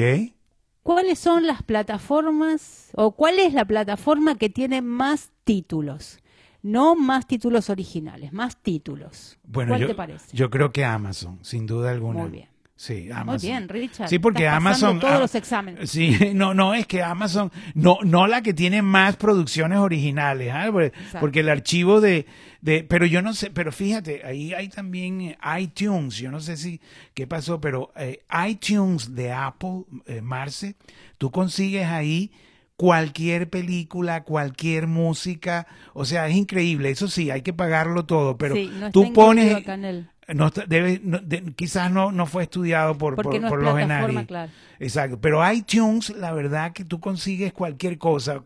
¿Cuáles 0.84 1.18
son 1.20 1.48
las 1.48 1.64
plataformas 1.64 2.92
o 2.96 3.12
cuál 3.16 3.40
es 3.40 3.54
la 3.54 3.66
plataforma 3.66 4.38
que 4.38 4.50
tiene 4.50 4.82
más 4.82 5.32
títulos? 5.46 6.20
No 6.62 6.96
más 6.96 7.26
títulos 7.28 7.70
originales, 7.70 8.32
más 8.34 8.62
títulos. 8.62 9.38
Bueno, 9.44 9.72
¿Cuál 9.72 9.82
yo, 9.82 9.88
te 9.88 9.96
parece? 9.96 10.36
yo 10.36 10.50
creo 10.50 10.72
que 10.72 10.84
Amazon, 10.86 11.40
sin 11.42 11.66
duda 11.66 11.92
alguna. 11.92 12.22
Muy 12.22 12.30
bien. 12.32 12.50
Sí, 12.76 13.10
Amazon. 13.12 13.26
Muy 13.28 13.38
bien, 13.38 13.70
Richard. 13.70 14.10
Sí, 14.10 14.18
porque 14.20 14.44
Estás 14.46 14.58
Amazon. 14.58 15.00
todos 15.00 15.14
ah, 15.14 15.20
los 15.20 15.36
exámenes. 15.36 15.90
Sí, 15.90 16.18
no, 16.34 16.54
no, 16.54 16.74
es 16.74 16.88
que 16.88 17.04
Amazon, 17.04 17.52
no, 17.76 18.00
no 18.04 18.26
la 18.28 18.42
que 18.42 18.54
tiene 18.54 18.82
más 18.82 19.16
producciones 19.16 19.78
originales, 19.78 20.52
¿ah? 20.54 20.70
porque, 20.72 20.88
Exacto. 20.88 21.20
porque 21.20 21.40
el 21.42 21.50
archivo 21.50 22.02
de, 22.02 22.26
de, 22.62 22.84
pero 22.84 23.06
yo 23.06 23.22
no 23.22 23.34
sé, 23.36 23.52
pero 23.52 23.72
fíjate, 23.72 24.26
ahí 24.26 24.54
hay 24.54 24.70
también 24.70 25.22
eh, 25.22 25.38
iTunes, 25.60 26.16
yo 26.18 26.32
no 26.32 26.40
sé 26.40 26.58
si, 26.58 26.82
qué 27.14 27.28
pasó, 27.28 27.62
pero 27.62 27.94
eh, 27.96 28.24
iTunes 28.48 29.14
de 29.16 29.32
Apple, 29.32 29.84
eh, 30.08 30.22
Marce, 30.22 30.76
tú 31.20 31.30
consigues 31.32 31.86
ahí 31.88 32.32
cualquier 32.76 33.50
película, 33.52 34.24
cualquier 34.24 34.88
música, 34.88 35.68
o 35.94 36.06
sea, 36.06 36.28
es 36.28 36.36
increíble, 36.36 36.90
eso 36.90 37.08
sí, 37.08 37.30
hay 37.30 37.44
que 37.44 37.54
pagarlo 37.54 38.06
todo, 38.06 38.38
pero 38.38 38.56
Sí, 38.56 38.66
no 38.68 38.88
está 38.88 38.92
tú 38.92 39.14
pones, 39.14 39.56
acá 39.56 39.76
en 39.76 39.86
el- 39.86 40.10
no 40.28 40.50
debe, 40.50 41.02
no- 41.04 41.20
de- 41.20 41.42
quizás 41.56 41.92
no, 41.92 42.12
no 42.12 42.26
fue 42.26 42.44
estudiado 42.44 42.98
por, 42.98 43.16
Porque 43.16 43.40
por, 43.40 43.42
no 43.42 43.48
es 43.48 43.52
por 43.52 43.64
los 43.64 43.78
Genari. 43.78 44.26
claro. 44.26 44.52
Exacto, 44.80 45.20
pero 45.22 45.50
iTunes, 45.52 46.10
la 46.18 46.34
verdad 46.34 46.74
que 46.74 46.84
tú 46.84 47.00
consigues 47.00 47.54
cualquier 47.54 47.98
cosa. 47.98 48.42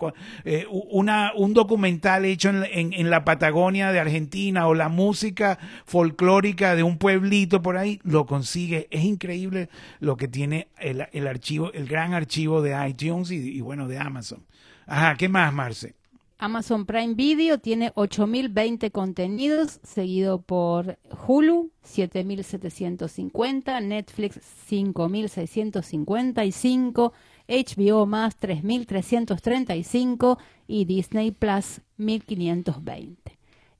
Eh, 0.45 0.65
una, 0.69 1.31
un 1.35 1.53
documental 1.53 2.25
hecho 2.25 2.49
en, 2.49 2.59
la- 2.61 2.67
en, 2.67 2.93
en 2.93 3.09
la 3.09 3.23
Patagonia 3.25 3.91
de 3.91 3.99
Argentina 3.99 4.67
o 4.67 4.73
la 4.75 4.89
música 4.89 5.57
folclórica 5.85 6.75
de 6.75 6.83
un 6.83 6.97
pueblito 6.97 7.61
por 7.61 7.77
ahí, 7.77 7.99
lo 8.03 8.25
consigues. 8.25 8.85
Es 8.91 9.03
increíble 9.03 9.69
lo 9.99 10.15
que 10.17 10.27
tiene 10.27 10.67
el, 10.77 11.07
el 11.11 11.27
archivo, 11.27 11.71
el 11.73 11.87
gran 11.87 12.13
archivo 12.13 12.61
de 12.61 12.75
iTunes 12.87 13.31
y, 13.31 13.35
y 13.37 13.61
bueno, 13.61 13.87
de 13.87 13.97
Amazon. 13.97 14.45
Ajá, 14.85 15.15
¿qué 15.15 15.27
más, 15.27 15.51
Marce? 15.53 15.95
Amazon 16.39 16.85
Prime 16.85 17.15
Video 17.15 17.57
tiene 17.57 17.91
8.020 17.95 18.91
contenidos, 18.91 19.79
seguido 19.83 20.39
por 20.39 20.99
Hulu 21.25 21.71
7.750, 21.83 23.83
Netflix 23.83 24.39
5.655, 24.69 27.11
HBO 27.47 28.05
más 28.05 28.39
3.335 28.39 30.37
y 30.67 30.85
Disney 30.85 31.31
Plus 31.31 31.81
1.520. 31.97 33.17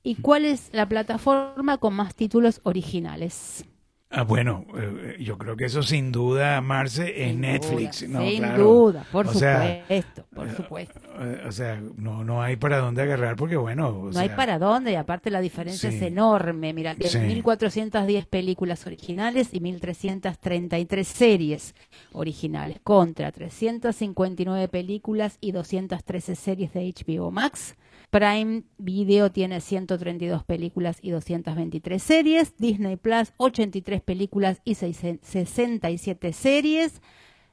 ¿Y 0.02 0.16
cuál 0.16 0.44
es 0.44 0.70
la 0.72 0.88
plataforma 0.88 1.78
con 1.78 1.94
más 1.94 2.16
títulos 2.16 2.60
originales? 2.64 3.64
Ah, 4.10 4.22
bueno, 4.22 4.64
eh, 4.74 5.16
yo 5.20 5.36
creo 5.36 5.54
que 5.54 5.66
eso 5.66 5.82
sin 5.82 6.10
duda, 6.12 6.62
Marce, 6.62 7.24
es 7.24 7.30
Sin 7.32 7.40
Netflix. 7.42 8.00
duda, 8.08 8.18
¿no? 8.20 8.26
sin 8.30 8.38
Claro. 8.38 8.64
duda, 8.64 9.06
por 9.12 9.26
O 9.26 9.34
sea, 9.34 9.80
supuesto, 9.82 10.24
por 10.34 10.56
supuesto. 10.56 11.00
Eh, 11.20 11.42
o 11.46 11.52
sea, 11.52 11.78
no, 11.96 12.24
no 12.24 12.40
hay 12.42 12.56
para 12.56 12.78
dónde 12.78 13.02
agarrar 13.02 13.36
porque, 13.36 13.56
bueno. 13.56 13.88
o 13.88 14.10
No 14.10 14.18
hay 14.18 14.28
sea, 14.28 14.36
para 14.36 14.58
dónde 14.58 14.92
y 14.92 14.94
aparte 14.94 15.30
la 15.30 15.42
diferencia 15.42 15.90
Sí. 15.90 15.96
es 15.96 16.02
enorme. 16.02 16.72
Mira, 16.72 16.94
Sí. 16.94 17.18
1.410 17.18 18.24
películas 18.26 18.86
originales 18.86 19.50
y 19.52 19.60
1.333 19.60 21.06
series 21.06 21.74
originales 22.12 22.78
contra 22.82 23.30
359 23.30 24.68
películas 24.68 25.36
y 25.42 25.52
213 25.52 26.34
series 26.34 26.72
de 26.72 26.80
HBO 26.88 27.30
Max. 27.30 27.76
Prime 28.10 28.62
Video 28.78 29.30
tiene 29.30 29.60
132 29.60 30.44
películas 30.44 30.98
y 31.02 31.10
223 31.10 32.02
series. 32.02 32.56
Disney 32.56 32.96
Plus 32.96 33.32
83 33.36 34.00
películas 34.00 34.60
y 34.64 34.74
6 34.74 35.20
67 35.22 36.32
series. 36.32 37.02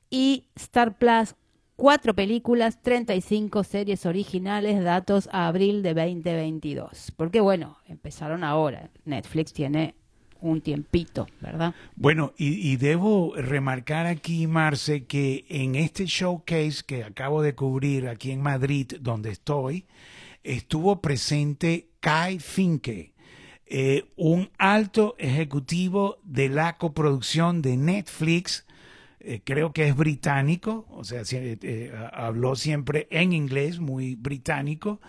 Y 0.09 0.45
Star 0.55 0.97
Plus, 0.97 1.35
cuatro 1.75 2.13
películas, 2.13 2.81
35 2.81 3.63
series 3.63 4.05
originales, 4.05 4.81
datos 4.83 5.27
a 5.31 5.47
abril 5.47 5.83
de 5.83 5.93
2022. 5.93 7.11
Porque 7.17 7.41
bueno, 7.41 7.77
empezaron 7.87 8.43
ahora. 8.43 8.89
Netflix 9.03 9.51
tiene 9.51 9.95
un 10.39 10.61
tiempito, 10.61 11.27
¿verdad? 11.41 11.73
Bueno, 11.95 12.33
y, 12.37 12.71
y 12.71 12.77
debo 12.77 13.33
remarcar 13.35 14.05
aquí, 14.05 14.47
Marce, 14.47 15.05
que 15.05 15.45
en 15.49 15.75
este 15.75 16.05
showcase 16.05 16.83
que 16.85 17.03
acabo 17.03 17.41
de 17.41 17.55
cubrir 17.55 18.07
aquí 18.07 18.31
en 18.31 18.41
Madrid, 18.41 18.93
donde 19.01 19.31
estoy, 19.31 19.85
estuvo 20.45 21.01
presente 21.01 21.89
Kai 21.99 22.39
Finke, 22.39 23.13
eh, 23.65 24.05
un 24.15 24.51
alto 24.59 25.15
ejecutivo 25.17 26.19
de 26.23 26.49
la 26.49 26.77
coproducción 26.77 27.63
de 27.63 27.77
Netflix, 27.77 28.65
eh, 29.19 29.41
creo 29.43 29.73
que 29.73 29.87
es 29.87 29.95
británico, 29.95 30.85
o 30.91 31.03
sea, 31.03 31.23
eh, 31.31 31.91
habló 32.13 32.55
siempre 32.55 33.07
en 33.09 33.33
inglés, 33.33 33.79
muy 33.79 34.15
británico, 34.15 35.01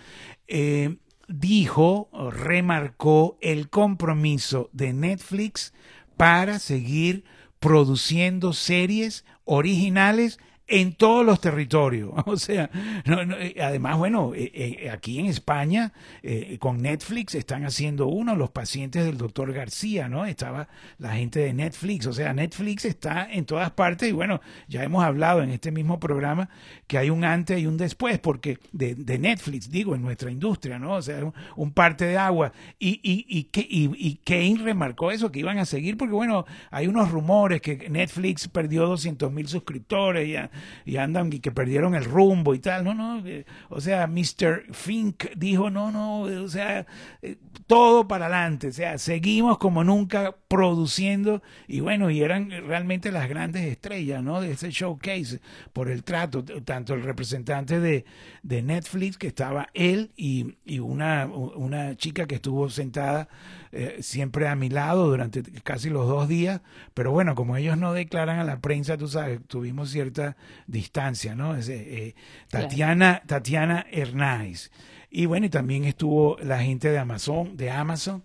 dijo, 1.29 2.09
remarcó 2.31 3.37
el 3.43 3.69
compromiso 3.69 4.71
de 4.73 4.95
Netflix 4.95 5.75
para 6.17 6.59
seguir 6.59 7.25
produciendo 7.59 8.55
series 8.55 9.25
originales 9.45 10.39
en 10.69 10.95
todos 10.95 11.25
los 11.25 11.41
territorios. 11.41 12.11
O 12.27 12.37
sea, 12.37 12.71
no, 13.07 13.25
no, 13.25 13.37
eh, 13.39 13.55
además, 13.63 13.97
bueno, 13.99 14.33
eh, 14.35 14.51
eh, 14.55 14.91
aquí 14.91 15.19
en 15.19 15.27
España, 15.27 15.93
eh, 16.23 16.59
con 16.59 16.83
Netflix 16.83 17.35
están 17.35 17.65
haciendo 17.65 18.07
uno, 18.09 18.35
los 18.37 18.51
pacientes 18.51 19.05
del 19.05 19.17
doctor 19.17 19.53
García, 19.53 20.09
¿no? 20.09 20.27
Estaba 20.27 20.69
la 20.99 21.15
gente 21.15 21.41
de 21.41 21.53
Netflix. 21.55 22.07
O 22.07 22.13
sea, 22.13 22.33
Netflix 22.35 22.85
está 22.85 23.29
en 23.31 23.45
todas 23.47 23.71
partes 23.71 24.09
y 24.09 24.13
bueno, 24.13 24.41
ya 24.69 24.83
hemos 24.83 25.05
hablado 25.05 25.43
en 25.43 25.51
este 25.51 25.71
mismo 25.71 25.99
programa 26.01 26.49
que 26.87 26.99
hay 26.99 27.11
un 27.11 27.25
antes 27.25 27.61
y 27.61 27.67
un 27.67 27.77
después, 27.77 28.19
porque 28.19 28.59
de, 28.73 28.95
de 28.95 29.19
Netflix, 29.19 29.71
digo, 29.71 29.95
en 29.95 30.03
nuestra 30.03 30.31
industria, 30.31 30.79
¿no? 30.79 30.95
O 30.95 31.03
sea, 31.03 31.25
un, 31.25 31.33
un 31.57 31.73
parte 31.73 32.05
de 32.07 32.19
agua. 32.19 32.53
Y, 32.79 33.01
y, 33.03 33.25
y, 33.29 33.45
que- 33.45 33.67
y, 33.69 33.91
y 33.97 34.17
Kane 34.25 34.59
remarcó 34.63 35.11
eso, 35.11 35.31
que 35.33 35.41
iban 35.41 35.59
a 35.59 35.65
seguir, 35.65 35.97
porque 35.97 36.15
bueno, 36.15 36.45
hay 36.71 36.87
unos 36.87 37.11
rumores 37.11 37.61
que 37.61 37.89
Netflix 37.89 38.49
perdió 38.49 38.87
200 38.87 39.33
mil 39.33 39.49
suscriptores 39.49 40.29
y, 40.29 40.37
a- 40.37 40.51
y 40.85 40.97
andan 40.97 41.33
y 41.33 41.41
que 41.41 41.53
perdieron 41.53 41.95
el 41.95 42.05
rumbo 42.05 42.55
y 42.55 42.59
tal. 42.59 42.85
No, 42.85 42.95
no, 42.95 43.27
eh, 43.27 43.45
o 43.69 43.81
sea, 43.81 44.07
Mr. 44.07 44.73
Fink 44.73 45.27
dijo, 45.37 45.71
no, 45.71 45.91
no, 45.91 46.29
eh, 46.29 46.39
o 46.39 46.49
sea, 46.49 46.87
eh, 47.23 47.37
todo 47.67 48.07
para 48.07 48.27
adelante, 48.27 48.69
o 48.69 48.73
sea, 48.73 48.99
seguimos 48.99 49.59
como 49.59 49.85
nunca 49.85 50.37
produciendo 50.49 51.43
y 51.67 51.81
bueno, 51.81 52.11
y 52.11 52.23
eran 52.23 52.51
realmente 52.51 53.11
las 53.11 53.29
grandes 53.29 53.65
estrellas, 53.65 54.23
¿no? 54.23 54.41
De 54.41 54.53
ese 54.53 54.71
showcase 54.71 55.41
por 55.73 55.91
el 55.91 56.05
trato, 56.05 56.45
tanto 56.45 56.95
el 56.95 57.03
representante 57.03 57.81
de, 57.81 58.05
de 58.43 58.63
Netflix, 58.63 59.19
que 59.19 59.27
estaba 59.27 59.69
él 59.75 60.13
y, 60.17 60.57
y 60.65 60.79
una, 60.79 61.27
una 61.27 61.97
chica 61.97 62.27
que 62.27 62.37
estuvo 62.37 62.71
sentada 62.71 63.29
eh, 63.77 64.03
siempre 64.03 64.49
a 64.49 64.57
mi 64.57 64.69
lado 64.71 65.07
durante 65.09 65.43
casi 65.63 65.91
los 65.91 66.09
dos 66.09 66.29
días, 66.29 66.63
pero 66.95 67.13
bueno, 67.13 67.35
como 67.35 67.57
ellos 67.57 67.77
no 67.77 67.93
declaran 67.93 68.39
a 68.39 68.45
la 68.45 68.61
prensa, 68.61 68.97
tú 68.97 69.07
sabes, 69.09 69.41
tuvimos 69.47 69.91
cierta 69.91 70.37
distancia, 70.67 71.35
¿no? 71.35 71.55
Es, 71.55 71.69
eh, 71.69 71.75
eh, 71.77 72.15
Claro. 72.49 72.69
Tatiana, 72.69 73.23
Tatiana 73.27 73.87
Hernández. 73.91 74.71
Y 75.11 75.27
bueno, 75.27 75.47
y 75.47 75.51
también 75.51 75.85
estuvo 75.85 76.37
la 76.43 76.61
gente 76.63 76.89
de 76.91 76.99
Amazon, 76.99 77.57
de 77.57 77.71
Amazon, 77.71 78.25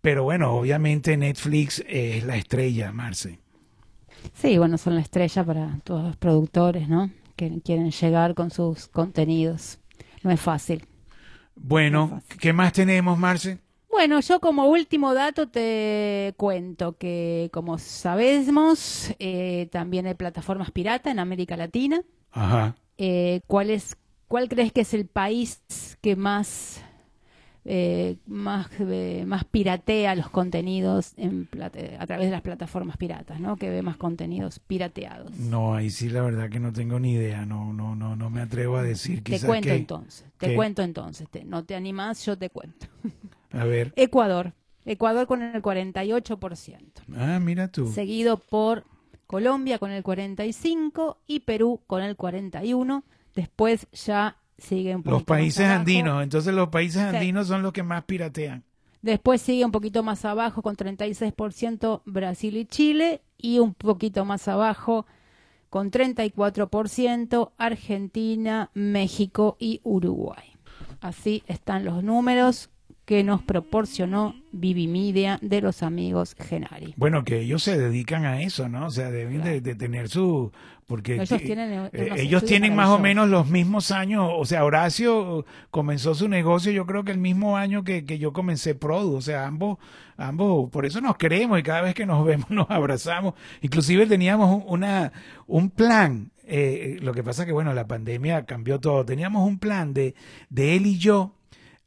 pero 0.00 0.24
bueno, 0.24 0.52
obviamente 0.52 1.16
Netflix 1.16 1.84
es 1.86 2.24
la 2.24 2.36
estrella, 2.36 2.92
Marce. 2.92 3.38
Sí, 4.34 4.56
bueno, 4.58 4.78
son 4.78 4.94
la 4.94 5.00
estrella 5.00 5.44
para 5.44 5.78
todos 5.84 6.04
los 6.04 6.16
productores, 6.16 6.88
¿no? 6.88 7.10
Que 7.36 7.60
quieren 7.64 7.90
llegar 7.90 8.34
con 8.34 8.50
sus 8.50 8.88
contenidos. 8.88 9.78
No 10.22 10.30
es 10.30 10.40
fácil. 10.40 10.86
Bueno, 11.56 12.08
fácil. 12.08 12.38
¿qué 12.38 12.52
más 12.52 12.72
tenemos, 12.72 13.18
Marce? 13.18 13.58
Bueno, 13.92 14.20
yo 14.20 14.40
como 14.40 14.66
último 14.68 15.12
dato 15.12 15.48
te 15.48 16.32
cuento 16.38 16.96
que, 16.96 17.50
como 17.52 17.76
sabemos, 17.78 19.12
eh, 19.18 19.68
también 19.70 20.06
hay 20.06 20.14
plataformas 20.14 20.70
pirata 20.70 21.10
en 21.10 21.18
América 21.18 21.56
Latina. 21.58 22.02
Ajá. 22.32 22.74
Eh, 22.96 23.42
¿cuál, 23.46 23.68
es, 23.70 23.96
¿Cuál 24.28 24.48
crees 24.48 24.72
que 24.72 24.80
es 24.80 24.94
el 24.94 25.04
país 25.06 25.60
que 26.00 26.16
más, 26.16 26.80
eh, 27.66 28.16
más, 28.26 28.68
eh, 28.80 29.24
más 29.26 29.44
piratea 29.44 30.14
los 30.14 30.30
contenidos 30.30 31.12
en 31.18 31.46
plate- 31.46 31.96
a 32.00 32.06
través 32.06 32.26
de 32.26 32.32
las 32.32 32.40
plataformas 32.42 32.96
piratas, 32.96 33.40
¿no? 33.40 33.56
Que 33.56 33.68
ve 33.68 33.82
más 33.82 33.98
contenidos 33.98 34.58
pirateados. 34.58 35.32
No, 35.36 35.74
ahí 35.74 35.90
sí 35.90 36.08
la 36.08 36.22
verdad 36.22 36.48
que 36.48 36.60
no 36.60 36.72
tengo 36.72 36.98
ni 36.98 37.12
idea, 37.12 37.44
no, 37.44 37.74
no, 37.74 37.94
no, 37.94 38.16
no 38.16 38.30
me 38.30 38.40
atrevo 38.40 38.78
a 38.78 38.82
decir 38.82 39.22
Te 39.22 39.38
cuento 39.38 39.68
que- 39.68 39.74
entonces, 39.76 40.24
te 40.38 40.54
cuento 40.54 40.80
entonces. 40.82 41.28
Te- 41.28 41.44
no 41.44 41.62
te 41.64 41.74
animás, 41.74 42.24
yo 42.24 42.38
te 42.38 42.48
cuento. 42.48 42.86
A 43.52 43.64
ver. 43.64 43.92
Ecuador. 43.96 44.52
Ecuador 44.84 45.26
con 45.26 45.42
el 45.42 45.62
48%. 45.62 47.02
Ah, 47.16 47.38
mira 47.40 47.68
tú. 47.68 47.86
seguido 47.92 48.36
por 48.38 48.84
Colombia 49.26 49.78
con 49.78 49.90
el 49.92 50.02
45 50.02 51.18
y 51.26 51.40
Perú 51.40 51.80
con 51.86 52.02
el 52.02 52.16
41. 52.16 53.04
Después 53.34 53.86
ya 53.92 54.36
sigue 54.58 54.94
un 54.94 55.02
poquito 55.02 55.16
Los 55.18 55.22
países 55.24 55.66
más 55.66 55.78
andinos, 55.78 56.22
entonces 56.22 56.52
los 56.54 56.68
países 56.68 57.02
Sí. 57.10 57.16
andinos 57.16 57.46
son 57.46 57.62
los 57.62 57.72
que 57.72 57.82
más 57.82 58.04
piratean. 58.04 58.64
Después 59.00 59.40
sigue 59.42 59.64
un 59.64 59.72
poquito 59.72 60.02
más 60.02 60.24
abajo 60.24 60.62
con 60.62 60.76
36% 60.76 62.02
Brasil 62.04 62.56
y 62.56 62.66
Chile 62.66 63.22
y 63.38 63.58
un 63.58 63.74
poquito 63.74 64.24
más 64.24 64.46
abajo 64.48 65.06
con 65.70 65.90
34% 65.90 67.52
Argentina, 67.56 68.70
México 68.74 69.56
y 69.58 69.80
Uruguay. 69.84 70.44
Así 71.00 71.42
están 71.46 71.84
los 71.84 72.04
números 72.04 72.70
que 73.12 73.22
nos 73.24 73.42
proporcionó 73.42 74.34
Vivimedia 74.52 75.38
de 75.42 75.60
los 75.60 75.82
amigos 75.82 76.34
Genari. 76.38 76.94
Bueno, 76.96 77.24
que 77.24 77.40
ellos 77.40 77.62
se 77.62 77.78
dedican 77.78 78.24
a 78.24 78.40
eso, 78.40 78.70
¿no? 78.70 78.86
O 78.86 78.90
sea, 78.90 79.10
deben 79.10 79.42
de, 79.42 79.60
de 79.60 79.74
tener 79.74 80.08
su... 80.08 80.50
Porque 80.86 81.14
Ellos 81.16 81.28
que- 81.28 81.38
tienen, 81.40 81.72
eh, 81.72 81.90
eh, 81.92 82.08
ellos 82.18 82.44
tienen 82.44 82.74
más 82.74 82.88
o 82.88 82.98
menos 82.98 83.28
los 83.28 83.48
mismos 83.48 83.90
años. 83.92 84.28
O 84.34 84.44
sea, 84.46 84.64
Horacio 84.64 85.44
comenzó 85.70 86.14
su 86.14 86.26
negocio 86.28 86.72
yo 86.72 86.86
creo 86.86 87.04
que 87.04 87.12
el 87.12 87.18
mismo 87.18 87.56
año 87.56 87.84
que, 87.84 88.04
que 88.04 88.18
yo 88.18 88.32
comencé 88.32 88.74
Produ. 88.74 89.14
O 89.16 89.20
sea, 89.22 89.46
ambos, 89.46 89.78
ambos, 90.16 90.70
por 90.70 90.84
eso 90.86 91.00
nos 91.02 91.16
queremos 91.16 91.58
y 91.58 91.62
cada 91.62 91.82
vez 91.82 91.94
que 91.94 92.06
nos 92.06 92.24
vemos 92.26 92.50
nos 92.50 92.70
abrazamos. 92.70 93.34
Inclusive 93.60 94.06
teníamos 94.06 94.54
un- 94.54 94.64
una, 94.68 95.12
un 95.46 95.68
plan. 95.70 96.30
eh, 96.44 96.96
lo 97.00 97.12
que 97.14 97.22
pasa 97.22 97.44
que, 97.46 97.52
bueno, 97.52 97.72
la 97.74 97.86
pandemia 97.86 98.44
cambió 98.46 98.78
todo. 98.80 99.04
Teníamos 99.04 99.46
un 99.46 99.58
plan 99.58 99.92
de, 99.94 100.14
de 100.50 100.76
él 100.76 100.86
y 100.86 100.98
yo 100.98 101.34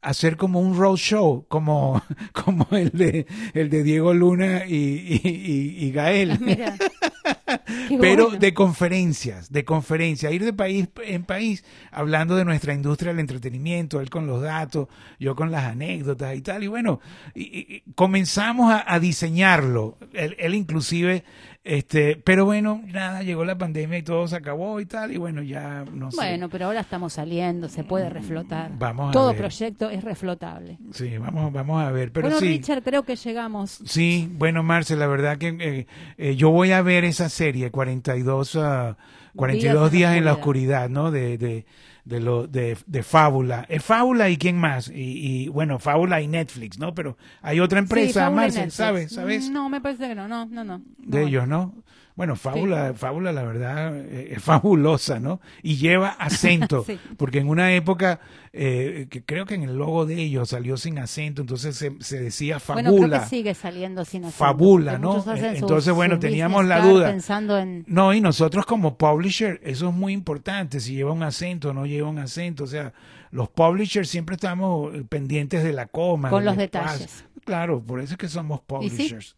hacer 0.05 0.37
como 0.37 0.59
un 0.59 0.77
road 0.77 0.97
show, 0.97 1.45
como, 1.47 2.01
como 2.31 2.67
el 2.71 2.91
de 2.91 3.25
el 3.53 3.69
de 3.69 3.83
Diego 3.83 4.13
Luna 4.13 4.65
y, 4.65 4.75
y, 4.75 5.85
y 5.85 5.91
Gael. 5.91 6.39
Mira. 6.39 6.75
Pero 7.99 8.25
bueno. 8.25 8.39
de 8.39 8.53
conferencias, 8.53 9.51
de 9.51 9.65
conferencias, 9.65 10.31
ir 10.33 10.43
de 10.43 10.53
país 10.53 10.87
en 11.03 11.23
país 11.23 11.63
hablando 11.91 12.35
de 12.35 12.45
nuestra 12.45 12.73
industria 12.73 13.11
del 13.11 13.19
entretenimiento, 13.19 14.01
él 14.01 14.09
con 14.09 14.27
los 14.27 14.41
datos, 14.41 14.87
yo 15.19 15.35
con 15.35 15.51
las 15.51 15.65
anécdotas 15.65 16.35
y 16.35 16.41
tal. 16.41 16.63
Y 16.63 16.67
bueno, 16.67 16.99
y, 17.33 17.43
y 17.43 17.83
comenzamos 17.95 18.71
a, 18.71 18.83
a 18.91 18.99
diseñarlo. 18.99 19.97
Él, 20.13 20.35
él, 20.39 20.55
inclusive, 20.55 21.23
este, 21.63 22.15
pero 22.17 22.45
bueno, 22.45 22.81
nada, 22.93 23.23
llegó 23.23 23.43
la 23.43 23.57
pandemia 23.57 23.97
y 23.97 24.03
todo 24.03 24.27
se 24.27 24.35
acabó 24.35 24.79
y 24.79 24.85
tal. 24.85 25.11
Y 25.11 25.17
bueno, 25.17 25.41
ya 25.41 25.83
no 25.91 26.11
sé. 26.11 26.17
Bueno, 26.17 26.49
pero 26.49 26.65
ahora 26.67 26.81
estamos 26.81 27.13
saliendo, 27.13 27.69
se 27.69 27.83
puede 27.83 28.09
reflotar. 28.09 28.71
Vamos 28.77 29.09
a 29.09 29.11
Todo 29.11 29.29
ver. 29.29 29.37
proyecto 29.37 29.89
es 29.89 30.03
reflotable. 30.03 30.77
Sí, 30.91 31.17
vamos, 31.17 31.51
vamos 31.51 31.83
a 31.83 31.91
ver. 31.91 32.11
Pero 32.11 32.27
bueno, 32.27 32.39
sí. 32.39 32.47
Richard, 32.49 32.83
creo 32.83 33.03
que 33.03 33.15
llegamos. 33.15 33.79
Sí, 33.85 34.29
bueno, 34.33 34.61
Marce, 34.63 34.95
la 34.95 35.07
verdad 35.07 35.37
que 35.37 35.57
eh, 35.59 35.87
eh, 36.17 36.35
yo 36.35 36.51
voy 36.51 36.71
a 36.71 36.81
ver 36.81 37.03
esa 37.03 37.29
serie, 37.35 37.71
42, 37.71 38.55
uh, 38.55 38.95
42 39.35 39.91
días, 39.91 40.15
en 40.15 40.25
la 40.25 40.33
oscuridad, 40.33 40.89
¿no? 40.89 41.11
De, 41.11 41.37
de, 41.37 41.65
de, 42.05 42.19
lo, 42.19 42.47
de, 42.47 42.77
de 42.87 43.03
Fábula. 43.03 43.65
Es 43.69 43.83
Fábula 43.83 44.29
y 44.29 44.37
quién 44.37 44.57
más. 44.57 44.89
Y, 44.89 45.43
y, 45.43 45.47
bueno, 45.49 45.79
Fábula 45.79 46.21
y 46.21 46.27
Netflix, 46.27 46.79
¿no? 46.79 46.95
Pero 46.95 47.17
hay 47.41 47.59
otra 47.59 47.79
empresa, 47.79 48.27
sí, 48.27 48.33
Marce, 48.33 48.71
¿sabes? 48.71 49.13
¿sabes? 49.13 49.49
No, 49.49 49.69
me 49.69 49.81
parece 49.81 50.07
que 50.07 50.15
no, 50.15 50.27
no, 50.27 50.45
no. 50.45 50.63
no. 50.63 50.81
De 50.97 51.21
no. 51.21 51.27
ellos, 51.27 51.47
¿no? 51.47 51.73
Bueno, 52.15 52.37
Fábula, 52.37 52.91
sí. 52.91 52.97
Fábula, 52.97 53.33
la 53.33 53.43
verdad, 53.43 53.93
eh, 53.97 54.33
es 54.35 54.41
fabulosa, 54.41 55.19
¿no? 55.19 55.41
Y 55.61 55.75
lleva 55.75 56.09
acento, 56.09 56.83
sí. 56.87 56.97
porque 57.17 57.39
en 57.39 57.49
una 57.49 57.73
época, 57.73 58.21
eh, 58.53 59.07
que 59.09 59.23
creo 59.23 59.45
que 59.45 59.55
en 59.55 59.63
el 59.63 59.75
logo 59.75 60.05
de 60.05 60.21
ellos 60.21 60.49
salió 60.49 60.77
sin 60.77 60.97
acento, 60.97 61.41
entonces 61.41 61.75
se, 61.75 61.91
se 61.99 62.21
decía 62.21 62.61
Fabula. 62.61 62.89
Bueno, 62.89 63.07
creo 63.07 63.21
que 63.21 63.27
sigue 63.27 63.53
saliendo 63.53 64.05
sin 64.05 64.23
acento. 64.23 64.37
Fabula, 64.37 64.97
¿no? 64.97 65.17
Entonces, 65.17 65.59
sus, 65.59 65.95
bueno, 65.95 66.15
sus 66.15 66.21
teníamos 66.21 66.65
la 66.65 66.79
duda. 66.79 67.09
Pensando 67.09 67.57
en... 67.57 67.83
No, 67.85 68.13
y 68.13 68.21
nosotros 68.21 68.65
como 68.65 68.97
publisher, 68.97 69.59
eso 69.63 69.89
es 69.89 69.93
muy 69.93 70.13
importante, 70.13 70.79
si 70.79 70.95
lleva 70.95 71.11
un 71.11 71.23
acento 71.23 71.71
o 71.71 71.73
no 71.73 71.85
lleva 71.85 72.07
un 72.07 72.19
acento, 72.19 72.63
o 72.63 72.67
sea, 72.67 72.93
los 73.31 73.49
publishers 73.49 74.07
siempre 74.07 74.35
estamos 74.35 74.93
pendientes 75.09 75.65
de 75.65 75.73
la 75.73 75.87
coma. 75.87 76.29
Con 76.29 76.45
los 76.45 76.55
detalles. 76.55 77.25
Claro, 77.43 77.83
por 77.83 77.99
eso 77.99 78.13
es 78.13 78.17
que 78.17 78.29
somos 78.29 78.61
publishers. 78.61 79.35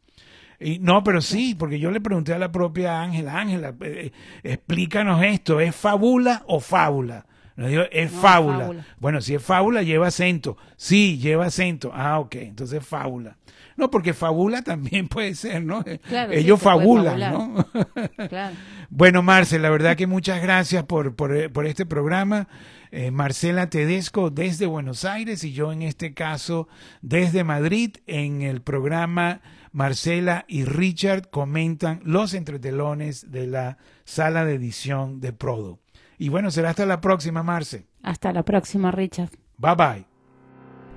Y, 0.59 0.79
no, 0.79 1.03
pero 1.03 1.21
sí, 1.21 1.55
porque 1.57 1.79
yo 1.79 1.91
le 1.91 2.01
pregunté 2.01 2.33
a 2.33 2.39
la 2.39 2.51
propia 2.51 3.01
Ángela, 3.01 3.39
Ángela, 3.39 3.75
eh, 3.81 4.11
explícanos 4.43 5.23
esto, 5.23 5.59
¿es 5.59 5.75
fábula 5.75 6.43
o 6.47 6.59
fábula? 6.59 7.25
No 7.55 7.67
digo, 7.67 7.83
es 7.91 8.11
no, 8.11 8.21
fábula. 8.21 8.59
fábula. 8.59 8.85
Bueno, 8.99 9.21
si 9.21 9.35
es 9.35 9.43
fábula, 9.43 9.81
lleva 9.81 10.07
acento. 10.07 10.57
Sí, 10.75 11.17
lleva 11.17 11.47
acento. 11.47 11.91
Ah, 11.93 12.19
ok, 12.19 12.35
entonces 12.35 12.85
fábula. 12.85 13.37
No, 13.77 13.91
porque 13.91 14.13
fábula 14.13 14.63
también 14.63 15.07
puede 15.09 15.35
ser, 15.35 15.63
¿no? 15.63 15.83
Claro, 16.07 16.33
Ellos 16.33 16.59
sí, 16.59 16.65
fabulan, 16.65 17.19
¿no? 17.19 17.65
claro. 18.29 18.55
Bueno, 18.89 19.21
Marce, 19.23 19.59
la 19.59 19.69
verdad 19.69 19.95
que 19.95 20.07
muchas 20.07 20.41
gracias 20.41 20.83
por, 20.83 21.15
por, 21.15 21.51
por 21.51 21.65
este 21.65 21.85
programa. 21.85 22.47
Eh, 22.91 23.11
Marcela 23.11 23.69
Tedesco 23.69 24.29
desde 24.29 24.65
Buenos 24.65 25.03
Aires 25.03 25.43
y 25.43 25.51
yo 25.51 25.73
en 25.73 25.81
este 25.81 26.13
caso 26.13 26.69
desde 27.01 27.43
Madrid 27.43 27.97
en 28.07 28.41
el 28.41 28.61
programa 28.61 29.41
Marcela 29.71 30.45
y 30.47 30.65
Richard 30.65 31.29
comentan 31.29 32.01
los 32.03 32.33
entretelones 32.33 33.31
de 33.31 33.47
la 33.47 33.77
sala 34.05 34.45
de 34.45 34.55
edición 34.55 35.19
de 35.19 35.33
Prodo. 35.33 35.79
Y 36.17 36.29
bueno, 36.29 36.51
será 36.51 36.71
hasta 36.71 36.85
la 36.85 37.01
próxima, 37.01 37.43
Marce. 37.43 37.85
Hasta 38.03 38.33
la 38.33 38.43
próxima, 38.43 38.91
Richard. 38.91 39.29
Bye 39.57 39.75
bye. 39.75 40.05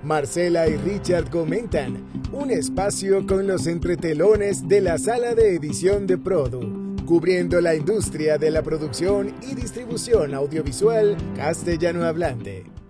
Marcela 0.03 0.67
y 0.67 0.77
Richard 0.77 1.29
comentan 1.29 2.03
un 2.31 2.49
espacio 2.49 3.27
con 3.27 3.45
los 3.45 3.67
entretelones 3.67 4.67
de 4.67 4.81
la 4.81 4.97
sala 4.97 5.35
de 5.35 5.55
edición 5.55 6.07
de 6.07 6.17
Prodo, 6.17 6.61
cubriendo 7.05 7.61
la 7.61 7.75
industria 7.75 8.39
de 8.39 8.49
la 8.49 8.63
producción 8.63 9.35
y 9.43 9.53
distribución 9.53 10.33
audiovisual 10.33 11.15
castellano 11.35 12.03
hablante. 12.03 12.80